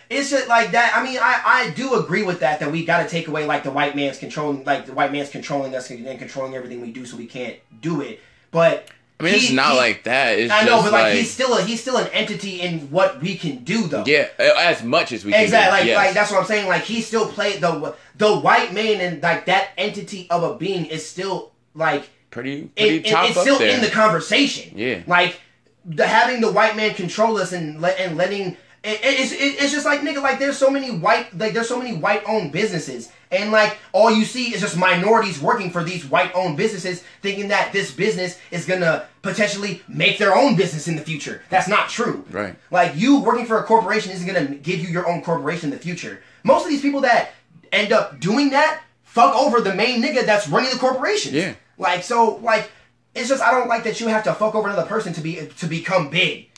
it's 0.09 0.29
just 0.29 0.47
like 0.47 0.71
that. 0.71 0.93
I 0.95 1.03
mean, 1.03 1.19
I, 1.21 1.41
I 1.45 1.69
do 1.71 1.95
agree 1.95 2.23
with 2.23 2.39
that. 2.39 2.59
That 2.59 2.71
we 2.71 2.85
got 2.85 3.03
to 3.03 3.09
take 3.09 3.27
away 3.27 3.45
like 3.45 3.63
the 3.63 3.71
white 3.71 3.95
man's 3.95 4.17
controlling, 4.17 4.63
like 4.63 4.85
the 4.85 4.93
white 4.93 5.11
man's 5.11 5.29
controlling 5.29 5.75
us 5.75 5.89
and 5.89 6.19
controlling 6.19 6.55
everything 6.55 6.81
we 6.81 6.91
do, 6.91 7.05
so 7.05 7.17
we 7.17 7.27
can't 7.27 7.57
do 7.81 8.01
it. 8.01 8.21
But 8.51 8.87
I 9.19 9.23
mean, 9.23 9.35
it's 9.35 9.51
not 9.51 9.71
he- 9.71 9.77
like 9.77 10.03
that. 10.03 10.37
It's 10.39 10.51
I 10.51 10.63
know, 10.65 10.81
but 10.81 10.91
like, 10.91 11.03
like 11.03 11.13
he's 11.15 11.31
still 11.31 11.57
a, 11.57 11.61
he's 11.63 11.81
still 11.81 11.97
an 11.97 12.07
entity 12.11 12.61
in 12.61 12.91
what 12.91 13.21
we 13.21 13.37
can 13.37 13.63
do, 13.63 13.87
though. 13.87 14.03
yeah, 14.05 14.27
as 14.39 14.83
much 14.83 15.11
as 15.11 15.23
we 15.23 15.31
can. 15.31 15.43
Exactly, 15.43 15.79
like, 15.79 15.85
yes. 15.87 15.95
like 15.97 16.13
that's 16.13 16.31
what 16.31 16.39
I'm 16.41 16.45
saying. 16.45 16.67
Like 16.67 16.83
he 16.83 17.01
still 17.01 17.27
played 17.27 17.61
the 17.61 17.95
the 18.17 18.35
white 18.37 18.73
man, 18.73 18.99
and 19.01 19.21
like 19.23 19.45
that 19.45 19.69
entity 19.77 20.27
of 20.29 20.43
a 20.43 20.55
being 20.57 20.85
is 20.87 21.07
still 21.07 21.51
like 21.73 22.09
pretty 22.31 22.63
pretty 22.75 22.97
it, 22.97 23.05
it- 23.05 23.13
it's 23.29 23.39
still 23.39 23.59
there. 23.59 23.73
in 23.75 23.81
the 23.81 23.89
conversation. 23.89 24.77
Yeah. 24.77 25.03
Like 25.07 25.39
the 25.85 26.07
having 26.07 26.41
the 26.41 26.51
white 26.51 26.75
man 26.75 26.93
control 26.93 27.37
us 27.37 27.51
and 27.53 27.79
let 27.81 27.99
and 27.99 28.17
letting 28.17 28.57
it, 28.83 28.99
it's 29.01 29.31
it, 29.31 29.63
it's 29.63 29.71
just 29.71 29.85
like 29.85 30.01
nigga, 30.01 30.21
like 30.21 30.39
there's 30.39 30.57
so 30.57 30.69
many 30.69 30.91
white 30.91 31.37
like 31.37 31.53
there's 31.53 31.69
so 31.69 31.77
many 31.77 31.95
white 31.95 32.21
owned 32.27 32.51
businesses, 32.51 33.11
and 33.31 33.51
like 33.51 33.77
all 33.93 34.11
you 34.11 34.25
see 34.25 34.53
is 34.53 34.59
just 34.59 34.77
minorities 34.77 35.41
working 35.41 35.71
for 35.71 35.83
these 35.83 36.05
white 36.05 36.31
owned 36.35 36.57
businesses, 36.57 37.03
thinking 37.21 37.47
that 37.47 37.71
this 37.71 37.91
business 37.91 38.39
is 38.51 38.65
gonna 38.65 39.07
potentially 39.21 39.81
make 39.87 40.17
their 40.17 40.35
own 40.35 40.57
business 40.57 40.89
in 40.89 40.97
the 40.97 41.01
future. 41.01 41.43
That's 41.49 41.69
not 41.69 41.89
true. 41.89 42.25
Right. 42.29 42.55
Like 42.71 42.95
you 42.95 43.21
working 43.21 43.45
for 43.45 43.57
a 43.57 43.63
corporation 43.63 44.11
isn't 44.11 44.27
gonna 44.27 44.55
give 44.55 44.79
you 44.79 44.89
your 44.89 45.07
own 45.07 45.23
corporation 45.23 45.71
in 45.71 45.77
the 45.77 45.81
future. 45.81 46.21
Most 46.43 46.65
of 46.65 46.69
these 46.69 46.81
people 46.81 47.01
that 47.01 47.31
end 47.71 47.93
up 47.93 48.19
doing 48.19 48.49
that 48.49 48.81
fuck 49.03 49.35
over 49.35 49.61
the 49.61 49.73
main 49.73 50.03
nigga 50.03 50.25
that's 50.25 50.47
running 50.49 50.71
the 50.71 50.77
corporation. 50.77 51.33
Yeah. 51.33 51.53
Like 51.77 52.03
so, 52.03 52.35
like 52.43 52.69
it's 53.15 53.29
just 53.29 53.41
I 53.41 53.51
don't 53.51 53.67
like 53.67 53.83
that 53.85 54.01
you 54.01 54.07
have 54.07 54.23
to 54.23 54.33
fuck 54.33 54.55
over 54.55 54.67
another 54.67 54.87
person 54.87 55.13
to 55.13 55.21
be 55.21 55.47
to 55.57 55.67
become 55.67 56.09
big. 56.09 56.49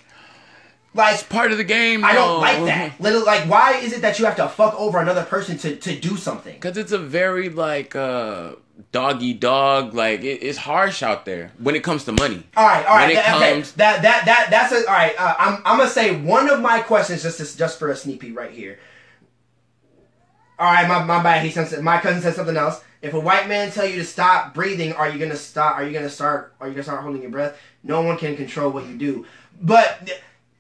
Like 0.96 1.16
it's 1.16 1.24
Part 1.24 1.52
of 1.52 1.58
the 1.58 1.64
game. 1.66 2.06
I 2.06 2.14
don't 2.14 2.36
though. 2.36 2.40
like 2.40 2.66
that. 2.66 3.00
Little 3.02 3.26
like 3.26 3.44
why 3.50 3.74
is 3.74 3.92
it 3.92 4.02
that 4.02 4.18
you 4.18 4.26
have 4.26 4.38
to 4.38 4.48
fuck 4.48 4.74
over 4.80 4.98
another 4.98 5.24
person 5.24 5.58
to 5.60 5.76
to 5.76 6.00
do 6.00 6.16
something? 6.16 6.58
Cause 6.60 6.78
it's 6.78 6.94
a 6.94 6.98
very 6.98 7.50
like 7.50 7.96
uh 7.96 8.54
doggy 8.94 9.34
dog. 9.34 9.94
Like 9.94 10.22
it, 10.22 10.42
it's 10.42 10.58
harsh 10.58 11.04
out 11.04 11.26
there 11.26 11.52
when 11.60 11.76
it 11.76 11.84
comes 11.84 12.06
to 12.06 12.14
money. 12.14 12.44
All 12.56 12.66
right, 12.66 12.86
all 12.86 12.96
right. 12.96 13.10
When 13.10 13.12
it 13.12 13.16
that, 13.16 13.36
okay, 13.36 13.62
that 13.76 14.02
that 14.04 14.26
that 14.26 14.48
that's 14.50 14.72
a 14.72 14.88
all 14.88 14.94
right. 14.94 15.14
Uh, 15.20 15.36
I'm 15.38 15.62
I'm 15.66 15.78
gonna 15.78 15.90
say 15.90 16.16
one 16.16 16.50
of 16.50 16.62
my 16.62 16.80
questions 16.80 17.24
just 17.24 17.40
to, 17.40 17.58
just 17.58 17.78
for 17.78 17.92
a 17.92 17.96
sneak 17.96 18.22
peek 18.22 18.38
right 18.38 18.52
here. 18.52 18.80
All 20.58 20.72
right, 20.72 20.88
my 20.88 21.04
my 21.04 21.22
bad. 21.22 21.44
He 21.44 21.52
said 21.52 21.84
my 21.84 22.00
cousin 22.00 22.22
said 22.22 22.36
something 22.36 22.56
else. 22.56 22.82
If 23.02 23.14
a 23.14 23.20
white 23.20 23.50
man 23.50 23.70
tell 23.70 23.86
you 23.86 23.98
to 23.98 24.06
stop 24.06 24.54
breathing, 24.54 24.94
are 24.94 25.10
you 25.10 25.20
gonna 25.20 25.36
stop? 25.36 25.76
Are 25.76 25.86
you 25.86 25.92
gonna 25.92 26.10
start? 26.10 26.56
Are 26.62 26.68
you 26.68 26.74
gonna 26.74 26.84
start 26.84 27.04
holding 27.04 27.22
your 27.22 27.32
breath? 27.32 27.58
No 27.84 28.02
one 28.02 28.18
can 28.18 28.38
control 28.38 28.72
what 28.72 28.88
you 28.88 28.98
do. 28.98 29.26
But 29.62 30.10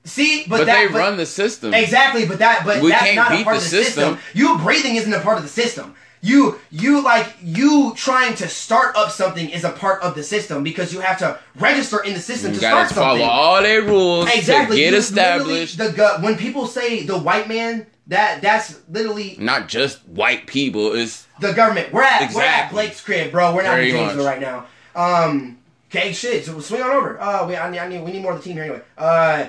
see, 0.06 0.46
but, 0.48 0.60
But, 0.60 0.66
that 0.68 0.80
they 0.80 0.88
but- 0.88 0.98
run 1.00 1.18
the 1.18 1.26
system. 1.26 1.74
Exactly, 1.74 2.26
but 2.26 2.40
that 2.40 2.64
but 2.66 2.82
We 2.82 2.90
that's 2.92 3.04
can't 3.04 3.16
not 3.18 3.32
a 3.34 3.44
part 3.44 3.58
the 3.60 3.66
of 3.66 3.70
the 3.72 3.84
system. 3.84 4.04
system. 4.16 4.20
You 4.34 4.58
breathing 4.60 4.96
isn't 4.96 5.14
a 5.14 5.20
part 5.20 5.38
of 5.38 5.44
the 5.44 5.50
system. 5.50 5.96
You 6.22 6.60
you 6.72 7.04
like 7.04 7.28
you 7.44 7.94
trying 7.96 8.34
to 8.36 8.48
start 8.48 8.96
up 8.96 9.12
something 9.12 9.48
is 9.50 9.64
a 9.64 9.70
part 9.72 10.02
of 10.02 10.16
the 10.16 10.24
system 10.24 10.64
because 10.64 10.92
you 10.92 11.00
have 11.02 11.20
to 11.20 11.38
register 11.60 12.02
in 12.04 12.14
the 12.14 12.20
system 12.20 12.52
You 12.54 12.56
to 12.56 12.62
gotta 12.62 12.94
follow 12.96 13.22
all 13.22 13.62
their 13.62 13.84
rules 13.84 14.28
exactly. 14.34 14.78
to 14.78 14.84
get 14.84 14.94
You 14.94 14.98
established. 15.00 15.78
The 15.78 15.92
gu- 15.92 16.24
when 16.26 16.36
people 16.36 16.66
say 16.66 17.04
the 17.04 17.18
white 17.18 17.48
man, 17.48 17.86
that 18.08 18.42
that's 18.42 18.80
literally 18.90 19.36
Not 19.40 19.68
just 19.68 20.00
white 20.08 20.48
people. 20.48 20.94
It's 20.96 21.28
the 21.40 21.52
government. 21.54 21.94
We're 21.94 22.02
at 22.04 22.34
we're 22.34 22.42
at 22.42 22.72
Blake's 22.72 23.02
crib, 23.02 23.32
bro. 23.32 23.54
We're 23.54 23.62
not 23.64 23.76
Very 23.76 23.92
in 23.92 23.96
Janesville 23.98 24.24
much. 24.24 24.34
right 24.34 24.42
now. 24.42 24.66
Um, 24.96 25.58
okay, 25.92 26.12
shit. 26.12 26.44
So 26.46 26.60
swing 26.60 26.82
on 26.82 26.90
over. 26.90 27.22
Uh, 27.22 27.46
we 27.48 27.56
I 27.56 27.70
need, 27.70 27.78
I 27.80 27.88
need 27.88 28.02
we 28.04 28.12
need 28.12 28.24
more 28.24 28.32
of 28.32 28.40
the 28.40 28.44
team 28.44 28.54
here 28.54 28.64
anyway. 28.64 28.82
Uh, 28.98 29.48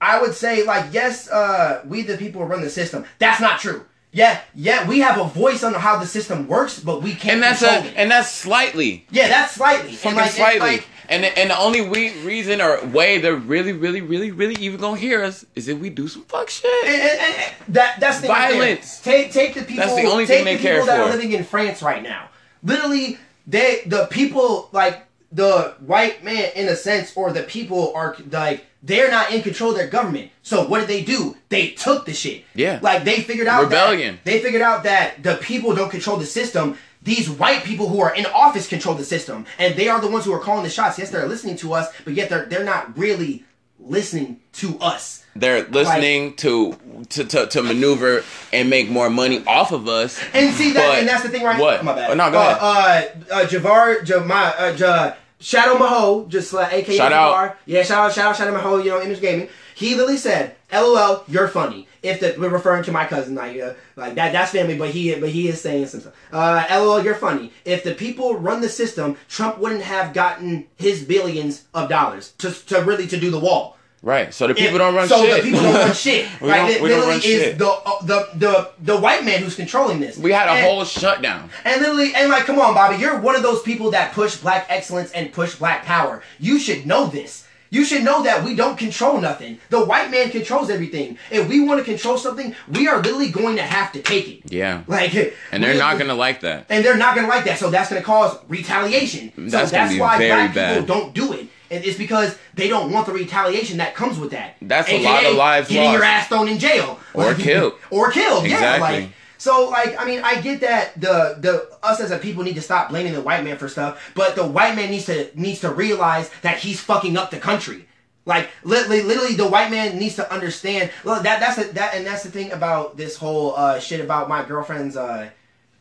I 0.00 0.20
would 0.20 0.34
say 0.34 0.64
like 0.64 0.92
yes, 0.92 1.28
uh, 1.30 1.82
we 1.86 2.02
the 2.02 2.16
people 2.16 2.44
run 2.44 2.60
the 2.62 2.70
system. 2.70 3.04
That's 3.18 3.40
not 3.40 3.60
true. 3.60 3.84
Yeah, 4.12 4.40
yeah, 4.56 4.88
we 4.88 4.98
have 5.00 5.20
a 5.20 5.24
voice 5.24 5.62
on 5.62 5.72
how 5.72 5.98
the 5.98 6.06
system 6.06 6.48
works, 6.48 6.80
but 6.80 7.00
we 7.00 7.12
can't 7.12 7.34
and 7.34 7.42
that's 7.42 7.62
a 7.62 7.86
it. 7.86 7.94
and 7.96 8.10
that's 8.10 8.28
slightly. 8.30 9.06
yeah, 9.10 9.28
that's 9.28 9.52
slightly. 9.54 9.92
Fucking 9.92 10.08
and 10.10 10.16
like, 10.16 10.30
slightly. 10.32 10.60
And 10.60 10.76
like, 10.76 10.88
and 11.08 11.24
the, 11.24 11.38
and 11.38 11.50
the 11.50 11.58
only 11.58 11.80
we, 11.88 12.10
reason 12.22 12.60
or 12.60 12.84
way 12.86 13.18
they're 13.18 13.36
really, 13.36 13.72
really, 13.72 14.00
really, 14.00 14.32
really 14.32 14.54
even 14.56 14.80
gonna 14.80 14.96
hear 14.96 15.22
us 15.22 15.44
is 15.54 15.68
if 15.68 15.78
we 15.78 15.90
do 15.90 16.08
some 16.08 16.22
fuck 16.24 16.50
shit. 16.50 16.70
and, 16.86 17.02
and, 17.02 17.20
and- 17.20 17.54
that 17.74 18.00
that's 18.00 18.16
the 18.16 18.26
thing. 18.26 18.36
Violence. 18.36 19.00
Take 19.00 19.30
take 19.30 19.54
the 19.54 19.62
people. 19.62 19.84
That's 19.84 19.94
the 19.94 20.08
only 20.08 20.26
take 20.26 20.38
thing 20.38 20.44
they 20.44 20.56
the 20.56 20.62
people 20.62 20.76
care 20.78 20.86
that 20.86 21.00
are 21.00 21.06
for. 21.06 21.16
living 21.16 21.32
in 21.32 21.44
France 21.44 21.80
right 21.80 22.02
now. 22.02 22.30
Literally, 22.64 23.16
they 23.46 23.82
the 23.86 24.06
people 24.10 24.70
like 24.72 25.06
the 25.32 25.76
white 25.80 26.24
man 26.24 26.50
in 26.54 26.68
a 26.68 26.76
sense, 26.76 27.12
or 27.16 27.32
the 27.32 27.42
people 27.42 27.92
are 27.94 28.16
like 28.30 28.66
they're 28.82 29.10
not 29.10 29.32
in 29.32 29.42
control 29.42 29.70
of 29.70 29.76
their 29.76 29.88
government. 29.88 30.30
So 30.42 30.66
what 30.66 30.80
did 30.80 30.88
they 30.88 31.04
do? 31.04 31.36
They 31.48 31.70
took 31.70 32.06
the 32.06 32.14
shit. 32.14 32.44
Yeah. 32.54 32.80
Like 32.82 33.04
they 33.04 33.22
figured 33.22 33.46
out 33.46 33.64
Rebellion. 33.64 34.16
That, 34.16 34.24
they 34.24 34.40
figured 34.40 34.62
out 34.62 34.84
that 34.84 35.22
the 35.22 35.36
people 35.36 35.74
don't 35.74 35.90
control 35.90 36.16
the 36.16 36.26
system. 36.26 36.78
These 37.02 37.30
white 37.30 37.64
people 37.64 37.88
who 37.88 38.00
are 38.00 38.14
in 38.14 38.26
office 38.26 38.68
control 38.68 38.94
the 38.94 39.04
system, 39.04 39.46
and 39.58 39.74
they 39.74 39.88
are 39.88 40.00
the 40.00 40.10
ones 40.10 40.24
who 40.26 40.32
are 40.32 40.40
calling 40.40 40.64
the 40.64 40.70
shots. 40.70 40.98
Yes, 40.98 41.10
they're 41.10 41.26
listening 41.26 41.56
to 41.58 41.72
us, 41.72 41.88
but 42.04 42.14
yet 42.14 42.28
they're 42.28 42.46
they're 42.46 42.64
not 42.64 42.96
really 42.98 43.44
listening 43.78 44.40
to 44.54 44.78
us. 44.80 45.24
They're 45.36 45.64
listening 45.68 46.34
to, 46.36 46.76
to 47.10 47.24
to 47.24 47.46
to 47.46 47.62
maneuver 47.62 48.24
and 48.52 48.68
make 48.68 48.90
more 48.90 49.08
money 49.08 49.44
off 49.46 49.72
of 49.72 49.88
us. 49.88 50.20
And 50.34 50.54
see 50.54 50.72
that, 50.72 50.98
and 50.98 51.08
that's 51.08 51.22
the 51.22 51.28
thing, 51.28 51.44
right? 51.44 51.60
What? 51.60 51.84
My 51.84 51.94
bad. 51.94 52.10
Oh, 52.10 52.14
no, 52.14 52.30
go 52.30 52.38
uh, 52.38 52.50
ahead. 52.50 53.26
Uh, 53.30 53.34
uh, 53.34 53.46
Javar, 53.46 54.04
Jama, 54.04 54.54
uh, 54.58 54.74
Ja- 54.76 55.14
Shadow 55.38 55.76
Maho, 55.76 56.28
just 56.28 56.52
like 56.52 56.72
AKA 56.72 56.96
Shout 56.96 57.12
Javar. 57.12 57.48
out. 57.50 57.56
Yeah, 57.64 57.82
shout 57.82 58.06
out, 58.06 58.12
shout 58.12 58.26
out, 58.26 58.36
Shadow 58.36 58.58
Maho. 58.58 58.82
You 58.84 58.90
know, 58.90 59.02
Image 59.02 59.20
Gaming. 59.20 59.48
He 59.74 59.94
literally 59.94 60.18
said, 60.18 60.56
"LOL, 60.72 61.24
you're 61.28 61.48
funny." 61.48 61.86
If 62.02 62.20
the 62.20 62.34
we're 62.38 62.50
referring 62.50 62.82
to 62.84 62.92
my 62.92 63.06
cousin, 63.06 63.34
like 63.34 63.58
uh, 63.60 63.74
like 63.96 64.14
that, 64.16 64.32
that's 64.32 64.52
family, 64.52 64.76
but 64.76 64.90
he 64.90 65.14
but 65.14 65.30
he 65.30 65.48
is 65.48 65.60
saying 65.60 65.86
some 65.86 66.00
stuff. 66.00 66.14
Uh, 66.32 66.66
LOL, 66.70 67.02
you're 67.02 67.14
funny. 67.14 67.52
If 67.64 67.84
the 67.84 67.94
people 67.94 68.36
run 68.36 68.60
the 68.60 68.68
system, 68.68 69.16
Trump 69.28 69.58
wouldn't 69.58 69.82
have 69.82 70.12
gotten 70.12 70.66
his 70.76 71.04
billions 71.04 71.64
of 71.72 71.88
dollars 71.88 72.32
to 72.38 72.50
to 72.66 72.82
really 72.82 73.06
to 73.06 73.18
do 73.18 73.30
the 73.30 73.40
wall. 73.40 73.78
Right. 74.02 74.32
So 74.32 74.46
the 74.46 74.54
people 74.54 74.78
don't 74.78 74.94
run 74.94 75.08
so 75.08 75.22
shit. 75.24 75.36
the 75.36 75.50
people 75.50 75.62
don't 75.62 75.74
run 75.74 75.92
shit. 76.06 76.26
We 76.40 76.48
right? 76.48 76.58
don't- 76.58 76.70
It 76.70 76.82
literally 76.82 77.16
is 77.16 77.22
shit. 77.22 77.58
the 77.58 77.68
uh, 77.68 78.02
the 78.02 78.28
the 78.34 78.70
the 78.82 78.96
white 78.98 79.24
man 79.24 79.42
who's 79.42 79.54
controlling 79.56 80.00
this. 80.00 80.16
we 80.16 80.32
had 80.32 80.48
a 80.48 80.52
And- 80.52 80.66
whole 80.66 80.84
shutdown. 80.84 81.50
and 81.64 81.80
literally, 81.82 82.14
and 82.14 82.30
like, 82.30 82.44
come 82.44 82.58
on, 82.58 82.72
Bobby, 82.74 82.96
you're 82.96 83.18
one 83.20 83.36
of 83.36 83.42
those 83.42 83.60
people 83.62 83.90
that 83.90 84.12
push 84.14 84.36
black 84.36 84.66
excellence 84.70 85.10
and 85.12 85.30
push 85.32 85.54
black 85.56 85.84
power. 85.84 86.22
You 86.38 86.58
should 86.58 86.86
know 86.86 87.06
this. 87.08 87.46
You 87.72 87.84
should 87.84 88.02
know 88.02 88.24
that 88.24 88.42
we 88.42 88.56
don't 88.56 88.76
control 88.76 89.20
nothing. 89.20 89.60
The 89.68 89.84
white 89.84 90.10
man 90.10 90.30
controls 90.30 90.70
everything. 90.70 91.18
If 91.30 91.46
we 91.48 91.60
want 91.60 91.78
to 91.78 91.84
control 91.84 92.18
something, 92.18 92.52
we 92.68 92.88
are 92.88 92.96
literally 93.00 93.30
going 93.30 93.54
to 93.56 93.62
have 93.62 93.92
to 93.92 94.02
take 94.02 94.26
it. 94.28 94.50
Yeah. 94.50 94.82
Like, 94.88 95.14
And 95.52 95.62
they're 95.62 95.78
not 95.78 95.96
gonna 95.96 96.14
like 96.16 96.40
that. 96.40 96.66
and 96.68 96.84
they're 96.84 96.96
not 96.96 97.14
gonna 97.14 97.28
like 97.28 97.44
that. 97.44 97.58
So 97.60 97.70
that's 97.70 97.88
gonna 97.90 98.02
cause 98.02 98.36
retaliation. 98.48 99.30
That's 99.36 99.70
so 99.70 99.76
that's 99.76 99.96
why 99.98 100.18
very 100.18 100.30
black 100.30 100.54
bad. 100.54 100.80
people 100.80 100.96
don't 100.96 101.14
do 101.14 101.32
it. 101.34 101.46
It's 101.70 101.96
because 101.96 102.36
they 102.54 102.68
don't 102.68 102.90
want 102.90 103.06
the 103.06 103.12
retaliation 103.12 103.78
that 103.78 103.94
comes 103.94 104.18
with 104.18 104.32
that. 104.32 104.56
That's 104.60 104.88
a 104.88 105.02
lot 105.02 105.24
of 105.24 105.36
lives 105.36 105.68
getting 105.68 105.92
your 105.92 106.02
ass 106.02 106.26
thrown 106.26 106.48
in 106.48 106.58
jail 106.58 106.98
Or 107.14 107.34
killed. 107.34 107.74
or 107.90 108.10
killed. 108.10 108.46
Yeah, 108.46 108.78
like 108.78 109.10
so. 109.38 109.68
Like 109.68 109.96
I 109.98 110.04
mean, 110.04 110.20
I 110.24 110.40
get 110.40 110.60
that 110.62 111.00
the 111.00 111.36
the 111.38 111.70
us 111.82 112.00
as 112.00 112.10
a 112.10 112.18
people 112.18 112.42
need 112.42 112.56
to 112.56 112.60
stop 112.60 112.90
blaming 112.90 113.12
the 113.12 113.20
white 113.20 113.44
man 113.44 113.56
for 113.56 113.68
stuff, 113.68 114.12
but 114.14 114.34
the 114.34 114.44
white 114.46 114.74
man 114.74 114.90
needs 114.90 115.06
to 115.06 115.30
needs 115.40 115.60
to 115.60 115.70
realize 115.70 116.30
that 116.42 116.58
he's 116.58 116.80
fucking 116.80 117.16
up 117.16 117.30
the 117.30 117.38
country. 117.38 117.86
Like 118.26 118.50
literally, 118.64 119.02
literally, 119.02 119.34
the 119.34 119.48
white 119.48 119.70
man 119.70 119.98
needs 119.98 120.16
to 120.16 120.32
understand. 120.32 120.90
Well, 121.04 121.22
that 121.22 121.40
that's 121.40 121.56
the, 121.56 121.72
that, 121.74 121.94
and 121.94 122.06
that's 122.06 122.22
the 122.22 122.30
thing 122.30 122.52
about 122.52 122.96
this 122.96 123.16
whole 123.16 123.54
uh, 123.56 123.78
shit 123.78 124.00
about 124.00 124.28
my 124.28 124.44
girlfriend's 124.44 124.96
uh, 124.96 125.30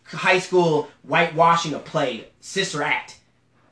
high 0.05 0.39
school 0.39 0.87
whitewashing 1.03 1.73
a 1.73 1.79
play, 1.79 2.27
Sister 2.39 2.81
Act. 2.81 3.17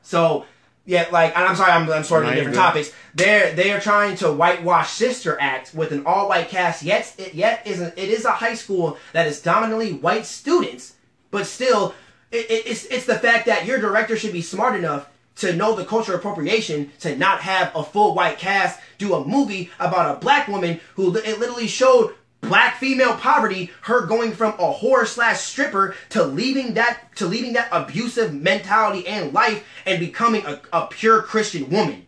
So 0.02 0.46
yeah, 0.88 1.06
like 1.12 1.36
and 1.36 1.44
I'm 1.44 1.54
sorry, 1.54 1.70
I'm, 1.70 1.82
I'm 1.82 2.02
to 2.02 2.34
different 2.34 2.54
good. 2.54 2.54
topics. 2.54 2.92
They're 3.14 3.52
they 3.52 3.72
are 3.72 3.80
trying 3.80 4.16
to 4.16 4.32
whitewash 4.32 4.90
Sister 4.90 5.36
Act 5.38 5.74
with 5.74 5.92
an 5.92 6.06
all 6.06 6.30
white 6.30 6.48
cast. 6.48 6.82
Yet 6.82 7.14
it 7.18 7.34
yet 7.34 7.66
is 7.66 7.82
a, 7.82 7.88
it 7.88 8.08
is 8.08 8.24
a 8.24 8.30
high 8.30 8.54
school 8.54 8.96
that 9.12 9.26
is 9.26 9.42
dominantly 9.42 9.92
white 9.92 10.24
students, 10.24 10.94
but 11.30 11.46
still, 11.46 11.94
it, 12.32 12.50
it, 12.50 12.66
it's 12.66 12.86
it's 12.86 13.04
the 13.04 13.18
fact 13.18 13.44
that 13.44 13.66
your 13.66 13.78
director 13.78 14.16
should 14.16 14.32
be 14.32 14.40
smart 14.40 14.76
enough 14.76 15.10
to 15.36 15.54
know 15.54 15.74
the 15.74 15.84
cultural 15.84 16.16
appropriation 16.16 16.90
to 17.00 17.14
not 17.16 17.42
have 17.42 17.70
a 17.76 17.84
full 17.84 18.14
white 18.14 18.38
cast 18.38 18.80
do 18.96 19.12
a 19.12 19.26
movie 19.26 19.70
about 19.78 20.16
a 20.16 20.20
black 20.20 20.48
woman 20.48 20.80
who 20.94 21.14
it 21.18 21.38
literally 21.38 21.68
showed 21.68 22.14
black 22.40 22.76
female 22.76 23.14
poverty 23.14 23.70
her 23.82 24.06
going 24.06 24.32
from 24.32 24.52
a 24.54 24.72
whore 24.72 25.06
slash 25.06 25.40
stripper 25.40 25.94
to 26.10 26.22
leaving 26.22 26.74
that 26.74 27.14
to 27.16 27.26
leaving 27.26 27.52
that 27.54 27.68
abusive 27.72 28.32
mentality 28.32 29.06
and 29.06 29.32
life 29.34 29.64
and 29.86 29.98
becoming 29.98 30.44
a, 30.46 30.60
a 30.72 30.86
pure 30.86 31.20
christian 31.22 31.68
woman 31.68 32.06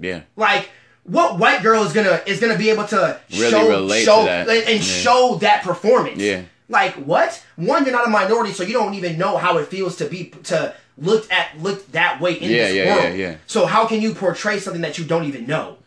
Yeah. 0.00 0.20
like 0.36 0.70
what 1.04 1.38
white 1.38 1.62
girl 1.64 1.82
is 1.82 1.92
gonna 1.92 2.20
is 2.26 2.38
gonna 2.40 2.56
be 2.56 2.70
able 2.70 2.86
to 2.86 3.20
Really 3.32 3.50
show 3.50 3.88
to 3.88 3.94
show 4.04 4.24
that. 4.24 4.48
and 4.48 4.58
and 4.68 4.68
Yeah. 4.68 4.80
show 5.02 5.34
that 5.40 5.64
performance 5.64 6.18
Yeah. 6.20 6.42
like 6.68 6.94
what 6.94 7.42
one 7.56 7.84
you're 7.84 7.92
not 7.92 8.06
a 8.06 8.10
minority 8.10 8.52
so 8.52 8.62
you 8.62 8.74
don't 8.74 8.94
even 8.94 9.18
know 9.18 9.36
how 9.36 9.58
it 9.58 9.66
feels 9.66 9.96
to 9.96 10.04
be 10.06 10.26
to 10.44 10.74
look 10.96 11.30
at 11.32 11.60
look 11.60 11.90
that 11.90 12.20
way 12.20 12.34
in 12.34 12.50
Yeah, 12.50 12.56
this 12.66 12.74
yeah, 12.76 12.94
world 12.96 13.18
yeah, 13.18 13.28
yeah. 13.30 13.36
so 13.48 13.66
how 13.66 13.86
can 13.86 14.00
you 14.00 14.14
portray 14.14 14.60
something 14.60 14.82
that 14.82 14.96
you 14.96 15.04
don't 15.04 15.24
even 15.24 15.46
know 15.46 15.78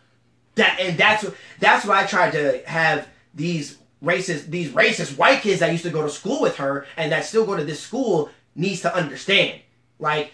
that 0.56 0.78
and 0.80 0.98
that's 0.98 1.24
that's 1.60 1.86
what 1.86 1.96
I 1.96 2.04
tried 2.04 2.32
to 2.32 2.60
have 2.66 3.08
these 3.34 3.78
racist 4.06 4.46
these 4.46 4.70
racist 4.70 5.18
white 5.18 5.40
kids 5.42 5.60
that 5.60 5.70
used 5.72 5.84
to 5.84 5.90
go 5.90 6.02
to 6.02 6.10
school 6.10 6.40
with 6.40 6.56
her 6.56 6.86
and 6.96 7.10
that 7.12 7.24
still 7.24 7.44
go 7.44 7.56
to 7.56 7.64
this 7.64 7.80
school 7.80 8.30
needs 8.54 8.80
to 8.82 8.94
understand. 8.94 9.60
Like 9.98 10.32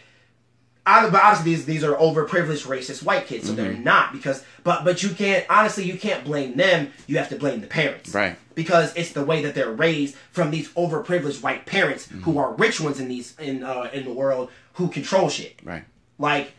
obviously 0.86 1.44
these 1.54 1.64
these 1.64 1.84
are 1.84 1.94
overprivileged 1.94 2.66
racist 2.66 3.02
white 3.04 3.26
kids, 3.26 3.46
so 3.46 3.52
Mm-hmm. 3.52 3.62
they're 3.62 3.72
not 3.74 4.12
because 4.12 4.44
but 4.64 4.84
but 4.84 5.02
you 5.02 5.10
can't 5.10 5.44
honestly 5.48 5.84
you 5.84 5.96
can't 5.98 6.24
blame 6.24 6.56
them. 6.56 6.90
You 7.06 7.18
have 7.18 7.28
to 7.30 7.36
blame 7.36 7.60
the 7.60 7.66
parents, 7.66 8.14
Right. 8.14 8.36
Because 8.54 8.94
it's 8.96 9.12
the 9.12 9.24
way 9.24 9.42
that 9.44 9.54
they're 9.54 9.70
raised 9.70 10.14
from 10.30 10.50
these 10.50 10.68
overprivileged 10.74 11.42
white 11.42 11.66
parents 11.66 12.06
Mm-hmm. 12.08 12.22
who 12.22 12.38
are 12.38 12.52
rich 12.54 12.80
ones 12.80 13.00
in 13.00 13.08
these 13.08 13.38
in 13.38 13.62
uh, 13.62 13.90
in 13.92 14.04
the 14.04 14.12
world 14.12 14.50
who 14.74 14.88
control 14.88 15.28
shit. 15.28 15.60
Right. 15.64 15.84
Like, 16.18 16.52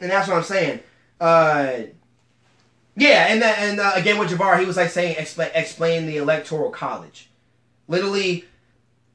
and 0.00 0.10
that's 0.10 0.26
what 0.28 0.36
I'm 0.38 0.42
saying. 0.44 0.80
Uh, 1.20 1.72
Yeah, 2.96 3.26
and 3.28 3.40
that, 3.40 3.58
and 3.58 3.80
uh, 3.80 3.92
again 3.94 4.18
with 4.18 4.30
Javar, 4.30 4.58
he 4.60 4.66
was 4.66 4.76
like 4.76 4.90
saying 4.90 5.16
explain 5.18 5.50
explain 5.54 6.06
the 6.06 6.18
electoral 6.18 6.70
college. 6.70 7.30
Literally, 7.88 8.44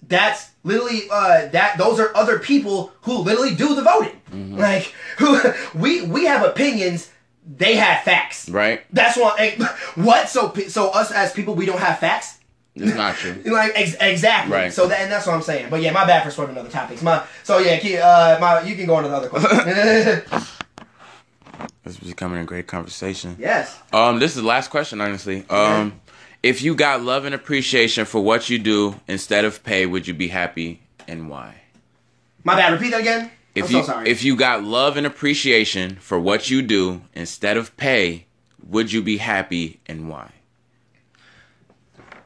that's 0.08 0.50
literally 0.64 1.04
uh, 1.12 1.48
that 1.48 1.78
those 1.78 2.00
are 2.00 2.16
other 2.16 2.40
people 2.40 2.92
who 3.02 3.20
literally 3.20 3.56
do 3.56 3.76
the 3.76 3.84
voting. 3.84 4.20
Mm-hmm. 4.32 4.58
Like 4.58 4.94
who 5.18 5.40
we 5.76 6.02
we 6.02 6.26
have 6.26 6.44
opinions, 6.44 7.12
they 7.46 7.76
have 7.76 8.04
facts. 8.04 8.50
Right? 8.50 8.84
That's 8.92 9.16
what 9.16 9.40
what 9.96 10.30
so 10.30 10.54
so 10.68 10.90
us 10.90 11.12
as 11.12 11.32
people 11.32 11.54
we 11.54 11.66
don't 11.66 11.80
have 11.80 12.00
facts. 12.00 12.40
It's 12.76 12.96
not 12.96 13.16
true. 13.16 13.42
Like 13.46 13.72
ex- 13.76 13.96
exactly. 14.00 14.54
Right. 14.54 14.74
So 14.74 14.88
that, 14.88 15.02
and 15.02 15.12
that's 15.12 15.26
what 15.26 15.34
I'm 15.34 15.42
saying. 15.42 15.70
But 15.70 15.82
yeah, 15.82 15.92
my 15.92 16.06
bad 16.06 16.24
for 16.24 16.32
swerving 16.32 16.58
other 16.58 16.70
topics. 16.70 17.02
My 17.02 17.24
so 17.44 17.60
yeah, 17.60 18.04
uh, 18.04 18.38
my 18.40 18.62
you 18.62 18.76
can 18.76 18.86
go 18.86 18.96
on 18.96 19.04
to 19.04 19.10
the 19.10 19.16
other 19.16 19.30
question. 19.30 20.44
This 21.84 22.02
is 22.02 22.10
becoming 22.10 22.40
a 22.40 22.44
great 22.46 22.68
conversation. 22.68 23.36
yes. 23.40 23.80
Um, 23.94 24.20
this 24.20 24.36
is 24.36 24.42
the 24.42 24.48
last 24.48 24.70
question, 24.70 25.02
honestly. 25.02 25.46
Um, 25.50 26.00
if 26.44 26.62
you 26.62 26.76
got 26.76 27.02
love 27.02 27.26
and 27.26 27.34
appreciation 27.34 28.06
for 28.06 28.22
what 28.22 28.50
you 28.50 28.60
do 28.60 29.00
instead 29.08 29.46
of 29.46 29.64
pay, 29.64 29.86
would 29.86 30.08
you 30.08 30.14
be 30.14 30.28
happy 30.28 30.82
and 31.08 31.30
why? 31.30 31.62
My 32.44 32.56
bad. 32.56 32.74
Repeat 32.74 32.92
that 32.92 33.02
again. 33.02 33.32
If 33.56 33.70
I'm 33.70 33.76
you 33.76 33.82
so 33.82 33.88
sorry. 33.88 34.10
if 34.10 34.24
you 34.24 34.36
got 34.36 34.64
love 34.64 34.98
and 34.98 35.08
appreciation 35.08 35.96
for 35.96 36.20
what 36.20 36.50
you 36.50 36.62
do 36.62 37.02
instead 37.14 37.58
of 37.58 37.76
pay, 37.76 38.28
would 38.66 38.92
you 38.92 39.02
be 39.02 39.18
happy 39.18 39.80
and 39.88 40.10
why? 40.10 40.32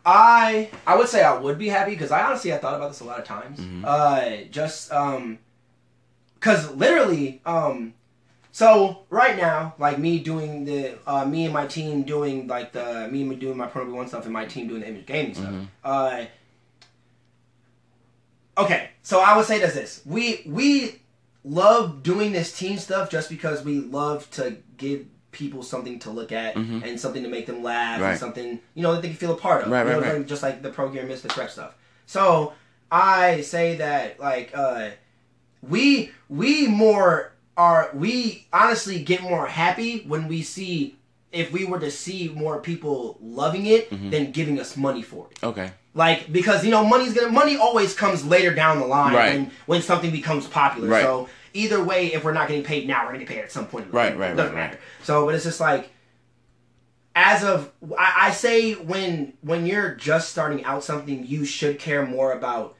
I 0.05 0.69
I 0.85 0.97
would 0.97 1.07
say 1.07 1.23
I 1.23 1.37
would 1.37 1.57
be 1.57 1.69
happy 1.69 1.91
because 1.91 2.11
I 2.11 2.23
honestly 2.23 2.53
I 2.53 2.57
thought 2.57 2.75
about 2.75 2.89
this 2.89 2.99
a 2.99 3.05
lot 3.05 3.19
of 3.19 3.25
times. 3.25 3.59
Mm-hmm. 3.59 3.85
Uh, 3.85 4.49
just 4.49 4.91
um, 4.91 5.39
because 6.33 6.71
literally 6.71 7.41
um, 7.45 7.93
so 8.51 9.03
right 9.09 9.37
now 9.37 9.73
like 9.79 9.97
me 9.97 10.19
doing 10.19 10.65
the 10.65 10.97
uh 11.07 11.23
me 11.25 11.45
and 11.45 11.53
my 11.53 11.65
team 11.67 12.03
doing 12.03 12.47
like 12.47 12.71
the 12.73 13.07
me 13.11 13.21
and 13.21 13.29
me 13.29 13.35
doing 13.35 13.57
my 13.57 13.67
Pro 13.67 13.89
One 13.93 14.07
stuff 14.07 14.25
and 14.25 14.33
my 14.33 14.45
team 14.45 14.67
doing 14.67 14.81
the 14.81 14.87
image 14.89 15.05
gaming 15.05 15.33
stuff. 15.33 15.47
Mm-hmm. 15.47 15.65
Uh, 15.83 16.25
okay, 18.57 18.89
so 19.03 19.19
I 19.21 19.35
would 19.37 19.45
say 19.45 19.59
this 19.59 19.73
this 19.73 20.01
we 20.05 20.41
we 20.45 21.01
love 21.43 22.03
doing 22.03 22.31
this 22.31 22.57
team 22.57 22.77
stuff 22.77 23.09
just 23.09 23.29
because 23.29 23.63
we 23.63 23.79
love 23.79 24.29
to 24.31 24.57
give 24.77 25.05
people 25.31 25.63
something 25.63 25.97
to 25.97 26.09
look 26.11 26.31
at 26.33 26.55
Mhm. 26.55 26.83
and 26.85 26.99
something 26.99 27.23
to 27.23 27.29
make 27.29 27.45
them 27.45 27.63
laugh 27.63 28.01
Right. 28.01 28.11
and 28.11 28.19
something 28.19 28.59
you 28.75 28.83
know 28.83 28.93
that 28.93 29.01
they 29.01 29.07
can 29.07 29.17
feel 29.17 29.31
a 29.33 29.37
part 29.37 29.63
of 29.63 29.71
Right, 29.71 29.85
You 29.87 29.93
know, 29.93 30.01
right, 30.01 30.13
right. 30.17 30.27
just 30.27 30.43
like 30.43 30.61
the 30.61 30.69
pro 30.69 30.89
gear 30.89 31.05
misfit 31.05 31.35
rec 31.37 31.49
stuff 31.49 31.73
so 32.05 32.51
i 32.91 33.39
say 33.39 33.77
that 33.77 34.19
like 34.19 34.51
uh 34.53 34.89
we 35.67 36.11
we 36.27 36.67
more 36.67 37.30
are 37.57 37.89
we 37.93 38.47
honestly 38.53 39.03
get 39.03 39.21
more 39.21 39.45
happy 39.47 39.99
when 40.07 40.27
we 40.27 40.41
see 40.41 40.95
if 41.31 41.51
we 41.51 41.65
were 41.65 41.79
to 41.79 41.91
see 41.91 42.29
more 42.35 42.59
people 42.59 43.17
loving 43.21 43.65
it 43.65 43.89
Mm-hmm. 43.89 44.09
than 44.09 44.31
giving 44.31 44.59
us 44.59 44.75
money 44.77 45.01
for 45.01 45.27
it 45.31 45.43
Okay. 45.43 45.71
like 45.93 46.31
because 46.31 46.63
you 46.65 46.71
know 46.71 46.83
money's 46.85 47.13
gonna 47.13 47.31
money 47.31 47.55
always 47.57 47.93
comes 47.93 48.25
later 48.25 48.53
down 48.53 48.79
the 48.79 48.85
line 48.85 49.13
Right. 49.15 49.33
when 49.33 49.51
when 49.65 49.81
something 49.81 50.11
becomes 50.11 50.47
popular 50.47 50.87
Right. 50.87 51.01
so 51.03 51.27
either 51.53 51.83
way 51.83 52.13
if 52.13 52.23
we're 52.23 52.31
not 52.33 52.47
getting 52.47 52.63
paid 52.63 52.87
now 52.87 53.01
we're 53.03 53.11
gonna 53.13 53.19
get 53.19 53.27
paid 53.27 53.39
at 53.39 53.51
some 53.51 53.67
point 53.67 53.87
Right, 53.91 54.17
right, 54.17 54.31
it 54.31 54.35
doesn't 54.35 54.55
right, 54.55 54.61
right. 54.61 54.71
matter 54.71 54.79
so 55.03 55.25
but 55.25 55.35
it's 55.35 55.43
just 55.43 55.59
like 55.59 55.91
as 57.15 57.43
of 57.43 57.71
I, 57.97 58.27
I 58.27 58.31
say 58.31 58.73
when 58.73 59.33
when 59.41 59.65
you're 59.65 59.95
just 59.95 60.29
starting 60.29 60.63
out 60.63 60.83
something 60.83 61.25
you 61.27 61.43
should 61.43 61.77
care 61.79 62.05
more 62.05 62.31
about 62.33 62.75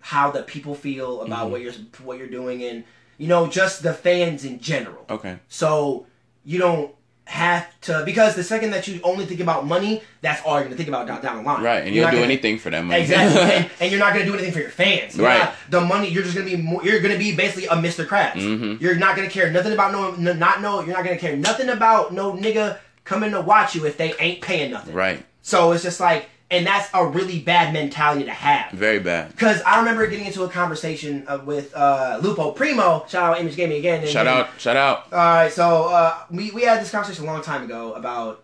how 0.00 0.30
the 0.30 0.42
people 0.42 0.74
feel 0.74 1.18
Mm-hmm. 1.18 1.26
about 1.32 1.50
what 1.50 1.60
you're 1.62 1.72
what 2.02 2.18
you're 2.18 2.26
doing 2.28 2.62
and 2.64 2.84
you 3.18 3.28
know 3.28 3.46
just 3.46 3.82
the 3.82 3.92
fans 3.94 4.44
in 4.44 4.58
general 4.60 5.04
Okay. 5.10 5.38
so 5.48 6.06
you 6.44 6.58
don't 6.58 6.94
have 7.26 7.66
to 7.80 8.02
because 8.04 8.34
the 8.34 8.44
second 8.44 8.70
that 8.72 8.86
you 8.86 9.00
only 9.02 9.24
think 9.24 9.40
about 9.40 9.66
money 9.66 10.02
that's 10.20 10.42
all 10.44 10.56
you're 10.56 10.64
gonna 10.64 10.76
think 10.76 10.90
about 10.90 11.06
down, 11.06 11.22
down 11.22 11.36
the 11.38 11.42
line 11.42 11.62
Right, 11.62 11.82
and 11.84 11.94
You're 11.94 12.02
you'll 12.04 12.10
do 12.10 12.16
gonna- 12.18 12.26
anything 12.26 12.58
for 12.58 12.68
that 12.68 12.84
money. 12.84 13.00
Exactly, 13.00 13.40
and, 13.56 13.70
and 13.80 13.90
you're 13.90 13.98
not 14.00 14.12
gonna 14.12 14.26
do 14.26 14.34
anything 14.34 14.52
for 14.52 14.58
your 14.60 14.68
fans. 14.68 15.16
You're 15.16 15.26
Right. 15.26 15.38
not- 15.38 15.54
the 15.70 15.80
money, 15.80 16.08
you're 16.08 16.22
just 16.22 16.34
gonna 16.36 16.50
be, 16.50 16.56
more, 16.56 16.84
you're 16.84 17.00
gonna 17.00 17.16
be 17.16 17.34
basically 17.34 17.64
a 17.66 17.70
Mr. 17.76 18.04
Krabs. 18.06 18.34
Mm-hmm. 18.34 18.82
You're 18.82 18.96
not 18.96 19.16
gonna 19.16 19.30
care 19.30 19.50
nothing 19.50 19.72
about 19.72 19.92
no, 19.92 20.10
no, 20.16 20.34
not 20.34 20.60
no. 20.60 20.80
You're 20.82 20.94
not 20.94 21.04
gonna 21.04 21.16
care 21.16 21.34
nothing 21.34 21.70
about 21.70 22.12
no 22.12 22.32
nigga 22.34 22.76
coming 23.04 23.30
to 23.30 23.40
watch 23.40 23.74
you 23.74 23.86
if 23.86 23.96
they 23.96 24.12
ain't 24.20 24.42
paying 24.42 24.70
nothing. 24.72 24.94
right. 24.94 25.24
So 25.40 25.72
it's 25.72 25.82
just 25.82 26.00
like, 26.00 26.28
and 26.54 26.66
that's 26.66 26.88
a 26.94 27.04
really 27.06 27.40
bad 27.40 27.72
mentality 27.72 28.24
to 28.24 28.30
have. 28.30 28.70
Very 28.72 28.98
bad. 29.00 29.30
Because 29.32 29.60
I 29.62 29.78
remember 29.78 30.06
getting 30.06 30.26
into 30.26 30.44
a 30.44 30.48
conversation 30.48 31.24
uh, 31.26 31.40
with 31.44 31.74
uh, 31.74 32.20
Lupo 32.22 32.52
Primo. 32.52 33.04
Shout 33.08 33.32
out 33.34 33.40
Image 33.40 33.56
Gaming 33.56 33.78
again. 33.78 34.00
and 34.00 34.08
Shout 34.08 34.24
then- 34.26 34.36
out. 34.38 34.48
Shout 34.58 34.76
out. 34.76 35.12
all 35.12 35.18
right, 35.18 35.52
so 35.52 35.84
uh, 35.88 36.18
we 36.30 36.50
we 36.52 36.62
had 36.62 36.80
this 36.80 36.90
conversation 36.90 37.24
a 37.24 37.26
long 37.26 37.42
time 37.42 37.62
ago 37.64 37.92
about 37.94 38.42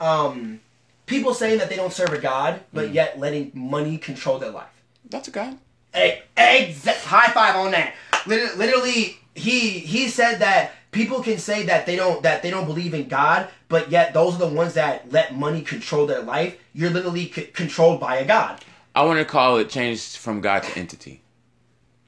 um, 0.00 0.60
people 1.06 1.34
saying 1.34 1.58
that 1.58 1.68
they 1.68 1.76
don't 1.76 1.92
serve 1.92 2.12
a 2.12 2.18
god, 2.18 2.60
but 2.72 2.92
yet 2.92 3.18
letting 3.18 3.50
money 3.54 3.98
control 3.98 4.38
their 4.38 4.50
life. 4.50 4.66
That's 5.10 5.28
a 5.28 5.30
god. 5.30 5.58
Hey, 5.92 6.22
exact 6.36 7.04
high 7.04 7.32
five 7.32 7.56
on 7.56 7.70
that. 7.72 7.94
Lit- 8.26 8.56
Literally, 8.58 9.18
he 9.34 9.70
he 9.70 10.08
said 10.08 10.38
that 10.40 10.72
people 10.90 11.22
can 11.22 11.38
say 11.38 11.64
that 11.66 11.86
they 11.86 11.96
don't 11.96 12.22
that 12.22 12.42
they 12.42 12.50
don't 12.50 12.66
believe 12.66 12.94
in 12.94 13.08
God, 13.08 13.48
but 13.68 13.90
yet 13.90 14.14
those 14.14 14.34
are 14.34 14.38
the 14.38 14.54
ones 14.54 14.74
that 14.74 15.10
let 15.12 15.36
money 15.36 15.62
control 15.62 16.06
their 16.06 16.22
life. 16.22 16.58
You're 16.72 16.90
literally 16.90 17.30
c- 17.30 17.44
controlled 17.44 18.00
by 18.00 18.16
a 18.16 18.26
god. 18.26 18.64
I 18.94 19.04
want 19.04 19.18
to 19.18 19.24
call 19.24 19.58
it 19.58 19.68
changed 19.68 20.16
from 20.16 20.40
God 20.40 20.62
to 20.64 20.78
entity. 20.78 21.22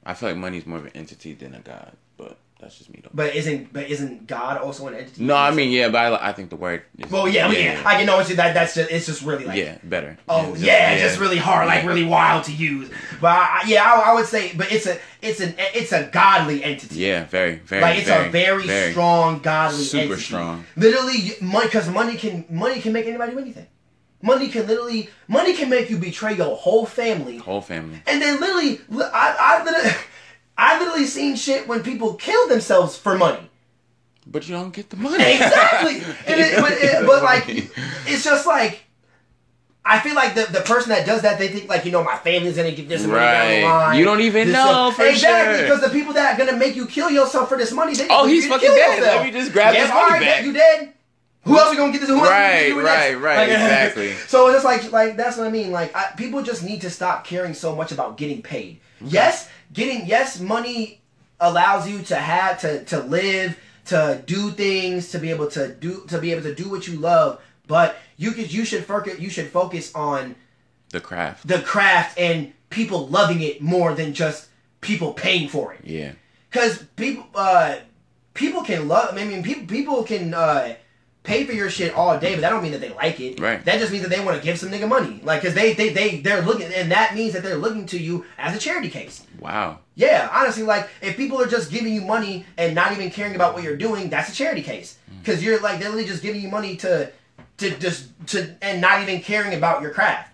I 0.04 0.14
feel 0.14 0.30
like 0.30 0.38
money's 0.38 0.66
more 0.66 0.78
of 0.78 0.86
an 0.86 0.92
entity 0.94 1.34
than 1.34 1.54
a 1.54 1.60
God, 1.60 1.92
that's 2.60 2.78
just 2.78 2.90
me 2.90 3.00
though. 3.02 3.10
But 3.14 3.34
isn't 3.34 3.72
but 3.72 3.88
isn't 3.90 4.26
God 4.26 4.58
also 4.58 4.86
an 4.88 4.94
entity? 4.94 5.24
No, 5.24 5.34
I 5.34 5.50
mean 5.50 5.70
yeah, 5.70 5.88
but 5.88 6.12
I, 6.14 6.28
I 6.28 6.32
think 6.32 6.50
the 6.50 6.56
word. 6.56 6.82
Is, 6.98 7.10
well, 7.10 7.28
yeah, 7.28 7.50
yeah, 7.50 7.58
yeah. 7.74 7.82
I 7.84 7.94
can 7.96 8.06
know 8.06 8.18
it's 8.20 8.34
that 8.34 8.54
that's 8.54 8.74
just 8.74 8.90
it's 8.90 9.06
just 9.06 9.22
really 9.22 9.44
like 9.44 9.56
yeah, 9.58 9.78
better. 9.82 10.18
Oh 10.28 10.54
yeah, 10.56 10.92
It's 10.92 11.00
yeah, 11.02 11.08
just 11.08 11.18
really 11.20 11.38
hard, 11.38 11.66
like 11.66 11.84
really 11.84 12.04
wild 12.04 12.44
to 12.44 12.52
use. 12.52 12.90
But 13.20 13.30
I, 13.36 13.62
yeah, 13.66 13.84
I, 13.84 14.10
I 14.10 14.14
would 14.14 14.26
say, 14.26 14.52
but 14.56 14.70
it's 14.72 14.86
a 14.86 14.98
it's 15.22 15.40
an 15.40 15.54
it's 15.58 15.92
a 15.92 16.08
godly 16.12 16.62
entity. 16.62 16.96
Yeah, 16.96 17.24
very, 17.26 17.56
very. 17.56 17.82
like 17.82 17.98
it's 17.98 18.08
a 18.08 18.28
very, 18.30 18.92
strong 18.92 19.40
godly 19.40 19.78
Super 19.82 20.02
entity. 20.04 20.20
strong. 20.22 20.64
Literally, 20.76 21.32
money 21.40 21.66
because 21.66 21.88
money 21.88 22.16
can 22.16 22.44
money 22.50 22.80
can 22.80 22.92
make 22.92 23.06
anybody 23.06 23.32
do 23.32 23.38
anything. 23.38 23.66
Money 24.22 24.48
can 24.48 24.66
literally 24.66 25.08
money 25.28 25.54
can 25.54 25.70
make 25.70 25.88
you 25.88 25.96
betray 25.96 26.34
your 26.36 26.54
whole 26.54 26.84
family, 26.84 27.38
Whole 27.38 27.62
family. 27.62 28.02
and 28.06 28.20
then 28.20 28.38
literally, 28.38 28.78
li- 28.90 29.08
I 29.12 29.34
I 29.60 29.64
literally, 29.64 29.90
I 30.62 30.78
literally 30.78 31.06
seen 31.06 31.36
shit 31.36 31.66
when 31.66 31.82
people 31.82 32.14
kill 32.14 32.48
themselves 32.48 32.96
for 32.96 33.16
money. 33.16 33.48
But 34.26 34.46
you 34.46 34.54
don't 34.54 34.72
get 34.74 34.90
the 34.90 34.96
money. 34.96 35.16
Exactly. 35.24 35.94
and 36.26 36.40
it, 36.40 36.60
but, 36.60 36.72
it, 36.72 37.06
but 37.06 37.22
like, 37.22 37.44
it's 38.06 38.22
just 38.22 38.46
like, 38.46 38.80
I 39.84 39.98
feel 40.00 40.14
like 40.14 40.34
the, 40.34 40.46
the 40.52 40.60
person 40.60 40.90
that 40.90 41.06
does 41.06 41.22
that, 41.22 41.38
they 41.38 41.48
think 41.48 41.68
like, 41.68 41.86
you 41.86 41.90
know, 41.92 42.04
my 42.04 42.16
family's 42.16 42.56
gonna 42.56 42.72
get 42.72 42.88
this 42.90 43.02
money 43.06 43.14
down 43.20 43.46
Right. 43.48 43.60
the 43.60 43.66
line. 43.66 43.98
You 43.98 44.04
don't 44.04 44.20
even 44.20 44.48
This 44.48 44.54
know 44.54 44.66
stuff. 44.92 44.96
for 44.96 45.06
exactly, 45.06 45.54
sure. 45.54 45.62
because 45.64 45.80
the 45.80 45.88
people 45.98 46.12
that 46.12 46.34
are 46.34 46.44
gonna 46.44 46.58
make 46.58 46.76
you 46.76 46.86
kill 46.86 47.10
yourself 47.10 47.48
for 47.48 47.56
this 47.56 47.72
money, 47.72 47.94
they 47.94 48.06
Oh, 48.10 48.26
he's 48.26 48.46
fucking 48.46 48.68
dead. 48.68 48.98
yourself. 48.98 49.16
Let 49.16 49.24
me 49.24 49.32
just 49.32 49.52
grab 49.52 49.72
yes, 49.74 49.86
this 49.86 49.94
money 49.94 50.12
right, 50.12 50.20
back. 50.20 50.44
You 50.44 50.52
dead? 50.52 50.92
Who 51.44 51.58
else 51.58 51.70
is 51.72 51.78
gonna 51.78 51.90
get 51.92 52.02
this? 52.02 52.10
Who 52.10 52.20
Right, 52.22 52.66
is 52.66 52.74
right, 52.74 53.12
this? 53.12 53.16
right, 53.20 53.36
Like, 53.38 53.48
exactly. 53.48 54.12
So 54.28 54.46
it's 54.48 54.56
just 54.62 54.64
like, 54.66 54.92
like 54.92 55.16
that's 55.16 55.38
what 55.38 55.46
I 55.46 55.50
mean. 55.50 55.72
Like, 55.72 55.96
I, 55.96 56.12
people 56.16 56.42
just 56.42 56.62
need 56.62 56.82
to 56.82 56.90
stop 56.90 57.24
caring 57.26 57.54
so 57.54 57.74
much 57.74 57.90
about 57.90 58.18
getting 58.18 58.42
paid. 58.42 58.78
Yes, 59.00 59.48
getting 59.72 60.06
yes, 60.06 60.40
money 60.40 61.00
allows 61.40 61.88
you 61.88 62.02
to 62.02 62.16
have 62.16 62.60
to 62.60 62.84
to 62.84 63.00
live, 63.00 63.58
to 63.86 64.22
do 64.26 64.50
things, 64.50 65.10
to 65.12 65.18
be 65.18 65.30
able 65.30 65.48
to 65.48 65.74
do 65.74 66.04
to 66.08 66.18
be 66.18 66.32
able 66.32 66.42
to 66.42 66.54
do 66.54 66.68
what 66.68 66.86
you 66.86 66.98
love. 66.98 67.40
But 67.66 67.96
you 68.16 68.32
could 68.32 68.52
you 68.52 68.64
should 68.64 68.84
focus 68.84 69.18
you 69.18 69.30
should 69.30 69.48
focus 69.48 69.94
on 69.94 70.34
The 70.90 71.00
craft. 71.00 71.46
the 71.46 71.60
craft 71.60 72.18
and 72.18 72.52
people 72.70 73.06
loving 73.08 73.40
it 73.42 73.60
more 73.62 73.94
than 73.94 74.12
just 74.14 74.48
people 74.80 75.12
paying 75.12 75.48
for 75.48 75.72
it. 75.74 75.80
Yeah. 75.84 76.12
Because 76.50 76.84
people, 76.96 77.26
uh, 77.34 77.76
people 78.34 78.62
can 78.62 78.88
love. 78.88 79.16
I 79.16 79.24
mean, 79.24 79.42
people 79.42 79.66
people 79.66 80.02
can 80.02 80.34
uh, 80.34 80.74
pay 81.22 81.44
for 81.44 81.52
your 81.52 81.70
shit 81.70 81.94
all 81.94 82.18
day, 82.18 82.34
but 82.34 82.40
that 82.40 82.50
don't 82.50 82.62
mean 82.62 82.72
that 82.72 82.80
they 82.80 82.92
like 82.92 83.20
it. 83.20 83.40
Right. 83.40 83.64
That 83.64 83.78
just 83.78 83.92
means 83.92 84.02
that 84.04 84.10
they 84.10 84.24
want 84.24 84.38
to 84.38 84.44
give 84.44 84.58
some 84.58 84.70
nigga 84.70 84.88
money, 84.88 85.20
like 85.22 85.42
because 85.42 85.54
they 85.54 85.74
they 85.74 85.90
they 85.90 86.20
they're 86.20 86.42
looking, 86.42 86.72
and 86.72 86.90
that 86.92 87.14
means 87.14 87.32
that 87.34 87.42
they're 87.42 87.56
looking 87.56 87.86
to 87.86 87.98
you 87.98 88.24
as 88.38 88.56
a 88.56 88.58
charity 88.58 88.90
case. 88.90 89.26
Wow. 89.38 89.80
Yeah, 89.94 90.28
honestly, 90.32 90.62
like 90.62 90.88
if 91.02 91.16
people 91.16 91.40
are 91.40 91.46
just 91.46 91.70
giving 91.70 91.92
you 91.92 92.00
money 92.02 92.46
and 92.56 92.74
not 92.74 92.92
even 92.92 93.10
caring 93.10 93.34
about 93.34 93.54
what 93.54 93.62
you're 93.62 93.76
doing, 93.76 94.08
that's 94.08 94.30
a 94.30 94.34
charity 94.34 94.62
case. 94.62 94.98
Mm. 95.10 95.20
Because 95.20 95.44
you're 95.44 95.60
like 95.60 95.78
they're 95.78 95.88
literally 95.88 96.08
just 96.08 96.22
giving 96.22 96.40
you 96.40 96.48
money 96.48 96.76
to 96.76 97.12
to 97.58 97.78
just 97.78 98.08
to 98.28 98.56
and 98.62 98.80
not 98.80 99.02
even 99.02 99.20
caring 99.20 99.54
about 99.54 99.82
your 99.82 99.90
craft. 99.90 100.32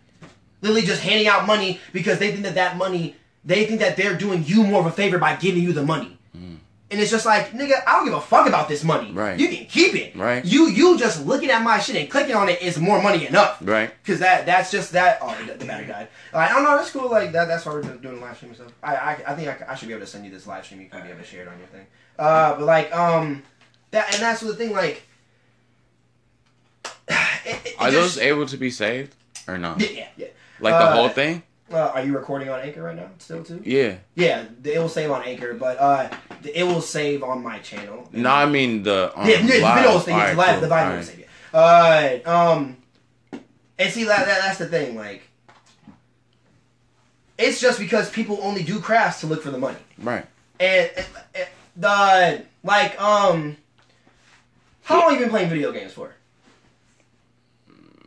Literally 0.62 0.86
just 0.86 1.02
handing 1.02 1.26
out 1.26 1.46
money 1.46 1.80
because 1.92 2.18
they 2.18 2.30
think 2.30 2.44
that 2.44 2.54
that 2.54 2.76
money 2.76 3.16
they 3.44 3.64
think 3.66 3.80
that 3.80 3.96
they're 3.96 4.16
doing 4.16 4.44
you 4.44 4.64
more 4.64 4.80
of 4.80 4.86
a 4.86 4.92
favor 4.92 5.18
by 5.18 5.36
giving 5.36 5.62
you 5.62 5.72
the 5.72 5.84
money. 5.84 6.15
And 6.88 7.00
it's 7.00 7.10
just 7.10 7.26
like, 7.26 7.50
nigga, 7.50 7.82
I 7.84 7.94
don't 7.96 8.04
give 8.04 8.14
a 8.14 8.20
fuck 8.20 8.46
about 8.46 8.68
this 8.68 8.84
money. 8.84 9.10
Right. 9.10 9.40
You 9.40 9.48
can 9.48 9.66
keep 9.66 9.96
it. 9.96 10.14
Right. 10.14 10.44
You 10.44 10.68
you 10.68 10.96
just 10.96 11.26
looking 11.26 11.50
at 11.50 11.60
my 11.62 11.80
shit 11.80 11.96
and 11.96 12.08
clicking 12.08 12.36
on 12.36 12.48
it 12.48 12.62
is 12.62 12.78
more 12.78 13.02
money 13.02 13.26
enough. 13.26 13.58
Right. 13.60 13.90
Cause 14.04 14.20
that 14.20 14.46
that's 14.46 14.70
just 14.70 14.92
that. 14.92 15.18
Oh, 15.20 15.36
the, 15.46 15.54
the 15.54 15.64
battery 15.64 15.88
died. 15.88 16.08
Like, 16.32 16.50
I 16.50 16.54
don't 16.54 16.62
know. 16.62 16.76
That's 16.76 16.90
cool. 16.92 17.10
Like 17.10 17.32
that. 17.32 17.48
That's 17.48 17.66
why 17.66 17.72
we're 17.72 17.82
doing 17.82 18.20
live 18.20 18.36
stream 18.36 18.52
and 18.52 18.56
stuff. 18.60 18.72
I 18.84 18.94
I, 18.94 19.10
I 19.26 19.34
think 19.34 19.48
I, 19.48 19.72
I 19.72 19.74
should 19.74 19.88
be 19.88 19.94
able 19.94 20.04
to 20.04 20.10
send 20.10 20.24
you 20.24 20.30
this 20.30 20.46
live 20.46 20.64
stream. 20.64 20.80
You 20.80 20.88
can 20.88 21.02
be 21.02 21.08
able 21.08 21.18
to 21.20 21.26
share 21.26 21.42
it 21.42 21.48
on 21.48 21.58
your 21.58 21.66
thing. 21.68 21.86
Uh, 22.18 22.54
but 22.54 22.64
like 22.64 22.94
um, 22.94 23.42
that 23.90 24.12
and 24.14 24.22
that's 24.22 24.40
the 24.42 24.54
thing. 24.54 24.72
Like, 24.72 25.02
it 27.08 27.74
Are 27.78 27.90
just- 27.90 28.16
those 28.16 28.18
able 28.18 28.46
to 28.46 28.56
be 28.56 28.70
saved 28.70 29.14
or 29.48 29.58
not? 29.58 29.80
Yeah, 29.80 30.08
yeah. 30.16 30.26
Like 30.60 30.74
the 30.74 30.78
Uh, 30.84 30.92
whole 30.94 31.08
thing? 31.08 31.42
Uh, 31.72 31.78
are 31.94 32.04
you 32.04 32.16
recording 32.16 32.48
on 32.48 32.60
Anchor 32.60 32.82
right 32.82 32.94
now? 32.94 33.10
Still 33.18 33.42
too? 33.42 33.60
Yeah. 33.64 33.96
Yeah, 34.14 34.44
it 34.62 34.78
will 34.78 34.88
save 34.88 35.10
on 35.10 35.24
Anchor, 35.24 35.54
but 35.54 35.78
uh, 35.80 36.08
it 36.54 36.62
will 36.62 36.80
save 36.80 37.24
on 37.24 37.42
my 37.42 37.58
channel. 37.58 38.08
No, 38.12 38.30
I 38.30 38.46
mean 38.46 38.84
the 38.84 39.12
um, 39.18 39.28
Yeah, 39.28 39.40
the 39.42 39.48
thing, 39.48 39.64
All 39.64 39.96
it's 39.98 40.06
right, 40.08 40.36
live, 40.36 40.60
the 40.60 40.68
video 40.68 40.96
will 40.96 41.02
save 41.02 41.18
it. 41.20 41.28
Uh, 41.52 42.18
um, 42.24 42.76
and 43.78 43.92
see 43.92 44.04
that, 44.04 44.26
that 44.26 44.40
that's 44.42 44.58
the 44.58 44.66
thing. 44.68 44.94
Like, 44.94 45.22
it's 47.36 47.60
just 47.60 47.80
because 47.80 48.10
people 48.10 48.38
only 48.42 48.62
do 48.62 48.78
crafts 48.78 49.20
to 49.20 49.26
look 49.26 49.42
for 49.42 49.50
the 49.50 49.58
money, 49.58 49.78
Right. 49.98 50.24
and, 50.60 50.90
and, 50.96 51.06
and 51.34 51.48
the 51.76 52.44
like 52.62 53.00
um, 53.02 53.56
how 54.84 55.00
long 55.00 55.10
have 55.10 55.14
you 55.14 55.26
been 55.26 55.30
playing 55.30 55.48
video 55.48 55.72
games 55.72 55.92
for? 55.92 56.14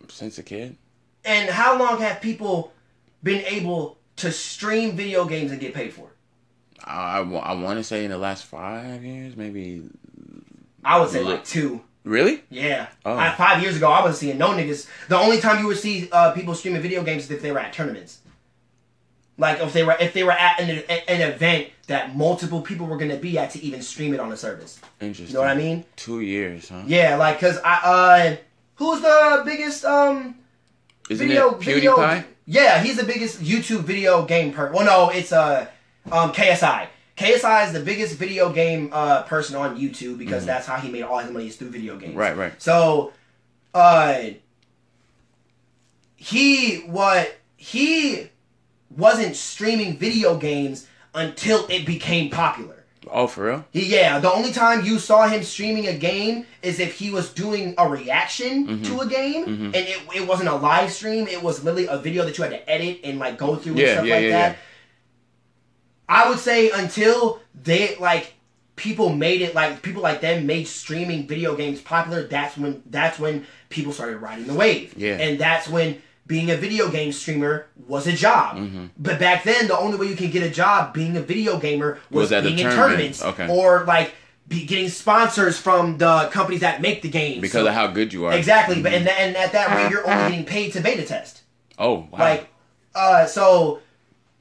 Since 0.08 0.38
a 0.38 0.44
kid. 0.44 0.78
And 1.26 1.50
how 1.50 1.78
long 1.78 2.00
have 2.02 2.22
people 2.22 2.72
been 3.24 3.44
able 3.46 3.98
to 4.18 4.32
stream 4.32 4.96
video 4.96 5.26
games 5.26 5.52
and 5.52 5.60
get 5.60 5.74
paid 5.74 5.94
for 5.94 6.08
it? 6.08 6.16
I, 6.84 7.20
I, 7.20 7.54
want 7.54 7.78
to 7.78 7.84
say 7.84 8.06
in 8.06 8.12
the 8.12 8.18
last 8.18 8.46
five 8.46 9.04
years, 9.04 9.36
maybe. 9.36 9.84
I 10.84 11.00
would 11.00 11.10
say 11.10 11.24
like 11.24 11.46
two. 11.46 11.82
Really? 12.04 12.42
Yeah. 12.50 12.88
Oh. 13.06 13.16
I, 13.16 13.32
five 13.32 13.62
years 13.62 13.76
ago, 13.76 13.92
I 13.92 14.02
wasn't 14.02 14.18
seeing 14.18 14.38
no 14.38 14.50
niggas. 14.50 14.88
The 15.10 15.18
only 15.18 15.40
time 15.40 15.60
you 15.60 15.68
would 15.68 15.78
see 15.78 16.10
uh, 16.12 16.32
people 16.32 16.56
streaming 16.56 16.82
video 16.82 17.04
games 17.04 17.26
is 17.26 17.32
if 17.32 17.42
they 17.42 17.52
were 17.52 17.60
at 17.60 17.74
tournaments. 17.74 18.20
Like 19.38 19.62
if 19.62 19.72
they 19.72 19.84
were 19.84 19.96
if 20.00 20.14
they 20.14 20.24
were 20.24 20.34
at 20.34 20.60
an, 20.60 20.70
an 20.70 21.32
event 21.32 21.70
that 21.88 22.16
multiple 22.16 22.62
people 22.62 22.86
were 22.88 22.98
gonna 22.98 23.16
be 23.16 23.38
at 23.38 23.52
to 23.52 23.64
even 23.64 23.82
stream 23.82 24.14
it 24.14 24.20
on 24.20 24.30
the 24.30 24.36
service. 24.36 24.82
Interesting. 25.00 25.28
You 25.28 25.34
know 25.36 25.40
what 25.40 25.50
I 25.50 25.56
mean? 25.56 25.86
Two 25.96 26.20
years, 26.20 26.68
huh? 26.68 26.84
Yeah, 26.86 27.16
like 27.16 27.40
cause 27.40 27.58
I 27.64 27.80
uh, 27.84 28.36
who's 28.76 29.02
the 29.02 29.44
biggest 29.46 29.86
um 29.86 30.36
Isn't 31.10 31.28
video 31.28 31.56
it 31.56 31.64
video? 31.64 32.24
Yeah, 32.46 32.82
he's 32.82 32.98
the 32.98 33.04
biggest 33.04 33.42
YouTube 33.42 33.82
video 33.82 34.26
game 34.26 34.54
per. 34.54 34.72
Well, 34.72 34.86
no, 34.86 35.10
it's 35.10 35.32
uh 35.32 35.68
um 36.12 36.32
KSI. 36.32 36.88
KSI 37.18 37.68
is 37.68 37.74
the 37.74 37.82
biggest 37.82 38.16
video 38.16 38.52
game 38.54 38.90
uh 38.94 39.24
person 39.24 39.56
on 39.56 39.78
YouTube 39.78 40.18
because 40.18 40.46
that's 40.46 40.68
how 40.68 40.78
he 40.78 40.90
made 40.90 41.04
all 41.04 41.18
his 41.18 41.32
money 41.32 41.48
is 41.48 41.56
through 41.58 41.70
video 41.70 41.98
games. 41.98 42.12
Mm-hmm. 42.12 42.20
Right, 42.20 42.38
right. 42.38 42.62
So, 42.62 43.12
uh, 43.74 44.22
he 46.16 46.78
what 46.82 47.38
he 47.58 48.30
wasn't 48.96 49.36
streaming 49.36 49.98
video 49.98 50.38
games 50.38 50.88
until 51.14 51.66
it 51.70 51.86
became 51.86 52.30
popular. 52.30 52.79
Oh, 53.12 53.28
for 53.28 53.46
real? 53.46 53.66
He, 53.72 53.86
yeah, 53.86 54.20
the 54.20 54.32
only 54.32 54.52
time 54.52 54.84
you 54.86 55.00
saw 55.00 55.28
him 55.28 55.42
streaming 55.44 55.88
a 55.88 55.94
game 55.98 56.46
is 56.62 56.80
if 56.80 57.00
he 57.00 57.12
was 57.12 57.32
doing 57.34 57.74
a 57.78 57.88
reaction 57.88 58.68
Mm-hmm. 58.68 58.84
to 58.84 59.00
a 59.02 59.08
game, 59.08 59.44
and 59.46 59.76
it, 59.76 60.00
it 60.16 60.28
wasn't 60.28 60.50
a 60.50 60.56
live 60.56 60.92
stream. 60.92 61.28
It 61.28 61.42
was 61.42 61.64
literally 61.64 61.88
a 61.88 61.98
video 61.98 62.26
that 62.26 62.38
you 62.38 62.44
had 62.44 62.52
to 62.52 62.70
edit 62.70 63.00
and 63.04 63.18
like 63.20 63.38
go 63.38 63.56
through 63.56 63.78
and 63.78 63.88
stuff 63.88 64.06
yeah, 64.06 64.16
like 64.16 64.24
yeah, 64.24 64.30
that. 64.32 64.52
yeah. 64.52 64.56
I 66.08 66.30
would 66.30 66.40
say 66.40 66.72
until 66.72 67.40
they 67.54 67.96
like 67.98 68.34
people 68.76 69.10
made 69.10 69.42
it 69.42 69.54
like 69.54 69.82
people 69.82 70.02
like 70.02 70.22
them 70.22 70.46
made 70.46 70.66
streaming 70.68 71.28
video 71.28 71.56
games 71.56 71.82
popular. 71.82 72.28
That's 72.28 72.58
when 72.58 72.82
that's 72.88 73.20
when 73.20 73.46
people 73.70 73.94
started 73.94 74.18
riding 74.18 74.48
the 74.48 74.54
wave. 74.56 74.94
Yeah. 74.98 75.18
and 75.18 75.40
that's 75.40 75.68
when 75.68 76.02
being 76.30 76.52
a 76.52 76.56
video 76.56 76.90
game 76.90 77.12
streamer 77.12 77.66
was 77.88 78.06
a 78.08 78.14
job. 78.14 78.56
Mm-hmm. 78.56 78.86
But 79.00 79.20
back 79.20 79.44
then, 79.44 79.68
the 79.68 79.78
only 79.78 79.98
way 79.98 80.06
you 80.08 80.16
can 80.16 80.30
get 80.30 80.44
a 80.44 80.50
job 80.50 80.94
being 80.94 81.18
a 81.18 81.22
video 81.22 81.58
gamer 81.60 82.00
was, 82.12 82.30
Was 82.32 82.44
being 82.44 82.60
in 82.60 82.72
tournaments 82.72 83.22
Okay. 83.24 83.48
or 83.50 83.84
like 83.86 84.14
be 84.48 84.64
getting 84.66 84.90
sponsors 84.90 85.60
from 85.60 85.98
the 85.98 86.30
companies 86.32 86.62
that 86.62 86.82
make 86.82 87.02
the 87.02 87.10
games 87.10 87.42
Because 87.42 87.64
So- 87.64 87.68
of 87.68 87.74
how 87.74 87.88
good 87.88 88.14
you 88.14 88.26
are. 88.26 88.34
exactly. 88.34 88.80
But 88.82 88.94
and, 88.94 89.08
and 89.10 89.36
at 89.36 89.52
that 89.54 89.76
rate, 89.76 89.90
you're 89.92 90.08
only 90.10 90.30
getting 90.30 90.46
paid 90.46 90.72
to 90.74 90.82
beta 90.82 91.04
test. 91.04 91.42
Oh, 91.80 92.08
wow. 92.12 92.20
Like, 92.20 92.48
uh, 92.94 93.26
so 93.26 93.80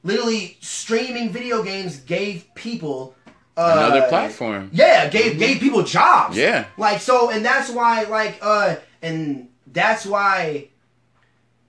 literally 0.05 0.59
streaming 0.61 1.31
video 1.31 1.63
games 1.63 2.01
gave 2.01 2.45
people 2.55 3.15
uh, 3.57 3.73
Another 3.89 4.07
platform. 4.09 4.69
Yeah, 4.73 5.09
gave 5.09 5.39
gave 5.39 5.59
people 5.59 5.83
jobs. 5.83 6.37
Yeah. 6.37 6.67
Like 6.77 7.01
so, 7.01 7.31
and 7.31 7.45
that's 7.45 7.69
why 7.71 8.03
like 8.05 8.39
uh, 8.43 8.77
and 9.03 9.49
that's 9.67 10.05
why. 10.07 10.69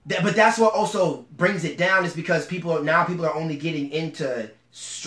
That, 0.10 0.24
but 0.24 0.36
that's 0.36 0.58
what 0.60 0.74
also 0.74 1.26
brings 1.38 1.64
it 1.64 1.78
down 1.78 2.04
is 2.06 2.14
because 2.14 2.46
people 2.46 2.72
are 2.78 2.84
now 2.84 3.04
people 3.06 3.26
are 3.26 3.34
only 3.36 3.56
getting 3.56 3.92
into 3.92 4.50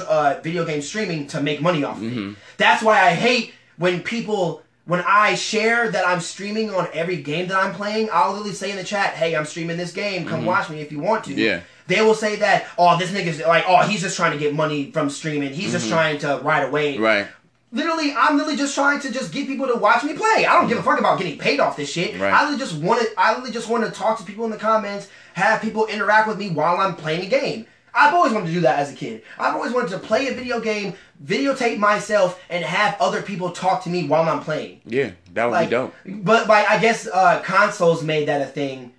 uh, 0.06 0.40
video 0.42 0.64
game 0.64 0.82
streaming 0.82 1.26
to 1.28 1.40
make 1.40 1.60
money 1.60 1.84
off 1.84 1.96
of 1.98 2.02
Mm-hmm. 2.02 2.30
it. 2.30 2.36
That's 2.56 2.82
why 2.82 3.00
I 3.00 3.10
hate 3.10 3.52
when 3.78 4.02
people 4.02 4.62
when 4.84 5.00
I 5.06 5.34
share 5.36 5.90
that 5.90 6.06
I'm 6.06 6.20
streaming 6.20 6.70
on 6.74 6.88
every 6.92 7.18
game 7.22 7.46
that 7.48 7.56
I'm 7.56 7.72
playing. 7.72 8.08
I'll 8.12 8.30
literally 8.32 8.52
say 8.52 8.70
in 8.70 8.76
the 8.76 8.84
chat, 8.84 9.14
"Hey, 9.14 9.36
I'm 9.36 9.44
streaming 9.44 9.76
this 9.76 9.92
game. 9.92 10.26
Come 10.26 10.44
watch 10.44 10.70
me 10.70 10.80
if 10.80 10.90
you 10.90 10.98
want 11.00 11.24
to." 11.24 11.30
Mm-hmm. 11.30 11.38
Yeah. 11.40 11.60
They 11.88 12.00
will 12.02 12.14
say 12.14 12.36
that, 12.36 12.66
"Oh, 12.78 12.96
this 12.98 13.10
nigga's 13.10 13.40
like, 13.40 13.64
oh, 13.66 13.82
he's 13.86 14.00
just 14.00 14.16
trying 14.16 14.32
to 14.32 14.38
get 14.38 14.54
money 14.54 14.90
from 14.92 15.10
streaming. 15.10 15.52
He's 15.52 15.72
just 15.72 15.88
trying 15.88 16.18
to 16.20 16.40
ride 16.42 16.64
a 16.64 16.70
wave." 16.70 16.94
Mm-hmm. 16.96 17.04
Right. 17.04 17.26
Literally, 17.72 18.12
I'm 18.16 18.36
literally 18.36 18.56
just 18.56 18.74
trying 18.74 19.00
to 19.00 19.10
just 19.10 19.32
get 19.32 19.46
people 19.46 19.66
to 19.66 19.74
watch 19.76 20.04
me 20.04 20.14
play. 20.14 20.46
I 20.46 20.54
don't 20.60 20.68
give 20.68 20.78
a 20.78 20.82
fuck 20.82 20.98
about 21.00 21.18
getting 21.18 21.38
paid 21.38 21.58
off 21.58 21.76
this 21.76 21.90
shit. 21.90 22.18
Right. 22.20 22.32
I 22.32 22.42
literally 22.42 22.58
just 22.58 22.74
want 22.80 23.00
to. 23.02 23.08
I 23.18 23.30
literally 23.30 23.52
just 23.52 23.68
want 23.68 23.84
to 23.84 23.90
talk 23.90 24.18
to 24.18 24.24
people 24.24 24.44
in 24.44 24.50
the 24.50 24.56
comments, 24.58 25.08
have 25.34 25.60
people 25.60 25.86
interact 25.86 26.28
with 26.28 26.38
me 26.38 26.50
while 26.50 26.76
I'm 26.78 26.94
playing 26.94 27.26
a 27.26 27.28
game. 27.28 27.66
I've 27.94 28.14
always 28.14 28.32
wanted 28.32 28.46
to 28.46 28.52
do 28.54 28.60
that 28.60 28.78
as 28.78 28.90
a 28.90 28.94
kid. 28.96 29.22
I've 29.38 29.54
always 29.54 29.72
wanted 29.72 29.90
to 29.90 29.98
play 29.98 30.28
a 30.28 30.34
video 30.34 30.60
game, 30.60 30.94
videotape 31.22 31.76
myself, 31.76 32.42
and 32.48 32.64
have 32.64 32.96
other 32.98 33.20
people 33.20 33.50
talk 33.50 33.84
to 33.84 33.90
me 33.90 34.06
while 34.06 34.26
I'm 34.26 34.40
playing. 34.40 34.80
Yeah, 34.86 35.10
that 35.34 35.44
would 35.44 35.52
Like, 35.52 35.68
be 35.68 35.72
dope. 35.72 35.94
but 36.06 36.48
like 36.48 36.70
I 36.70 36.78
guess 36.78 37.06
uh, 37.06 37.40
consoles 37.42 38.02
made 38.02 38.28
that 38.28 38.40
a 38.40 38.46
thing, 38.46 38.92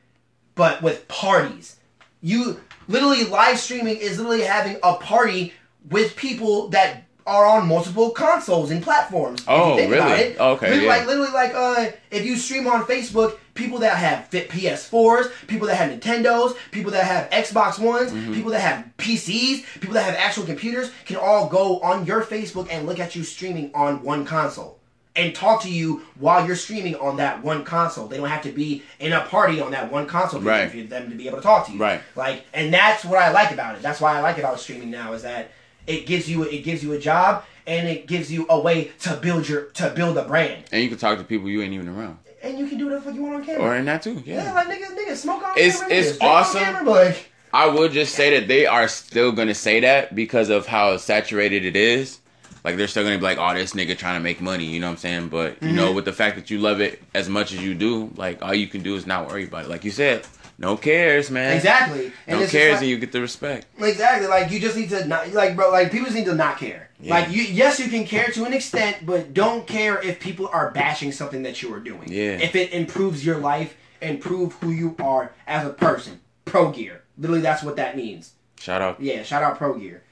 but 0.54 0.84
with 0.84 1.08
parties, 1.08 1.78
you 2.22 2.60
literally 2.88 3.24
live 3.24 3.58
streaming 3.58 3.98
is 3.98 4.18
literally 4.20 4.42
having 4.44 4.78
a 4.84 4.94
party 4.96 5.54
with 5.90 6.16
people 6.16 6.68
that 6.70 7.04
are 7.26 7.46
on 7.46 7.68
multiple 7.68 8.10
consoles 8.12 8.72
and 8.72 8.82
platforms. 8.84 9.44
Oh, 9.48 9.76
really? 9.78 9.96
it. 9.98 10.40
Okay, 10.40 10.68
Literally, 10.70 10.84
yeah. 10.86 10.90
Like 10.90 11.08
literally, 11.08 11.32
like 11.32 11.54
uh, 11.56 11.92
if 12.12 12.26
you 12.26 12.36
stream 12.36 12.68
on 12.68 12.84
Facebook, 12.86 13.38
people 13.54 13.80
that 13.80 13.98
have 13.98 14.28
fit 14.28 14.50
PS4s, 14.50 15.32
people 15.48 15.68
that 15.68 15.76
have 15.76 15.92
Nintendos, 15.98 16.56
people 16.72 16.92
that 16.92 17.06
have 17.06 17.30
Xbox 17.30 17.80
Ones, 17.80 18.12
Mm-hmm. 18.12 18.34
people 18.34 18.52
that 18.52 18.62
have 18.62 18.86
PCs, 18.98 19.64
people 19.80 19.94
that 19.94 20.04
have 20.04 20.16
actual 20.16 20.44
computers 20.46 20.92
can 21.06 21.18
all 21.18 21.48
go 21.48 21.80
on 21.80 22.06
your 22.06 22.24
Facebook 22.24 22.68
and 22.72 22.86
look 22.86 23.00
at 23.00 23.16
you 23.16 23.24
streaming 23.24 23.72
on 23.74 24.04
one 24.04 24.26
console 24.26 24.80
and 25.16 25.36
talk 25.36 25.62
to 25.62 25.70
you 25.70 26.02
while 26.20 26.46
you're 26.46 26.56
streaming 26.56 26.96
on 26.96 27.18
that 27.18 27.44
one 27.44 27.64
console. 27.64 28.08
They 28.08 28.18
don't 28.18 28.28
have 28.30 28.42
to 28.44 28.52
be 28.52 28.82
in 29.00 29.14
a 29.14 29.22
party 29.22 29.62
on 29.62 29.72
that 29.72 29.92
one 29.92 30.08
console 30.08 30.40
for 30.42 30.48
Right. 30.48 30.72
for 30.72 30.82
them 30.82 31.10
to 31.12 31.16
be 31.16 31.28
able 31.28 31.38
to 31.38 31.44
talk 31.44 31.68
to 31.68 31.72
you. 31.72 31.78
Right. 31.80 32.02
Like, 32.16 32.46
and 32.54 32.74
that's 32.74 33.06
what 33.06 33.20
I 33.20 33.32
like 33.32 33.52
about 33.52 33.76
it. 33.76 33.82
That's 33.84 34.02
why 34.02 34.18
I 34.18 34.22
like 34.22 34.40
about 34.40 34.60
streaming 34.60 34.90
now 34.90 35.14
is 35.14 35.22
that 35.22 35.52
it 35.88 36.06
gives 36.06 36.30
you 36.30 36.44
it 36.44 36.64
gives 36.64 36.84
you 36.84 36.94
a 36.94 37.00
job 37.00 37.44
and 37.68 37.88
it 37.88 38.08
gives 38.08 38.32
you 38.32 38.46
a 38.50 38.60
way 38.60 38.92
to 39.02 39.16
build 39.18 39.48
your 39.48 39.64
to 39.72 39.90
build 39.92 40.18
a 40.18 40.24
brand. 40.24 40.64
And 40.72 40.82
you 40.84 40.90
can 40.90 40.98
talk 40.98 41.18
to 41.18 41.24
people 41.24 41.50
you 41.50 41.62
ain't 41.62 41.74
even 41.74 41.88
around. 41.90 42.20
And 42.42 42.58
you 42.58 42.68
can 42.68 42.78
do 42.78 42.86
whatever 42.86 43.12
you 43.12 43.24
want 43.24 43.36
on 43.36 43.46
camera. 43.46 43.62
Or 43.62 43.76
in 43.76 43.86
that 43.86 44.02
too, 44.02 44.22
yeah. 44.26 44.44
yeah. 44.44 44.54
like 44.54 44.68
niggas, 44.68 44.98
niggas 44.98 45.16
smoke 45.18 45.44
on 45.44 45.58
It's- 45.58 45.80
camera. 45.80 45.96
it's 45.98 46.18
on 46.20 46.28
awesome. 46.28 46.60
camera, 46.62 46.84
but, 46.84 47.06
like, 47.08 47.30
I 47.54 47.68
would 47.68 47.92
just 47.94 48.16
say 48.16 48.38
that 48.38 48.48
they 48.48 48.66
are 48.66 48.88
still 48.88 49.32
gonna 49.32 49.54
say 49.56 49.80
that 49.80 50.14
because 50.16 50.50
of 50.50 50.66
how 50.68 50.98
saturated 50.98 51.64
it 51.66 51.76
is. 51.76 52.20
Like 52.66 52.78
they're 52.78 52.88
still 52.88 53.04
gonna 53.04 53.18
be 53.18 53.24
like, 53.24 53.38
"Oh, 53.38 53.54
this 53.54 53.74
nigga 53.74 53.98
trying 53.98 54.16
to 54.20 54.24
make 54.24 54.40
money," 54.42 54.64
you 54.66 54.80
know 54.80 54.88
what 54.88 54.92
I'm 54.94 54.98
saying? 54.98 55.28
But 55.30 55.62
you 55.62 55.68
Mm-hmm. 55.70 55.76
know, 55.76 55.92
with 55.92 56.06
the 56.06 56.14
fact 56.14 56.36
that 56.38 56.50
you 56.50 56.60
love 56.60 56.80
it 56.82 57.02
as 57.14 57.28
much 57.30 57.52
as 57.54 57.62
you 57.62 57.74
do, 57.76 58.10
like 58.16 58.42
all 58.42 58.54
you 58.54 58.68
can 58.68 58.82
do 58.84 58.96
is 58.96 59.06
not 59.06 59.28
worry 59.28 59.44
about 59.44 59.66
it. 59.66 59.70
Like 59.70 59.84
you 59.86 59.92
said, 59.92 60.26
no 60.58 60.78
cares, 60.78 61.30
man. 61.32 61.56
exactly. 61.56 62.12
And 62.28 62.40
No 62.40 62.48
cares, 62.48 62.74
like- 62.74 62.82
and 62.82 62.90
you 62.90 62.98
get 63.00 63.12
the 63.12 63.22
respect. 63.22 63.66
Exactly. 63.80 64.28
Like 64.28 64.52
you 64.52 64.60
just 64.60 64.78
need 64.78 64.90
to 64.90 65.06
not 65.06 65.32
like 65.34 65.56
bro. 65.56 65.72
Like 65.72 65.92
people 65.92 66.06
just 66.06 66.16
need 66.18 66.26
to 66.26 66.36
not 66.36 66.58
care. 66.58 66.90
Yeah. 67.00 67.14
Like 67.16 67.30
you, 67.32 67.44
yes, 67.44 67.80
you 67.80 67.90
can 67.90 68.06
care 68.06 68.28
to 68.32 68.46
an 68.46 68.54
extent, 68.54 69.06
but 69.06 69.34
don't 69.34 69.68
care 69.68 70.02
if 70.02 70.20
people 70.20 70.48
are 70.54 70.72
bashing 70.72 71.12
something 71.12 71.44
that 71.44 71.62
you 71.62 71.74
are 71.74 71.80
doing. 71.80 72.04
Yeah. 72.08 72.38
If 72.40 72.56
it 72.56 72.72
improves 72.72 73.26
your 73.26 73.38
life, 73.40 73.76
improve 74.02 74.54
who 74.54 74.70
you 74.72 74.96
are 75.00 75.34
as 75.48 75.66
a 75.68 75.72
person. 75.72 76.22
Pro 76.46 76.72
gear. 76.72 77.02
Literally, 77.18 77.42
that's 77.42 77.64
what 77.64 77.76
that 77.78 77.98
means. 77.98 78.34
Shout 78.60 78.82
out. 78.82 79.02
Yeah. 79.02 79.24
Shout 79.24 79.44
out 79.44 79.58
pro 79.58 79.78
gear. 79.78 80.04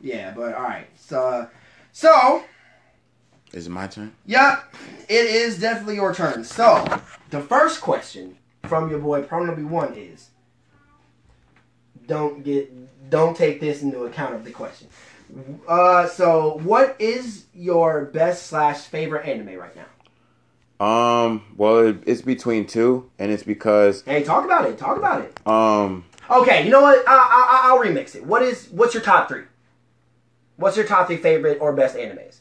Yeah. 0.00 0.32
But 0.34 0.54
all 0.54 0.62
right. 0.62 0.86
So, 0.96 1.48
so 1.92 2.42
Is 3.52 3.66
it 3.66 3.70
my 3.70 3.86
turn? 3.86 4.12
yeah, 4.26 4.60
it 5.08 5.26
is 5.26 5.58
definitely 5.60 5.96
your 5.96 6.14
turn. 6.14 6.42
So 6.44 6.84
the 7.30 7.40
first 7.40 7.80
question 7.80 8.36
from 8.64 8.90
your 8.90 8.98
boy 8.98 9.22
Pro 9.22 9.44
Number 9.44 9.66
One 9.66 9.94
is. 9.94 10.30
Don't 12.06 12.42
get 12.42 13.10
don't 13.10 13.36
take 13.36 13.60
this 13.60 13.82
into 13.82 14.04
account 14.04 14.34
of 14.34 14.44
the 14.44 14.50
question. 14.50 14.88
Uh, 15.68 16.06
so 16.08 16.58
what 16.64 16.96
is 16.98 17.46
your 17.54 18.06
best 18.06 18.46
slash 18.48 18.80
favorite 18.80 19.26
anime 19.26 19.56
right 19.58 19.76
now? 19.76 20.84
Um. 20.84 21.44
Well, 21.56 21.88
it, 21.88 22.02
it's 22.06 22.22
between 22.22 22.66
two, 22.66 23.10
and 23.18 23.30
it's 23.30 23.42
because 23.42 24.02
Hey, 24.02 24.22
talk 24.22 24.44
about 24.44 24.64
it. 24.68 24.78
Talk 24.78 24.96
about 24.96 25.22
it. 25.22 25.46
um. 25.46 26.04
Okay, 26.30 26.64
you 26.64 26.70
know 26.70 26.80
what? 26.80 27.06
I, 27.08 27.12
I, 27.16 27.60
I'll 27.70 27.78
remix 27.78 28.14
it. 28.14 28.24
What 28.24 28.42
is 28.42 28.68
what's 28.70 28.94
your 28.94 29.02
top 29.02 29.28
three? 29.28 29.42
What's 30.56 30.76
your 30.76 30.86
top 30.86 31.06
three 31.08 31.16
favorite 31.16 31.58
or 31.60 31.72
best 31.72 31.96
animes? 31.96 32.38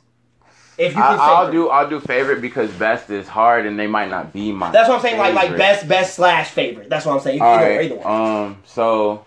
If 0.80 0.95
you 0.95 1.01
I, 1.01 1.07
can 1.07 1.17
say 1.17 1.23
I'll 1.23 1.51
do 1.51 1.69
I'll 1.69 1.89
do 1.89 1.99
favorite 1.99 2.41
because 2.41 2.71
best 2.71 3.09
is 3.09 3.27
hard 3.27 3.65
and 3.65 3.77
they 3.77 3.88
might 3.88 4.09
not 4.09 4.32
be 4.34 4.51
my. 4.51 4.71
That's 4.71 4.88
what 4.88 4.95
I'm 4.95 5.01
saying. 5.01 5.17
Like 5.17 5.34
like 5.36 5.57
best 5.57 5.88
best 5.88 6.15
slash 6.15 6.49
favorite. 6.51 6.89
That's 6.89 7.05
what 7.05 7.13
I'm 7.13 7.19
saying. 7.19 7.41
All 7.41 7.55
Either, 7.55 7.69
right. 7.69 7.86
either 7.86 7.95
one. 7.95 8.07
Um. 8.45 8.57
So 8.65 9.25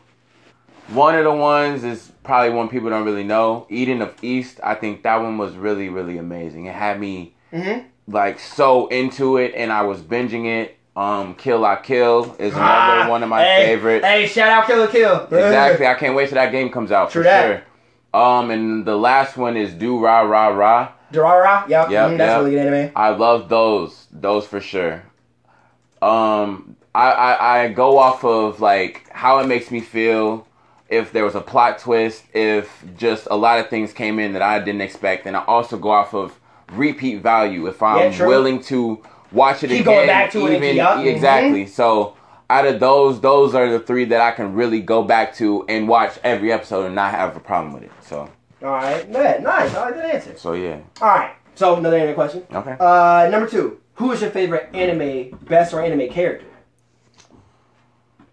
one 0.89 1.15
of 1.15 1.25
the 1.25 1.33
ones 1.33 1.85
is 1.85 2.11
probably 2.25 2.51
one 2.55 2.69
people 2.69 2.91
don't 2.91 3.05
really 3.05 3.25
know. 3.25 3.67
Eden 3.71 4.03
of 4.03 4.15
East. 4.23 4.61
I 4.63 4.75
think 4.75 5.03
that 5.03 5.17
one 5.17 5.39
was 5.39 5.55
really 5.55 5.89
really 5.89 6.19
amazing. 6.19 6.67
It 6.67 6.75
had 6.75 6.99
me 6.99 7.35
Mhm. 7.53 7.85
like 8.09 8.39
so 8.41 8.87
into 8.89 9.37
it, 9.37 9.53
and 9.55 9.73
I 9.73 9.83
was 9.83 10.01
binging 10.01 10.47
it. 10.47 10.79
Um, 10.95 11.35
Kill 11.37 11.61
La 11.61 11.77
Kill 11.77 12.37
is 12.39 12.53
another 12.55 12.61
Ah, 13.05 13.07
one 13.09 13.23
of 13.23 13.29
my 13.31 13.43
hey, 13.43 13.65
favorite. 13.67 14.05
Hey, 14.05 14.27
shout 14.27 14.49
out 14.51 14.67
Kill 14.67 14.87
Killer 14.89 15.27
Kill. 15.27 15.39
Exactly. 15.39 15.87
I 15.93 15.95
can't 15.95 16.15
wait 16.15 16.29
till 16.29 16.37
that 16.37 16.53
game 16.53 16.71
comes 16.71 16.93
out 16.93 17.11
True 17.11 17.23
for 17.23 17.29
that. 17.29 17.47
sure. 18.15 18.21
Um, 18.21 18.51
and 18.51 18.85
the 18.85 18.97
last 18.97 19.39
one 19.39 19.57
is 19.57 19.73
Do 19.73 19.99
Ra 19.99 20.21
Ra 20.21 20.49
Ra. 20.49 20.89
Durara. 21.13 21.69
Yep. 21.69 21.91
Yep, 21.91 22.11
mhm, 22.11 22.19
that's 22.19 22.29
yep. 22.31 22.39
really 22.39 22.51
good 22.53 22.67
anime. 22.67 22.93
I 22.97 23.11
love 23.11 23.49
those. 23.49 24.07
Those 24.11 24.47
for 24.47 24.61
sure. 24.61 25.03
Um, 26.01 26.77
I, 26.95 27.11
I 27.13 27.63
I 27.65 27.69
go 27.69 27.99
off 27.99 28.25
of 28.25 28.61
like 28.61 29.09
how 29.11 29.39
it 29.39 29.47
makes 29.47 29.71
me 29.71 29.81
feel. 29.81 30.47
If 30.89 31.13
there 31.13 31.25
was 31.25 31.35
a 31.35 31.41
plot 31.41 31.79
twist, 31.79 32.25
if 32.35 32.85
just 32.99 33.27
a 33.31 33.37
lot 33.37 33.59
of 33.59 33.71
things 33.71 33.93
came 33.95 34.19
in 34.19 34.35
that 34.35 34.43
I 34.43 34.59
didn't 34.59 34.83
expect, 34.83 35.27
and 35.27 35.37
I 35.37 35.45
also 35.45 35.79
go 35.79 35.91
off 35.91 36.13
of 36.15 36.39
repeat 36.73 37.23
value. 37.23 37.67
If 37.67 37.83
I'm 37.83 38.13
Yeah, 38.13 38.27
willing 38.27 38.61
to 38.65 39.03
watch 39.31 39.63
it 39.65 39.69
Keep 39.71 39.81
again, 39.83 39.95
going 39.95 40.07
back 40.07 40.31
to 40.33 40.47
it 40.47 40.57
even 40.57 40.75
keep 40.75 40.83
up. 40.83 40.99
Mhm. 40.99 41.07
exactly. 41.07 41.67
So 41.67 42.15
out 42.51 42.67
of 42.67 42.79
those, 42.81 43.21
those 43.23 43.55
are 43.55 43.71
the 43.71 43.79
three 43.81 44.05
that 44.07 44.21
I 44.21 44.33
can 44.33 44.55
really 44.55 44.81
go 44.81 45.03
back 45.03 45.35
to 45.37 45.65
and 45.69 45.89
watch 45.89 46.19
every 46.23 46.53
episode 46.53 46.85
and 46.85 46.95
not 46.95 47.13
have 47.13 47.35
a 47.37 47.41
problem 47.41 47.73
with 47.73 47.85
it. 47.85 47.93
So 48.03 48.29
All 48.63 48.71
right. 48.71 49.09
Man, 49.11 49.43
nice. 49.43 49.75
I 49.75 49.81
like 49.87 49.95
that 49.97 50.15
answer. 50.15 50.37
so 50.37 50.53
yeah. 50.53 50.79
All 51.01 51.09
right. 51.09 51.35
So 51.55 51.77
another 51.77 51.97
anime 51.99 52.15
question. 52.15 52.47
Okay. 52.53 52.77
Uh, 52.79 53.29
number 53.31 53.49
two. 53.49 53.79
Who 53.97 54.11
is 54.13 54.23
your 54.23 54.31
favorite 54.31 54.71
anime, 54.75 55.39
best 55.43 55.75
or 55.75 55.83
anime 55.83 56.09
character? 56.09 56.47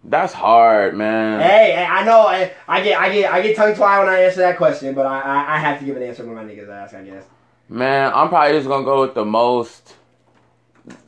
That's 0.02 0.32
hard, 0.32 0.96
man. 0.96 1.40
Hey, 1.40 1.72
hey, 1.72 1.84
I 1.84 2.04
know 2.04 2.20
I, 2.22 2.52
I 2.66 2.82
get 2.82 2.98
I 2.98 3.12
get 3.12 3.32
I 3.32 3.42
get 3.42 3.54
tongue 3.56 3.74
tied 3.74 3.98
when 3.98 4.08
I 4.08 4.22
answer 4.22 4.40
that 4.40 4.56
question, 4.56 4.94
but 4.94 5.04
I, 5.04 5.20
I 5.20 5.56
I 5.56 5.58
have 5.58 5.78
to 5.80 5.84
give 5.84 5.96
an 5.96 6.02
answer 6.02 6.24
when 6.24 6.34
my 6.34 6.44
niggas 6.44 6.68
ask. 6.70 6.94
I 6.94 7.02
guess. 7.02 7.24
Man, 7.68 8.10
I'm 8.14 8.28
probably 8.30 8.56
just 8.56 8.66
gonna 8.66 8.84
go 8.84 9.02
with 9.02 9.14
the 9.14 9.24
most. 9.24 9.94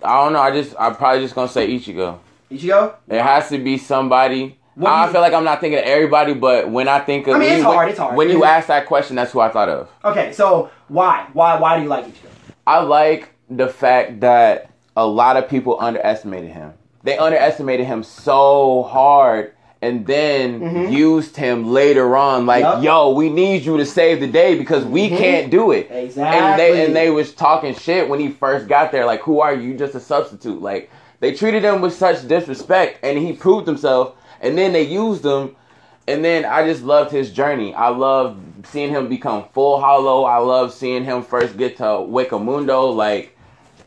I 0.03 0.23
don't 0.23 0.35
know. 0.35 0.41
I 0.41 0.51
just 0.51 0.77
I'm 0.79 0.95
probably 0.95 1.23
just 1.23 1.35
gonna 1.35 1.49
say 1.49 1.69
Ichigo. 1.69 2.19
Ichigo. 2.51 2.95
It 3.09 3.23
has 3.23 3.49
to 3.49 3.59
be 3.59 3.79
somebody. 3.79 4.59
What 4.75 4.91
I 4.91 5.13
feel 5.13 5.21
like 5.21 5.35
I'm 5.35 5.45
not 5.45 5.61
thinking 5.61 5.79
of 5.79 5.85
everybody, 5.85 6.33
but 6.33 6.71
when 6.71 6.89
I 6.89 6.99
think 7.01 7.27
of, 7.27 7.35
I 7.37 7.39
mean, 7.39 7.53
it's 7.53 7.65
when, 7.65 7.75
hard, 7.75 7.89
it's 7.91 7.99
hard. 7.99 8.17
When 8.17 8.31
you 8.31 8.45
ask 8.45 8.69
that 8.69 8.87
question, 8.87 9.17
that's 9.17 9.31
who 9.33 9.41
I 9.41 9.51
thought 9.51 9.69
of. 9.69 9.91
Okay, 10.05 10.33
so 10.33 10.71
why 10.89 11.27
why 11.35 11.59
why 11.59 11.77
do 11.77 11.83
you 11.83 11.89
like 11.89 12.07
Ichigo? 12.07 12.29
I 12.67 12.81
like 12.81 13.31
the 13.51 13.69
fact 13.69 14.21
that 14.21 14.71
a 14.97 15.07
lot 15.07 15.37
of 15.37 15.49
people 15.49 15.77
underestimated 15.81 16.51
him. 16.53 16.73
They 17.03 17.19
underestimated 17.19 17.87
him 17.87 18.03
so 18.03 18.85
hard 18.85 19.53
and 19.83 20.07
then 20.07 20.61
Mhm. 20.61 20.93
used 20.93 21.37
him 21.37 21.67
later 21.73 22.17
on 22.17 22.47
like, 22.47 22.63
Yup. 22.63 22.83
yo, 22.85 23.11
we 23.11 23.29
need 23.29 23.65
you 23.65 23.77
to 23.77 23.85
save 23.85 24.21
the 24.21 24.29
day 24.29 24.57
because 24.57 24.85
we 24.85 25.11
Mhm. 25.11 25.19
can't 25.19 25.51
do 25.51 25.73
it. 25.73 25.89
Exactly. 25.91 26.39
And 26.39 26.59
they 26.59 26.85
and 26.87 26.95
they 26.97 27.11
was 27.11 27.35
talking 27.35 27.75
shit 27.75 28.09
when 28.09 28.21
he 28.21 28.29
first 28.29 28.69
got 28.69 28.93
there. 28.93 29.05
Like, 29.05 29.21
who 29.23 29.41
are? 29.41 29.53
You 29.53 29.75
Just 29.75 29.95
a 29.97 30.01
substitute. 30.01 30.63
Like 30.63 30.89
they 31.21 31.33
treated 31.33 31.63
him 31.63 31.81
with 31.83 31.93
such 31.95 32.27
disrespect, 32.27 33.01
and 33.03 33.19
he 33.19 33.33
proved 33.33 33.67
himself. 33.67 34.13
And 34.43 34.59
then 34.59 34.73
they 34.73 34.83
used 34.83 35.25
him, 35.25 35.55
and 36.09 36.25
then 36.25 36.45
I 36.45 36.67
just 36.67 36.83
loved 36.83 37.13
his 37.13 37.31
journey. 37.31 37.73
I 37.75 37.89
loved 37.89 38.67
seeing 38.67 38.91
him 38.91 39.09
become 39.09 39.45
full 39.55 39.81
hollow. 39.81 40.25
I 40.25 40.39
loved 40.39 40.75
seeing 40.75 41.05
him 41.05 41.23
first 41.23 41.57
get 41.57 41.77
to 41.79 41.85
Hueco 41.85 42.43
Mundo. 42.43 42.87
Like 42.91 43.39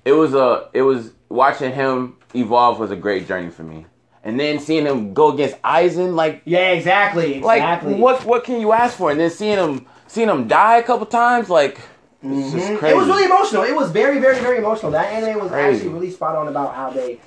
it 0.05 0.13
was 0.13 0.33
a, 0.33 0.69
it 0.73 0.81
was 0.81 1.11
watching 1.29 1.73
him 1.73 2.15
evolve 2.33 2.79
was 2.79 2.89
a 2.89 2.95
great 2.95 3.27
journey 3.27 3.49
for 3.51 3.63
me. 3.63 3.85
And 4.23 4.39
then 4.39 4.59
seeing 4.59 4.85
him 4.85 5.13
go 5.13 5.31
against 5.33 5.61
Aizen, 5.61 6.15
like 6.15 6.41
Yeah, 6.45 6.71
exactly. 6.71 7.35
exactly. 7.35 7.91
like 7.93 7.99
what 8.01 8.25
what 8.25 8.43
can 8.43 8.59
you 8.61 8.71
ask 8.71 8.97
for? 8.97 9.11
And 9.11 9.19
then 9.19 9.29
seeing 9.29 9.57
him 9.57 9.85
seeing 10.07 10.29
him 10.29 10.47
die 10.47 10.77
a 10.77 10.83
couple 10.83 11.05
times, 11.05 11.49
like 11.49 11.79
Mhm. 12.23 12.77
crazy. 12.79 12.95
It 12.95 12.97
was 12.97 13.07
really 13.07 13.25
emotional. 13.25 13.63
It 13.63 13.75
was 13.75 13.91
very, 13.91 14.19
very, 14.19 14.39
very 14.39 14.57
emotional. 14.57 14.91
That 14.93 15.11
anime 15.13 15.39
was 15.39 15.51
Crazy. 15.51 15.77
actually 15.77 15.93
really 15.93 16.09
spot 16.09 16.35
on 16.35 16.47
about 16.47 16.73
how 16.73 16.89
they 16.89 17.19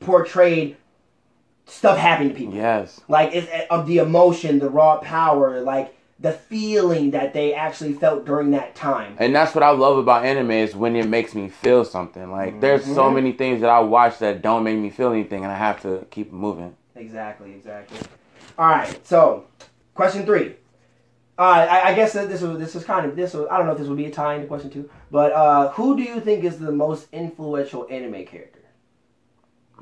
portrayed 0.00 0.76
stuff 1.66 1.98
happening 1.98 2.30
to 2.30 2.34
people. 2.34 2.54
yes. 2.54 3.00
Like 3.08 3.34
it's 3.34 3.48
of 3.70 3.86
the 3.86 3.98
emotion, 3.98 4.58
the 4.58 4.70
raw 4.70 4.98
power, 4.98 5.60
like 5.60 5.94
the 6.18 6.32
feeling 6.32 7.10
that 7.10 7.34
they 7.34 7.52
actually 7.52 7.92
felt 7.92 8.24
during 8.24 8.52
that 8.52 8.74
time. 8.74 9.16
And 9.18 9.34
that's 9.34 9.54
what 9.54 9.62
I 9.62 9.70
love 9.70 9.98
about 9.98 10.24
anime 10.24 10.52
is 10.52 10.74
when 10.74 10.96
it 10.96 11.06
makes 11.06 11.34
me 11.34 11.48
feel 11.50 11.84
something. 11.84 12.30
Like 12.30 12.60
there's 12.60 12.84
so 12.84 13.10
Mhm. 13.10 13.14
many 13.14 13.32
things 13.32 13.60
that 13.60 13.68
I 13.68 13.80
watch 13.80 14.18
that 14.20 14.40
don't 14.40 14.64
make 14.64 14.78
me 14.78 14.88
feel 14.88 15.12
anything, 15.12 15.42
and 15.42 15.52
I 15.52 15.56
have 15.56 15.82
to 15.82 16.06
keep 16.10 16.32
moving. 16.32 16.74
Exactly, 16.94 17.52
exactly. 17.52 17.98
All 18.58 18.66
right, 18.66 19.06
so 19.06 19.44
question 19.94 20.24
three. 20.24 20.54
Uh, 21.38 21.66
I, 21.70 21.88
I 21.88 21.94
guess 21.94 22.14
that 22.14 22.30
this 22.30 22.40
was 22.40 22.58
this 22.58 22.74
is 22.74 22.82
kind 22.84 23.04
of 23.04 23.14
this. 23.14 23.34
Was, 23.34 23.46
I 23.50 23.58
don't 23.58 23.66
know 23.66 23.72
if 23.72 23.78
this 23.78 23.88
would 23.88 23.98
be 23.98 24.06
a 24.06 24.10
tie 24.10 24.36
into 24.36 24.46
question 24.46 24.70
two, 24.70 24.88
but 25.10 25.32
uh, 25.32 25.68
who 25.72 25.94
do 25.94 26.02
you 26.02 26.18
think 26.20 26.44
is 26.44 26.58
the 26.58 26.72
most 26.72 27.08
influential 27.12 27.86
anime 27.90 28.24
character? 28.24 28.60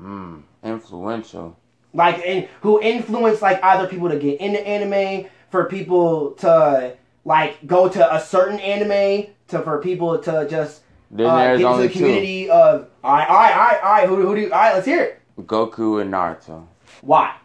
Mm, 0.01 0.41
influential. 0.65 1.55
Like 1.95 2.21
and 2.25 2.47
who 2.61 2.81
influenced 2.81 3.41
like 3.41 3.63
either 3.63 3.87
people 3.87 4.09
to 4.09 4.19
get 4.19 4.39
into 4.39 4.65
anime 4.65 5.29
for 5.49 5.65
people 5.65 6.31
to 6.33 6.95
like 7.23 7.65
go 7.65 7.89
to 7.89 8.15
a 8.15 8.19
certain 8.19 8.59
anime 8.59 9.27
to 9.47 9.61
for 9.61 9.81
people 9.81 10.19
to 10.19 10.47
just 10.49 10.81
Then 11.09 11.27
uh, 11.27 11.37
there's 11.37 11.59
get 11.59 11.71
into 11.71 11.83
the 11.87 11.89
community 11.89 12.49
of 12.49 12.87
all 13.03 13.13
right 13.13 13.27
all 13.27 13.35
right 13.35 13.53
all 13.55 13.63
right 13.63 13.83
all 13.83 13.91
right 13.91 14.09
who, 14.09 14.27
who 14.27 14.35
do 14.35 14.41
you, 14.41 14.51
all 14.51 14.59
right 14.59 14.73
let's 14.73 14.85
hear 14.85 15.03
it. 15.03 15.21
Goku 15.39 16.01
and 16.01 16.13
Naruto. 16.13 16.67
why? 17.01 17.35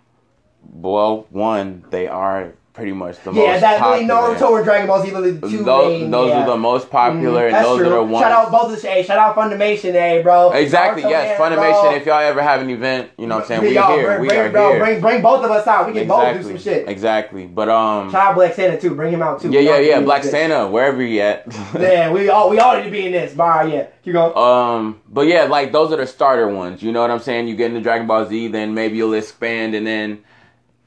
Well, 0.72 1.26
one, 1.30 1.84
they 1.90 2.06
are 2.06 2.52
pretty 2.80 2.92
much 2.92 3.22
the 3.22 3.32
yeah 3.32 3.52
most 3.52 3.60
that 3.60 3.80
really 3.80 4.06
popular. 4.06 4.34
Naruto 4.34 4.50
or 4.50 4.64
Dragon 4.64 4.86
Ball 4.86 5.02
Z 5.02 5.10
the 5.10 5.48
two 5.48 5.62
those 5.64 6.00
main 6.00 6.10
those 6.10 6.30
yeah. 6.30 6.42
are 6.42 6.46
the 6.46 6.56
most 6.56 6.90
popular, 6.90 7.42
Mhm, 7.50 7.54
and 7.54 7.64
those 7.64 7.78
true. 7.78 7.86
are 7.86 7.90
the 7.90 8.02
ones. 8.02 8.22
shout 8.22 8.32
out 8.32 8.50
both 8.50 8.72
of 8.72 8.82
hey 8.82 9.02
shout 9.02 9.18
out 9.18 9.36
Funimation 9.36 9.92
hey 9.92 10.22
bro 10.22 10.50
Exactly. 10.52 11.02
Naruto, 11.02 11.10
yes, 11.10 11.38
man, 11.38 11.52
Funimation. 11.52 11.82
bro. 11.82 11.94
If 11.94 12.06
y'all 12.06 12.20
ever 12.20 12.42
have 12.42 12.60
an 12.60 12.70
event, 12.70 13.10
you 13.18 13.26
know 13.26 13.36
what 13.36 13.42
I'm 13.42 13.48
saying. 13.48 13.60
We 13.62 13.74
Y'all, 13.74 13.94
here. 13.96 14.06
bring, 14.06 14.20
we 14.22 14.28
bring, 14.28 14.40
are 14.40 14.50
bro, 14.50 14.70
here. 14.72 14.78
bring 14.84 15.00
bring 15.00 15.22
both 15.22 15.44
of 15.44 15.50
us 15.50 15.66
out 15.66 15.86
we 15.86 15.92
can 15.92 16.02
exactly. 16.02 16.42
both 16.42 16.52
do 16.52 16.58
some 16.58 16.58
shit 16.72 16.88
Exactly. 16.88 17.46
But 17.46 17.68
um. 17.68 18.10
shout 18.10 18.28
out 18.28 18.34
Black 18.34 18.54
Santa 18.54 18.80
too 18.80 18.94
bring 18.94 19.12
him 19.12 19.22
out 19.22 19.40
too 19.40 19.50
Yeah, 19.50 19.60
yeah, 19.60 19.78
yeah. 19.78 20.00
Black. 20.00 20.24
Santa, 20.24 20.68
wherever 20.68 21.00
he 21.02 21.20
at. 21.20 21.44
yeah 21.78 22.10
we 22.10 22.28
all 22.28 22.50
we 22.50 22.58
all 22.58 22.76
need 22.76 22.84
to 22.84 22.90
be 22.90 23.06
in 23.06 23.12
this 23.12 23.34
bar 23.34 23.66
yeah 23.68 23.86
keep 24.04 24.12
going 24.14 24.36
Um, 24.36 25.00
but 25.08 25.26
yeah, 25.26 25.44
like 25.44 25.72
those 25.72 25.92
are 25.92 25.96
the 25.96 26.06
starter 26.06 26.48
ones. 26.48 26.82
You 26.82 26.92
know 26.92 27.00
what 27.00 27.10
I'm 27.10 27.20
saying? 27.20 27.48
You 27.48 27.56
get 27.56 27.66
into 27.70 27.80
Dragon 27.80 28.06
Ball 28.06 28.26
Z, 28.26 28.48
then 28.48 28.74
maybe 28.74 28.96
you'll 28.96 29.14
expand, 29.14 29.74
and 29.74 29.86
then 29.86 30.22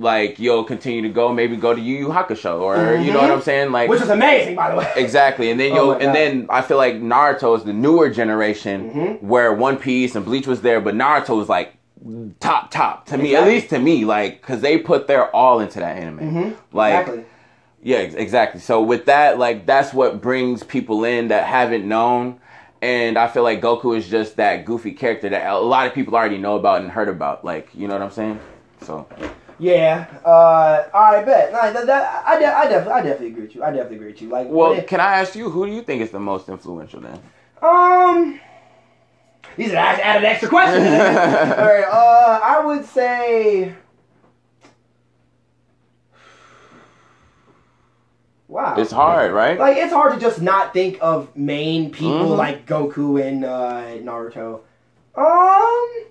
like 0.03 0.37
you'll 0.37 0.63
continue 0.63 1.01
to 1.01 1.09
go. 1.09 1.33
Maybe 1.33 1.55
go 1.57 1.73
to 1.73 1.81
Yu 1.81 1.97
Yu 1.97 2.07
Hakusho, 2.09 2.59
or 2.61 2.95
you 2.97 3.11
know 3.11 3.21
what 3.21 3.31
I'm 3.31 3.41
saying? 3.41 3.71
Like 3.71 3.89
which 3.89 4.01
is 4.01 4.09
amazing 4.09 4.55
by 4.55 4.69
the 4.69 4.77
way 4.77 4.91
exactly. 4.95 5.49
And 5.49 5.59
then 5.59 5.71
Oh 5.73 5.75
you'll, 5.75 5.93
my 5.95 5.99
and 5.99 6.13
then 6.15 6.45
I 6.49 6.61
feel 6.61 6.77
like 6.77 6.95
Naruto 6.95 7.57
is 7.57 7.63
the 7.63 7.73
newer 7.73 8.09
generation 8.09 8.91
Mhm. 8.91 9.21
where 9.23 9.53
One 9.53 9.77
Piece 9.77 10.15
and 10.15 10.23
Bleach 10.25 10.45
was 10.47 10.61
there, 10.61 10.79
but 10.81 10.93
Naruto 10.93 11.35
was 11.37 11.49
like 11.49 11.73
top 12.39 12.69
top 12.69 13.05
to 13.07 13.17
me, 13.17 13.35
at 13.35 13.47
least 13.47 13.69
to 13.69 13.79
me, 13.79 14.03
like 14.05 14.41
because 14.41 14.61
they 14.61 14.77
put 14.77 15.07
their 15.07 15.33
all 15.35 15.59
into 15.61 15.79
that 15.79 15.97
anime. 15.97 16.19
Mhm. 16.19 16.55
Like 16.73 16.99
exactly. 17.01 17.25
yeah, 17.81 17.97
exactly. 17.99 18.59
So 18.59 18.81
with 18.83 19.05
that, 19.05 19.39
like 19.39 19.65
that's 19.65 19.93
what 19.93 20.21
brings 20.21 20.63
people 20.63 21.05
in 21.05 21.29
that 21.29 21.45
haven't 21.47 21.87
known, 21.87 22.39
and 22.81 23.17
I 23.17 23.27
feel 23.29 23.43
like 23.43 23.61
Goku 23.61 23.95
is 23.97 24.09
just 24.09 24.35
that 24.35 24.65
goofy 24.65 24.91
character 24.91 25.29
that 25.29 25.49
a 25.49 25.57
lot 25.59 25.87
of 25.87 25.93
people 25.93 26.13
already 26.15 26.37
know 26.37 26.57
about 26.57 26.81
and 26.81 26.91
heard 26.91 27.07
about. 27.07 27.45
Like, 27.45 27.69
you 27.73 27.87
know 27.87 27.93
what 27.93 28.03
I'm 28.03 28.11
saying? 28.11 28.39
So 28.81 29.07
Yeah. 29.63 30.07
Uh. 30.25 30.83
Right. 30.93 31.25
Bet. 31.25 31.51
No, 31.53 31.71
that, 31.73 31.85
that, 31.87 32.23
I, 32.27 32.39
de- 32.39 32.45
I 32.45 32.63
definitely, 32.67 32.93
I 32.93 33.01
definitely 33.01 33.27
agree 33.27 33.41
with 33.43 33.55
you. 33.55 33.63
I 33.63 33.67
definitely 33.71 33.95
agree 33.97 34.07
with 34.11 34.21
you. 34.21 34.29
Like, 34.29 34.47
well, 34.49 34.73
it- 34.73 34.87
can 34.87 34.99
I 34.99 35.13
ask 35.19 35.35
you 35.35 35.49
who 35.49 35.65
do 35.65 35.71
you 35.71 35.81
think 35.81 36.01
is 36.01 36.11
the 36.11 36.19
most 36.19 36.49
influential 36.49 36.99
then? 37.01 37.19
um, 37.61 38.39
these 39.55 39.71
are 39.71 39.77
add, 39.77 39.99
add 40.01 40.23
extra 40.25 40.49
questions. 40.49 40.85
all 40.87 41.65
right. 41.65 41.85
Uh, 41.89 42.39
I 42.43 42.65
would 42.65 42.85
say. 42.85 43.73
Wow. 48.47 48.75
It's 48.77 48.91
hard, 48.91 49.31
right? 49.31 49.57
Like 49.57 49.77
it's 49.77 49.93
hard 49.93 50.13
to 50.13 50.19
just 50.19 50.41
not 50.41 50.73
think 50.73 50.97
of 51.01 51.35
main 51.35 51.89
people 51.91 52.27
Mhm. 52.31 52.37
like 52.37 52.67
Goku 52.67 53.19
and 53.25 53.43
uh, 53.45 53.83
Naruto. 54.03 54.59
Um. 55.15 56.05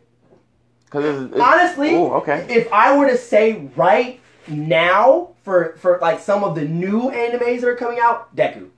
Because 0.93 1.33
Honestly, 1.41 1.95
Ooh, 1.95 2.13
okay. 2.15 2.45
if 2.51 2.71
I 2.73 2.95
were 2.97 3.09
to 3.09 3.17
say 3.17 3.69
right 3.77 4.21
now 4.47 5.31
for 5.43 5.75
for 5.79 5.99
like 6.03 6.21
some 6.21 6.45
of 6.45 6.55
the 6.55 6.63
new 6.67 7.11
animes 7.11 7.61
that 7.63 7.69
are 7.69 7.77
coming 7.77 7.99
out, 7.99 8.35
Deku, 8.37 8.69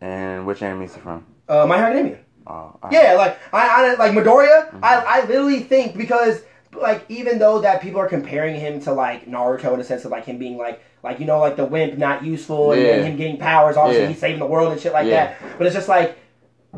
And 0.00 0.46
which 0.46 0.62
anime 0.62 0.82
is 0.82 0.94
it 0.94 1.00
from? 1.00 1.24
uh, 1.48 1.66
My 1.66 1.76
Hero 1.78 1.88
Academia. 1.88 2.18
Oh, 2.46 2.78
right. 2.82 2.92
Yeah, 2.92 3.14
like 3.14 3.38
I, 3.52 3.92
I 3.92 3.94
like 3.94 4.12
Midoriya. 4.12 4.68
Mm-hmm. 4.68 4.84
I 4.84 4.94
I 4.94 5.20
literally 5.26 5.60
think 5.60 5.96
because 5.96 6.42
like 6.78 7.04
even 7.08 7.38
though 7.38 7.60
that 7.60 7.80
people 7.80 7.98
are 8.00 8.08
comparing 8.08 8.54
him 8.54 8.80
to 8.82 8.92
like 8.92 9.26
Naruto 9.26 9.72
in 9.72 9.78
the 9.78 9.84
sense 9.84 10.04
of 10.04 10.10
like 10.10 10.26
him 10.26 10.36
being 10.38 10.58
like 10.58 10.82
like 11.02 11.18
you 11.18 11.24
know 11.26 11.38
like 11.40 11.56
the 11.56 11.64
wimp 11.64 11.96
not 11.98 12.22
useful 12.24 12.72
and 12.72 12.82
Yeah. 12.82 13.02
him 13.02 13.16
getting 13.16 13.38
powers, 13.38 13.76
obviously 13.78 14.02
Yeah. 14.02 14.08
he's 14.10 14.18
saving 14.20 14.38
the 14.38 14.46
world 14.46 14.70
and 14.72 14.80
shit 14.80 14.92
like 14.92 15.06
Yeah. 15.06 15.34
that. 15.40 15.58
But 15.58 15.66
it's 15.66 15.74
just 15.74 15.88
like 15.88 16.18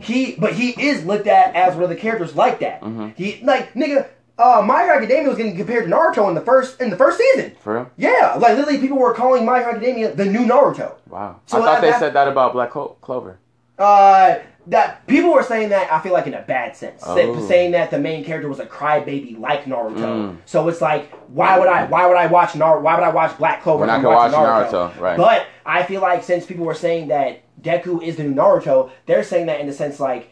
he, 0.01 0.37
but 0.39 0.53
he 0.53 0.71
is 0.81 1.05
looked 1.05 1.27
at 1.27 1.57
as 1.57 1.75
one 1.75 1.83
of 1.83 1.89
the 1.91 1.97
characters 1.97 2.37
like 2.37 2.61
that. 2.61 2.81
Mhm. 2.83 3.15
He 3.17 3.41
like 3.43 3.73
nigga. 3.75 4.07
Uh, 4.39 4.63
My 4.65 4.83
Hero 4.85 4.97
Academia 4.99 5.29
was 5.29 5.37
getting 5.37 5.57
compared 5.57 5.85
to 5.87 5.91
Naruto 5.91 6.29
in 6.29 6.35
the 6.35 6.41
first 6.41 6.81
in 6.81 6.91
the 6.91 6.97
first 6.97 7.19
season. 7.19 7.57
For 7.61 7.75
real? 7.75 7.91
Yeah, 7.97 8.35
like 8.39 8.57
literally, 8.57 8.79
people 8.79 8.99
were 8.99 9.13
calling 9.15 9.45
My 9.45 9.59
Hero 9.59 9.73
Academia 9.73 10.15
the 10.15 10.25
new 10.27 10.47
Naruto. 10.47 10.95
Wow. 11.09 11.41
So 11.47 11.59
I 11.59 11.61
thought 11.61 11.73
that- 11.73 11.81
they 11.81 11.91
that- 11.91 11.99
said 12.01 12.13
that 12.15 12.29
about 12.29 12.53
Black 12.53 12.71
Clo- 12.71 12.97
Clover. 13.01 13.39
Uh, 13.79 14.37
that 14.67 15.07
people 15.07 15.33
were 15.33 15.43
saying 15.43 15.71
that 15.71 15.91
I 15.93 15.99
feel 16.01 16.13
like 16.13 16.27
in 16.27 16.35
a 16.35 16.43
bad 16.43 16.77
sense, 16.77 17.03
Oh. 17.07 17.47
saying 17.47 17.71
that 17.73 17.91
the 17.91 17.99
main 17.99 18.25
character 18.25 18.49
was 18.49 18.59
a 18.59 18.67
crybaby 18.67 19.39
like 19.41 19.65
Naruto. 19.65 19.97
Mm. 19.97 20.37
So 20.47 20.69
it's 20.69 20.81
like, 20.83 21.11
why 21.29 21.59
would 21.59 21.69
I? 21.69 21.85
Why 21.87 22.07
would 22.07 22.17
I 22.17 22.27
watch 22.27 22.51
Naruto? 22.51 22.83
Why 22.83 22.95
would 22.97 23.05
I 23.05 23.09
watch 23.11 23.37
Black 23.39 23.63
Clover? 23.63 23.81
When 23.81 23.91
I 23.91 23.97
could 24.01 24.09
watch 24.09 24.33
watching 24.33 24.79
Naruto, 24.79 25.01
right. 25.01 25.17
But 25.17 25.47
I 25.65 25.83
feel 25.85 26.01
like 26.03 26.23
since 26.23 26.45
people 26.45 26.65
were 26.67 26.75
saying 26.75 27.09
that 27.09 27.41
Deku 27.63 28.03
is 28.03 28.17
the 28.17 28.25
new 28.25 28.35
Naruto, 28.35 28.91
they're 29.07 29.23
saying 29.25 29.47
that 29.47 29.59
in 29.61 29.67
the 29.67 29.73
sense 29.73 29.99
like. 30.01 30.31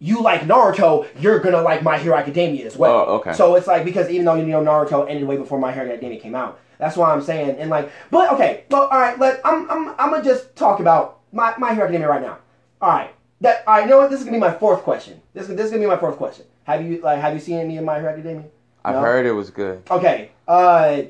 You 0.00 0.22
like 0.22 0.42
Naruto, 0.42 1.08
you're 1.18 1.40
gonna 1.40 1.60
like 1.60 1.82
My 1.82 1.98
Hero 1.98 2.16
Academia 2.16 2.64
as 2.66 2.76
well. 2.76 2.92
Oh, 3.08 3.14
okay. 3.16 3.32
So 3.32 3.56
it's 3.56 3.66
like 3.66 3.84
because 3.84 4.08
even 4.10 4.26
though 4.26 4.34
you 4.34 4.44
know 4.44 4.62
Naruto 4.62 5.08
ended 5.08 5.26
way 5.26 5.36
before 5.36 5.58
My 5.58 5.72
Hero 5.72 5.90
Academia 5.90 6.20
came 6.20 6.34
out, 6.36 6.60
that's 6.78 6.96
why 6.96 7.12
I'm 7.12 7.20
saying 7.20 7.56
and 7.58 7.68
like, 7.68 7.90
but 8.10 8.32
okay, 8.34 8.64
but 8.68 8.90
all 8.92 8.98
right, 9.00 9.18
let 9.18 9.40
I'm 9.44 9.68
I'm 9.70 9.88
I'm 9.98 10.10
gonna 10.10 10.22
just 10.22 10.54
talk 10.54 10.78
about 10.78 11.18
My 11.32 11.54
My 11.58 11.72
Hero 11.74 11.84
Academia 11.84 12.08
right 12.08 12.22
now. 12.22 12.38
All 12.80 12.90
right, 12.90 13.10
that. 13.40 13.64
You 13.66 13.86
know 13.86 13.98
what? 13.98 14.10
This 14.10 14.20
is 14.20 14.24
gonna 14.24 14.36
be 14.36 14.40
my 14.40 14.52
fourth 14.52 14.82
question. 14.82 15.20
This 15.34 15.48
this 15.48 15.66
is 15.66 15.70
gonna 15.70 15.82
be 15.82 15.88
my 15.88 15.96
fourth 15.96 16.16
question. 16.16 16.46
Have 16.62 16.84
you 16.84 17.00
like 17.00 17.18
have 17.20 17.34
you 17.34 17.40
seen 17.40 17.58
any 17.58 17.76
of 17.76 17.84
My 17.84 17.98
Hero 17.98 18.12
Academia? 18.12 18.44
I've 18.84 18.94
No? 18.94 19.00
heard 19.00 19.26
it 19.26 19.32
was 19.32 19.50
good. 19.50 19.82
Okay. 19.90 20.30
Uh. 20.46 21.02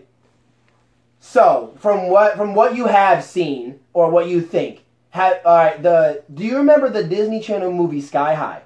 So 1.21 1.75
from 1.79 2.09
what 2.09 2.37
from 2.37 2.55
what 2.55 2.75
you 2.75 2.87
have 2.87 3.23
seen 3.23 3.81
or 3.93 4.11
what 4.11 4.29
you 4.29 4.41
think, 4.41 4.85
have 5.11 5.41
all 5.45 5.57
right. 5.57 5.83
The 5.83 6.23
do 6.33 6.45
you 6.45 6.57
remember 6.57 6.89
the 6.89 7.05
Disney 7.05 7.41
Channel 7.41 7.71
movie 7.71 8.01
Sky 8.01 8.35
High? 8.35 8.63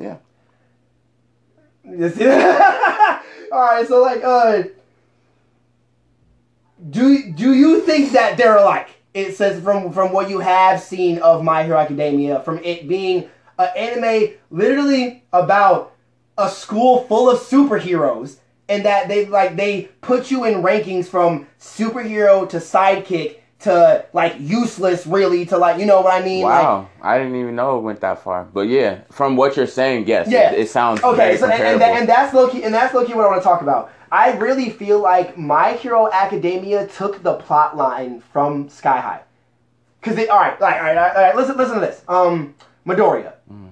Yeah. 0.00 0.16
All 3.52 3.60
right. 3.60 3.86
So 3.86 4.00
like, 4.02 4.24
uh, 4.24 4.62
do 6.88 7.30
do 7.32 7.52
you 7.52 7.80
think 7.82 8.12
that 8.12 8.36
they're 8.36 8.56
alike? 8.56 8.88
It 9.12 9.36
says 9.36 9.62
from 9.62 9.92
from 9.92 10.12
what 10.12 10.30
you 10.30 10.38
have 10.38 10.80
seen 10.80 11.18
of 11.18 11.44
My 11.44 11.64
Hero 11.64 11.78
Academia, 11.78 12.40
from 12.42 12.58
it 12.58 12.88
being 12.88 13.28
an 13.58 13.68
anime 13.76 14.34
literally 14.50 15.22
about 15.32 15.94
a 16.38 16.48
school 16.48 17.04
full 17.04 17.28
of 17.28 17.38
superheroes, 17.38 18.38
and 18.68 18.84
that 18.86 19.08
they 19.08 19.26
like 19.26 19.56
they 19.56 19.82
put 20.00 20.30
you 20.30 20.44
in 20.44 20.62
rankings 20.62 21.06
from 21.06 21.46
superhero 21.58 22.48
to 22.48 22.56
sidekick 22.56 23.39
to 23.60 24.04
like 24.12 24.36
useless, 24.38 25.06
really 25.06 25.44
to 25.46 25.58
like 25.58 25.78
you 25.78 25.86
know 25.86 26.00
what 26.00 26.12
I 26.12 26.24
mean? 26.24 26.44
Like, 26.44 26.62
Wow. 26.62 26.88
I 27.02 27.18
didn't 27.18 27.36
even 27.36 27.54
know 27.56 27.78
it 27.78 27.82
went 27.82 28.00
that 28.00 28.22
far. 28.22 28.44
But 28.44 28.68
yeah, 28.68 29.00
from 29.10 29.36
what 29.36 29.56
you're 29.56 29.66
saying, 29.66 30.06
yes. 30.06 30.28
Yeah. 30.30 30.52
It, 30.52 30.60
it 30.60 30.68
sounds 30.70 31.02
Okay, 31.02 31.36
so 31.36 31.46
and, 31.46 31.62
and, 31.62 31.82
and 31.82 32.08
that's 32.08 32.32
low 32.34 32.48
key, 32.48 32.64
and 32.64 32.72
that's 32.74 32.94
low 32.94 33.04
key 33.04 33.14
what 33.14 33.24
I 33.26 33.28
want 33.28 33.42
to 33.42 33.44
talk 33.48 33.62
about. 33.62 33.92
I 34.12 34.32
really 34.32 34.70
feel 34.70 34.98
like 35.00 35.38
My 35.38 35.74
Hero 35.74 36.10
Academia 36.12 36.86
took 36.88 37.22
the 37.22 37.34
plot 37.34 37.76
line 37.76 38.20
from 38.32 38.68
Sky 38.68 38.98
High. 38.98 39.20
Cause 40.02 40.16
they, 40.16 40.28
all 40.28 40.38
right, 40.40 40.54
all 40.60 40.66
right, 40.66 40.78
all 40.78 40.82
right, 40.86 40.96
all 40.96 41.02
right, 41.04 41.16
all 41.16 41.22
right, 41.22 41.36
listen, 41.36 41.56
listen 41.58 41.74
to 41.74 41.80
this. 41.80 42.02
Um, 42.08 42.54
Midoriya, 42.86 43.34
Mm-hmm. 43.52 43.66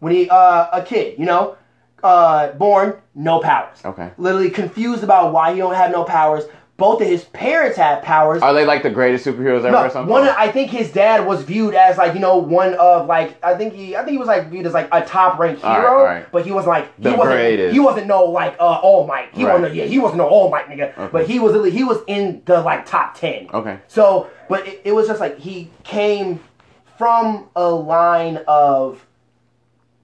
when 0.00 0.12
he, 0.14 0.28
uh, 0.30 0.68
a 0.72 0.82
kid, 0.82 1.18
you 1.18 1.26
know, 1.26 1.56
uh, 2.02 2.52
born 2.52 2.94
no 3.14 3.40
powers. 3.40 3.78
Okay. 3.84 4.10
Literally 4.16 4.48
confused 4.50 5.04
about 5.04 5.32
why 5.34 5.52
he 5.52 5.58
don't 5.58 5.74
have 5.74 5.90
no 5.90 6.04
powers. 6.04 6.44
Both 6.76 7.00
of 7.00 7.08
his 7.08 7.24
parents 7.24 7.78
have 7.78 8.02
powers. 8.02 8.42
Are 8.42 8.52
they 8.52 8.66
like 8.66 8.82
the 8.82 8.90
greatest 8.90 9.24
superheroes 9.24 9.60
ever 9.60 9.70
No, 9.70 9.84
or 9.84 9.88
something? 9.88 10.12
one. 10.12 10.28
I 10.28 10.50
think 10.50 10.70
his 10.70 10.92
dad 10.92 11.26
was 11.26 11.42
viewed 11.42 11.74
as 11.74 11.96
like 11.96 12.12
you 12.12 12.20
know 12.20 12.36
one 12.36 12.74
of 12.74 13.06
like 13.06 13.42
I 13.42 13.54
think 13.54 13.72
he 13.72 13.96
I 13.96 14.00
think 14.00 14.10
he 14.12 14.18
was 14.18 14.28
like 14.28 14.50
viewed 14.50 14.66
as 14.66 14.74
like 14.74 14.86
a 14.92 15.00
top 15.02 15.38
ranked 15.38 15.62
hero, 15.62 15.96
all 15.98 16.04
right. 16.04 16.30
but 16.30 16.44
he 16.44 16.52
was 16.52 16.66
like 16.66 16.94
he 16.98 17.04
The 17.04 17.10
wasn't 17.16 17.36
greatest. 17.36 17.72
he 17.72 17.80
wasn't 17.80 18.06
no 18.08 18.24
like 18.24 18.56
uh, 18.60 18.78
All 18.82 19.06
Might. 19.06 19.30
He 19.34 19.44
Right. 19.46 19.54
wasn't 19.54 19.74
yeah 19.74 19.84
he 19.86 19.98
wasn't 19.98 20.18
no 20.18 20.26
All 20.28 20.50
Might 20.50 20.66
nigga, 20.68 20.92
Okay. 20.98 21.08
but 21.10 21.26
he 21.26 21.38
was 21.38 21.52
literally- 21.52 21.70
he 21.70 21.82
was 21.82 21.98
in 22.08 22.42
the 22.44 22.60
like 22.60 22.84
top 22.84 23.14
ten. 23.18 23.48
Okay. 23.54 23.78
So, 23.88 24.28
but 24.50 24.68
it, 24.68 24.82
it 24.84 24.92
was 24.92 25.06
just 25.06 25.18
like 25.20 25.38
he 25.38 25.70
came 25.82 26.40
from 26.98 27.48
a 27.56 27.70
line 27.70 28.40
of 28.46 29.02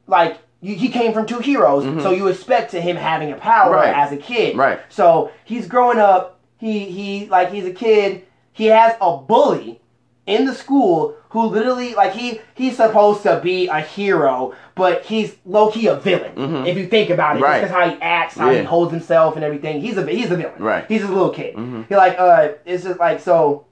like 0.06 0.38
he 0.62 0.88
came 0.88 1.12
from 1.12 1.26
two 1.26 1.40
heroes, 1.40 1.82
so 2.02 2.12
you 2.12 2.28
expect 2.28 2.70
to 2.70 2.80
him 2.80 2.96
having 2.96 3.30
a 3.32 3.36
power 3.36 3.72
Mm-hmm. 3.74 3.90
Right. 3.90 3.94
as 3.96 4.12
a 4.12 4.16
kid. 4.16 4.56
Right. 4.56 4.80
So 4.88 5.32
he's 5.44 5.66
growing 5.66 5.98
up. 5.98 6.38
He 6.62 6.84
he 6.90 7.26
like 7.26 7.50
he's 7.50 7.66
a 7.66 7.72
kid. 7.72 8.22
He 8.52 8.66
has 8.66 8.94
a 9.00 9.16
bully 9.16 9.80
in 10.26 10.44
the 10.46 10.54
school 10.54 11.16
who 11.30 11.46
literally 11.46 11.92
like 11.96 12.12
he 12.12 12.40
he's 12.54 12.76
supposed 12.76 13.24
to 13.24 13.40
be 13.42 13.66
a 13.66 13.80
hero, 13.80 14.54
but 14.76 15.02
he's 15.04 15.34
low 15.44 15.72
key 15.72 15.88
a 15.88 15.96
villain. 15.96 16.64
If 16.64 16.78
you 16.78 16.86
think 16.86 17.10
about 17.10 17.34
it, 17.36 17.40
Mm-hmm. 17.42 17.44
Right. 17.52 17.60
just 17.62 17.72
how 17.74 17.90
he 17.90 18.00
acts, 18.00 18.36
how 18.36 18.50
he 18.50 18.62
holds 18.62 18.92
himself, 18.92 19.34
and 19.34 19.44
everything. 19.44 19.80
He's 19.80 19.96
a 19.96 20.06
he's 20.06 20.30
a 20.30 20.36
villain. 20.36 20.62
Right. 20.62 20.84
He's 20.86 21.02
a 21.02 21.08
little 21.08 21.30
kid. 21.30 21.56
Mhm. 21.56 21.88
He 21.88 21.96
like 21.96 22.16
uh 22.16 22.50
it's 22.64 22.84
just 22.84 23.00
like 23.00 23.18
so, 23.18 23.66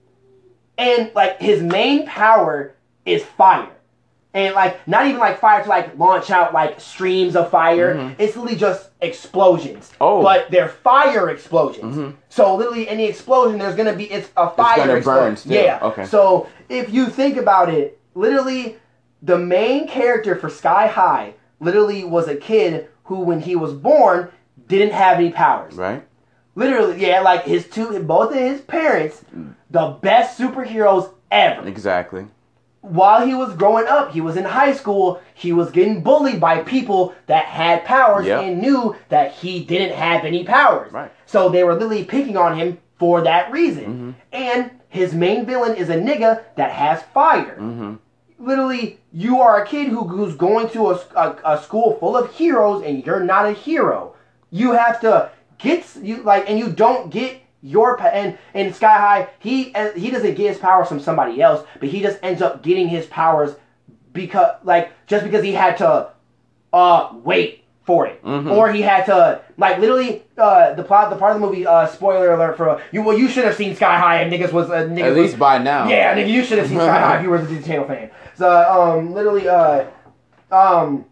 and 0.76 1.12
like 1.14 1.38
his 1.40 1.62
main 1.62 2.06
power 2.06 2.74
is 3.06 3.22
fire. 3.24 3.70
And 4.32 4.54
like 4.54 4.86
not 4.86 5.06
even 5.06 5.18
like 5.18 5.40
fire 5.40 5.62
to 5.62 5.68
like 5.68 5.98
launch 5.98 6.30
out 6.30 6.54
like 6.54 6.80
streams 6.80 7.34
of 7.34 7.50
fire. 7.50 7.96
Mhm. 7.96 8.14
It's 8.18 8.36
literally 8.36 8.56
just 8.56 8.90
explosions. 9.00 9.90
Oh. 10.00 10.22
But 10.22 10.50
they're 10.50 10.68
fire 10.68 11.30
explosions. 11.30 11.96
Mhm. 11.96 12.14
So 12.28 12.54
literally 12.54 12.88
any 12.88 13.06
explosion 13.06 13.58
there's 13.58 13.74
gonna 13.74 13.92
be 13.94 14.04
it's 14.04 14.30
a 14.36 14.48
fire 14.50 14.76
It's 14.76 14.86
gonna 14.86 14.94
explosion. 14.98 15.50
burn. 15.52 15.64
Yeah. 15.64 15.78
Okay. 15.82 16.04
So 16.04 16.46
if 16.68 16.92
you 16.92 17.06
think 17.06 17.36
about 17.36 17.70
it, 17.70 17.98
literally 18.14 18.76
the 19.22 19.36
main 19.36 19.88
character 19.88 20.36
for 20.36 20.48
Sky 20.48 20.86
High 20.86 21.34
literally 21.58 22.04
was 22.04 22.28
a 22.28 22.36
kid 22.36 22.88
who 23.04 23.20
when 23.20 23.40
he 23.40 23.56
was 23.56 23.72
born 23.72 24.28
didn't 24.68 24.92
have 24.92 25.16
any 25.18 25.30
powers. 25.30 25.74
Right? 25.74 26.04
Literally, 26.54 27.04
yeah, 27.04 27.20
like 27.20 27.44
his 27.44 27.68
two 27.68 27.98
both 28.04 28.30
of 28.30 28.38
his 28.38 28.60
parents, 28.60 29.22
the 29.70 29.96
best 30.00 30.38
superheroes 30.38 31.10
ever 31.30 31.66
Exactly. 31.66 32.26
While 32.82 33.26
he 33.26 33.34
was 33.34 33.54
growing 33.54 33.86
up, 33.86 34.10
he 34.12 34.20
was 34.20 34.36
in 34.36 34.44
high 34.44 34.72
school, 34.72 35.20
he 35.34 35.52
was 35.52 35.70
getting 35.70 36.02
bullied 36.02 36.40
by 36.40 36.62
people 36.62 37.14
that 37.26 37.44
had 37.44 37.84
powers 37.84 38.26
Yep. 38.26 38.42
and 38.42 38.60
knew 38.60 38.96
that 39.10 39.32
he 39.32 39.64
didn't 39.64 39.94
have 39.94 40.24
any 40.24 40.44
powers. 40.44 40.92
Right. 40.92 41.12
So 41.26 41.48
they 41.48 41.62
were 41.64 41.74
literally 41.74 42.04
picking 42.04 42.36
on 42.36 42.58
him 42.58 42.78
for 42.98 43.20
that 43.22 43.50
reason. 43.52 43.84
Mm-hmm. 43.84 44.10
And 44.32 44.70
his 44.88 45.14
main 45.14 45.44
villain 45.46 45.76
is 45.76 45.88
a 45.90 45.96
nigga 45.96 46.42
that 46.56 46.70
has 46.72 47.02
fire. 47.14 47.56
Mm-hmm. 47.60 47.94
Literally, 48.38 48.98
you 49.12 49.40
are 49.40 49.62
a 49.62 49.66
kid 49.66 49.88
who, 49.88 50.08
who's 50.08 50.34
going 50.34 50.70
to 50.70 50.90
a, 50.90 51.00
a, 51.16 51.36
a 51.56 51.62
school 51.62 51.96
full 51.98 52.16
of 52.16 52.32
heroes 52.34 52.82
and 52.82 53.04
you're 53.04 53.22
not 53.22 53.44
a 53.46 53.52
hero. 53.52 54.14
You 54.50 54.72
have 54.72 55.00
to 55.02 55.30
get 55.58 55.86
you 56.02 56.22
like, 56.22 56.48
and 56.48 56.58
you 56.58 56.70
don't 56.72 57.10
get 57.10 57.39
your 57.62 57.96
pa- 57.96 58.06
and 58.06 58.38
in 58.54 58.72
Sky 58.72 58.94
High, 58.98 59.28
he 59.38 59.74
uh, 59.74 59.92
he 59.92 60.10
doesn't 60.10 60.34
get 60.34 60.48
his 60.48 60.58
powers 60.58 60.88
from 60.88 61.00
somebody 61.00 61.40
else, 61.42 61.66
but 61.78 61.88
he 61.88 62.00
just 62.00 62.18
ends 62.22 62.40
up 62.42 62.62
getting 62.62 62.88
his 62.88 63.06
powers 63.06 63.54
because 64.12 64.56
like 64.64 64.92
just 65.06 65.24
because 65.24 65.42
he 65.44 65.52
had 65.52 65.76
to 65.78 66.08
uh 66.72 67.12
wait 67.24 67.64
for 67.84 68.06
it, 68.06 68.22
Mhm. 68.24 68.50
or 68.56 68.70
he 68.72 68.82
had 68.82 69.04
to 69.06 69.40
like 69.56 69.78
literally 69.78 70.22
uh 70.38 70.74
the 70.74 70.82
plot 70.82 71.10
the 71.10 71.16
part 71.16 71.34
of 71.34 71.40
the 71.40 71.46
movie 71.46 71.66
uh 71.66 71.86
spoiler 71.86 72.32
alert 72.32 72.56
for 72.56 72.80
you 72.92 73.02
well 73.02 73.18
you 73.18 73.28
should 73.28 73.44
have 73.44 73.54
seen 73.56 73.74
Sky 73.74 73.98
High 73.98 74.22
and 74.22 74.32
niggas 74.32 74.52
was 74.52 74.70
uh, 74.70 74.84
niggas 74.84 75.02
At 75.02 75.08
was- 75.08 75.16
least 75.18 75.38
by 75.38 75.58
now. 75.58 75.88
yeah, 75.88 76.14
nigga, 76.14 76.28
you 76.30 76.44
should 76.44 76.58
have 76.58 76.68
seen 76.68 76.78
Sky 76.78 76.98
High 77.00 77.16
if 77.18 77.22
you 77.24 77.30
were 77.30 77.36
a 77.36 77.40
Disney 77.46 77.62
Channel 77.62 77.86
fan. 77.86 78.10
So, 78.36 78.48
um, 78.48 79.12
literally, 79.12 79.48
uh, 79.48 79.84
um, 80.50 81.04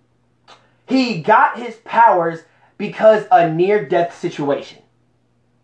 he 0.86 1.20
got 1.20 1.59
his 1.59 1.76
powers 1.84 2.40
because 2.78 3.24
a 3.30 3.51
near-death 3.53 4.16
situation. 4.18 4.78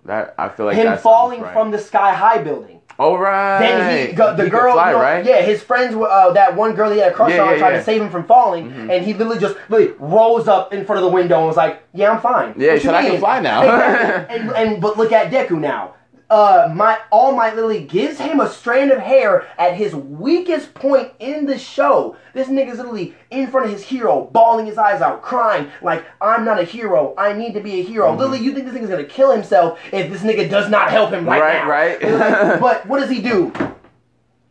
That 0.05 0.35
I 0.39 0.49
feel 0.51 0.67
like 0.67 0.77
Him 0.77 0.97
falling 0.99 1.41
right. 1.41 1.53
from 1.53 1.71
the 1.71 1.79
Sky 1.79 2.13
High 2.13 2.39
building. 2.43 2.81
Oh 2.99 3.17
right. 3.17 3.59
Then 3.59 4.09
he, 4.09 4.13
go, 4.13 4.37
the 4.37 4.45
He 4.45 4.51
girl, 4.51 4.75
fly, 4.75 4.91
you 4.93 4.97
know, 4.97 5.03
right? 5.03 5.25
yeah, 5.25 5.41
his 5.43 5.63
friends, 5.65 5.97
were, 5.97 6.09
uh, 6.09 6.31
that 6.33 6.55
one 6.55 6.75
girl 6.75 6.93
he 6.93 6.99
had 7.01 7.11
a 7.11 7.15
crush 7.15 7.33
Yeah, 7.33 7.43
on, 7.43 7.51
yeah, 7.53 7.59
tried 7.59 7.71
yeah. 7.73 7.79
to 7.79 7.83
save 7.85 8.01
him 8.03 8.11
from 8.11 8.25
falling, 8.25 8.71
Mhm. 8.71 8.95
and 8.95 9.05
he 9.05 9.15
literally 9.15 9.41
just 9.41 9.57
literally 9.69 9.95
rose 9.99 10.47
up 10.47 10.73
in 10.73 10.85
front 10.85 11.03
of 11.03 11.11
the 11.11 11.13
window 11.13 11.39
and 11.39 11.47
was 11.49 11.57
like, 11.57 11.83
"Yeah, 11.93 12.13
I'm 12.13 12.21
fine." 12.21 12.55
Yeah, 12.57 12.67
he 12.67 12.67
What 12.67 12.75
you 12.75 12.81
said, 12.81 12.95
"I 12.95 13.03
can 13.11 13.19
fly 13.19 13.41
now. 13.41 13.63
Exactly. 13.63 14.37
and, 14.39 14.51
and 14.53 14.81
but 14.83 14.97
look 14.97 15.11
at 15.11 15.33
Deku 15.33 15.59
now. 15.59 15.95
Uh, 16.31 16.73
my 16.75 16.99
All 17.11 17.33
Might 17.37 17.55
literally 17.55 17.85
gives 17.85 18.19
him 18.19 18.41
a 18.41 18.49
strand 18.51 18.91
of 18.91 18.99
hair 18.99 19.47
at 19.59 19.75
his 19.75 19.95
weakest 19.95 20.73
point 20.75 21.13
in 21.19 21.45
the 21.47 21.59
show. 21.59 22.17
This 22.33 22.49
nigga's 22.49 22.79
literally 22.79 23.15
in 23.31 23.49
front 23.51 23.67
of 23.67 23.73
his 23.73 23.83
hero, 23.85 24.29
bawling 24.33 24.67
his 24.67 24.79
eyes 24.79 25.03
out, 25.03 25.21
crying 25.23 25.71
like, 25.83 26.05
"I'm 26.21 26.45
not 26.45 26.59
a 26.59 26.65
hero. 26.65 27.15
I 27.19 27.35
need 27.35 27.53
to 27.55 27.61
be 27.61 27.81
a 27.81 27.85
hero." 27.85 28.09
Mm-hmm. 28.09 28.19
Literally, 28.19 28.41
you 28.45 28.55
think 28.55 28.67
this 28.67 28.75
nigga's 28.75 28.89
gonna 28.91 29.05
kill 29.05 29.33
himself 29.33 29.79
if 29.93 30.11
this 30.11 30.23
nigga 30.23 30.49
does 30.49 30.71
not 30.71 30.91
help 30.91 31.11
him 31.13 31.27
right, 31.29 31.41
Right, 31.41 31.63
now? 31.63 31.69
right. 31.71 32.03
Like, 32.51 32.61
but 32.61 32.87
what 32.87 33.01
does 33.01 33.11
he 33.11 33.21
do? 33.21 33.53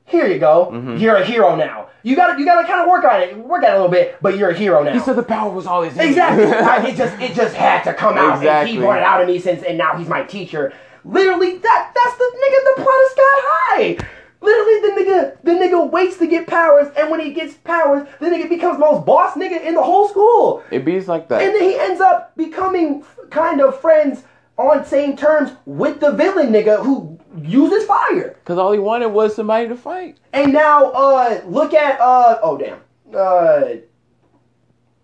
Here 0.06 0.28
you 0.28 0.38
go. 0.38 0.70
Mm-hmm. 0.72 0.98
You're 0.98 1.16
a 1.16 1.26
hero 1.26 1.56
now. 1.56 1.88
You 2.04 2.16
gotta 2.16 2.38
you 2.38 2.46
gotta 2.46 2.68
kind 2.68 2.82
of 2.82 2.88
work 2.88 3.04
on 3.06 3.22
it, 3.22 3.38
work 3.38 3.64
at 3.64 3.70
it 3.72 3.74
a 3.74 3.76
little 3.78 3.90
bit, 3.92 4.18
but 4.22 4.38
you're 4.38 4.50
a 4.50 4.54
hero 4.56 4.84
now. 4.84 4.92
He 4.94 5.00
said 5.00 5.16
the 5.16 5.24
power 5.24 5.50
was 5.52 5.66
all 5.66 5.82
his. 5.82 5.98
Exactly. 5.98 6.46
I- 6.46 6.86
it 6.88 6.96
just 6.96 7.20
it 7.20 7.34
just 7.34 7.56
had 7.56 7.84
to 7.86 7.94
come 7.94 8.18
out, 8.18 8.34
and 8.34 8.44
Exactly. 8.44 8.74
he 8.74 8.80
brought 8.80 8.98
it 8.98 9.04
out 9.04 9.22
of 9.22 9.28
me 9.28 9.40
since, 9.40 9.64
and 9.64 9.78
now 9.78 9.96
he's 9.98 10.08
my 10.08 10.22
teacher. 10.24 10.74
Literally, 11.06 11.58
that 11.58 11.92
that's 11.96 12.18
the 12.18 12.24
nigga 12.24 12.76
the 12.76 12.82
plot 12.84 13.04
of 13.06 13.12
Sky 13.12 13.22
High. 13.22 14.10
Literally, 14.42 14.82
the 14.82 15.02
nigga, 15.02 15.38
the 15.44 15.52
nigga 15.52 15.90
waits 15.90 16.18
to 16.18 16.28
get 16.28 16.48
powers, 16.48 16.92
and 16.98 17.10
when 17.10 17.22
he 17.22 17.32
gets 17.34 17.54
powers, 17.54 18.08
the 18.20 18.26
nigga 18.26 18.50
becomes 18.50 18.76
the 18.76 18.80
most 18.80 19.06
boss 19.06 19.36
nigga 19.36 19.62
in 19.66 19.74
the 19.74 19.84
whole 19.84 20.08
school. 20.10 20.64
It 20.70 20.84
beats 20.84 21.08
like 21.08 21.30
that. 21.30 21.42
And 21.42 21.56
then 21.56 21.62
he 21.62 21.78
ends 21.78 22.02
up 22.02 22.36
becoming 22.36 23.06
kind 23.30 23.62
of 23.62 23.80
friends 23.80 24.24
on 24.58 24.86
same 24.86 25.16
terms 25.16 25.52
with 25.66 26.00
the 26.00 26.12
villain 26.12 26.52
nigga 26.52 26.84
who 26.84 27.18
uses 27.42 27.86
fire. 27.86 28.36
Because 28.44 28.58
all 28.58 28.72
he 28.72 28.80
wanted 28.80 29.08
was 29.08 29.36
somebody 29.36 29.68
to 29.68 29.76
fight. 29.76 30.18
And 30.34 30.54
now, 30.54 30.92
uh, 30.92 31.42
look 31.48 31.74
at, 31.74 32.00
uh, 32.00 32.40
oh 32.44 32.58
damn. 32.58 32.80
Uh, 33.16 33.78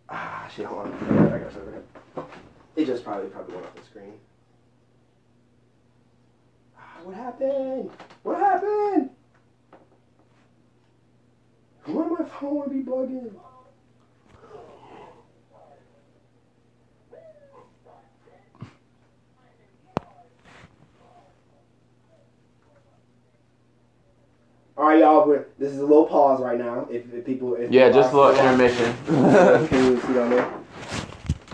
ah, 0.09 0.49
shit, 0.53 0.65
hold 0.65 0.87
on. 0.87 1.33
I 1.33 1.39
got 1.39 1.51
something. 1.51 1.73
It 2.75 2.85
just 2.85 3.03
probably, 3.03 3.29
probably 3.29 3.55
went 3.55 3.67
off 3.67 3.75
the 3.75 3.83
screen. 3.83 4.13
What 7.03 7.15
happened? 7.15 7.91
What 8.23 8.39
happened? 8.39 9.09
Why 11.85 12.07
my 12.07 12.25
phone 12.25 12.55
would 12.59 12.69
be 12.71 12.83
bugging? 12.83 13.33
All 24.77 24.85
right, 24.85 24.99
y'all. 24.99 25.27
We're, 25.27 25.45
this 25.57 25.71
is 25.73 25.79
a 25.79 25.81
little 25.81 26.05
pause 26.05 26.41
right 26.41 26.57
now. 26.57 26.87
If, 26.89 27.13
if 27.13 27.25
people, 27.25 27.55
if 27.55 27.71
Yeah, 27.71 27.89
just 27.89 28.13
a 28.13 28.17
little 28.17 28.31
intermission. 28.31 28.95
Can 29.67 29.85
you 29.85 30.01
see 30.01 30.13
down 30.13 30.29
there? 30.29 30.53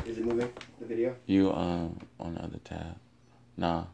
Is 0.05 0.17
it 0.17 0.25
moving? 0.25 0.51
The 0.79 0.85
video? 0.85 1.15
you 1.25 1.51
um 1.51 1.97
on 2.19 2.35
the 2.35 2.43
other 2.43 2.59
tab. 2.63 2.97
Nah. 3.57 3.85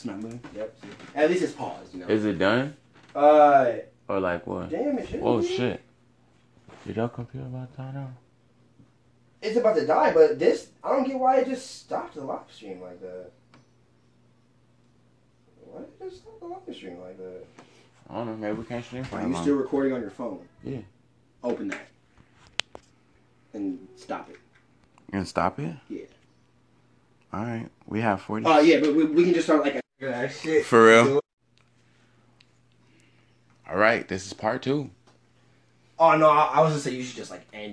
It's 0.00 0.06
not 0.06 0.16
moving. 0.22 0.40
Yep. 0.56 0.76
see. 0.80 0.88
At 1.14 1.28
least 1.28 1.42
it's 1.42 1.52
paused. 1.52 1.92
You 1.92 2.00
know. 2.00 2.06
Is 2.06 2.24
it 2.24 2.38
done? 2.38 2.74
uh, 3.14 3.70
Or 4.08 4.18
like 4.18 4.46
what? 4.46 4.70
damn 4.70 4.96
it! 4.98 5.04
shouldn't 5.06 5.24
Oh 5.26 5.42
be. 5.42 5.46
shit. 5.46 5.82
Did 6.86 6.96
your 6.96 7.10
computer 7.10 7.44
about 7.44 7.70
to 7.72 7.76
die 7.76 7.90
now? 7.92 8.08
It's 9.42 9.58
about 9.58 9.76
to 9.76 9.86
die, 9.86 10.14
but 10.14 10.38
this 10.38 10.68
I 10.82 10.88
don't 10.92 11.06
get 11.06 11.18
why 11.18 11.40
it 11.40 11.48
just 11.48 11.80
stopped 11.82 12.14
the 12.14 12.22
live 12.24 12.40
stream 12.50 12.80
like 12.80 12.98
that. 13.02 13.30
Why 15.66 15.80
did 15.80 15.88
it 16.00 16.10
just 16.10 16.22
stop 16.22 16.40
the 16.40 16.46
live 16.46 16.74
stream 16.74 16.98
like 17.00 17.18
that? 17.18 17.44
I 18.08 18.14
don't 18.14 18.26
know, 18.26 18.36
maybe 18.36 18.56
we 18.58 18.64
can't 18.64 18.82
stream 18.82 19.04
for 19.04 19.16
Are 19.18 19.26
you 19.26 19.34
long. 19.34 19.42
still 19.42 19.56
recording 19.56 19.92
on 19.92 20.00
your 20.00 20.10
phone? 20.10 20.40
Yeah. 20.64 20.78
Open 21.44 21.68
that. 21.68 21.88
And 23.52 23.86
stop 23.96 24.30
it. 24.30 24.36
And 25.12 25.28
stop 25.28 25.58
it? 25.60 25.74
Yeah. 25.90 26.04
Alright. 27.34 27.68
We 27.86 28.00
have 28.00 28.22
40. 28.22 28.46
Oh 28.46 28.60
yeah, 28.60 28.80
but 28.80 28.94
we, 28.94 29.04
we 29.04 29.24
can 29.24 29.34
just 29.34 29.46
start 29.46 29.62
like 29.62 29.79
shit. 30.00 30.64
For 30.64 30.86
real? 30.86 31.20
Alright, 33.68 34.08
this 34.08 34.26
is 34.26 34.32
part 34.32 34.62
two. 34.62 34.90
Oh 35.98 36.16
no, 36.16 36.30
I, 36.30 36.44
I 36.46 36.60
was 36.60 36.72
gonna 36.72 36.80
say 36.80 36.94
you 36.94 37.04
should 37.04 37.16
just 37.16 37.30
like 37.30 37.46
end 37.52 37.64
it. 37.64 37.68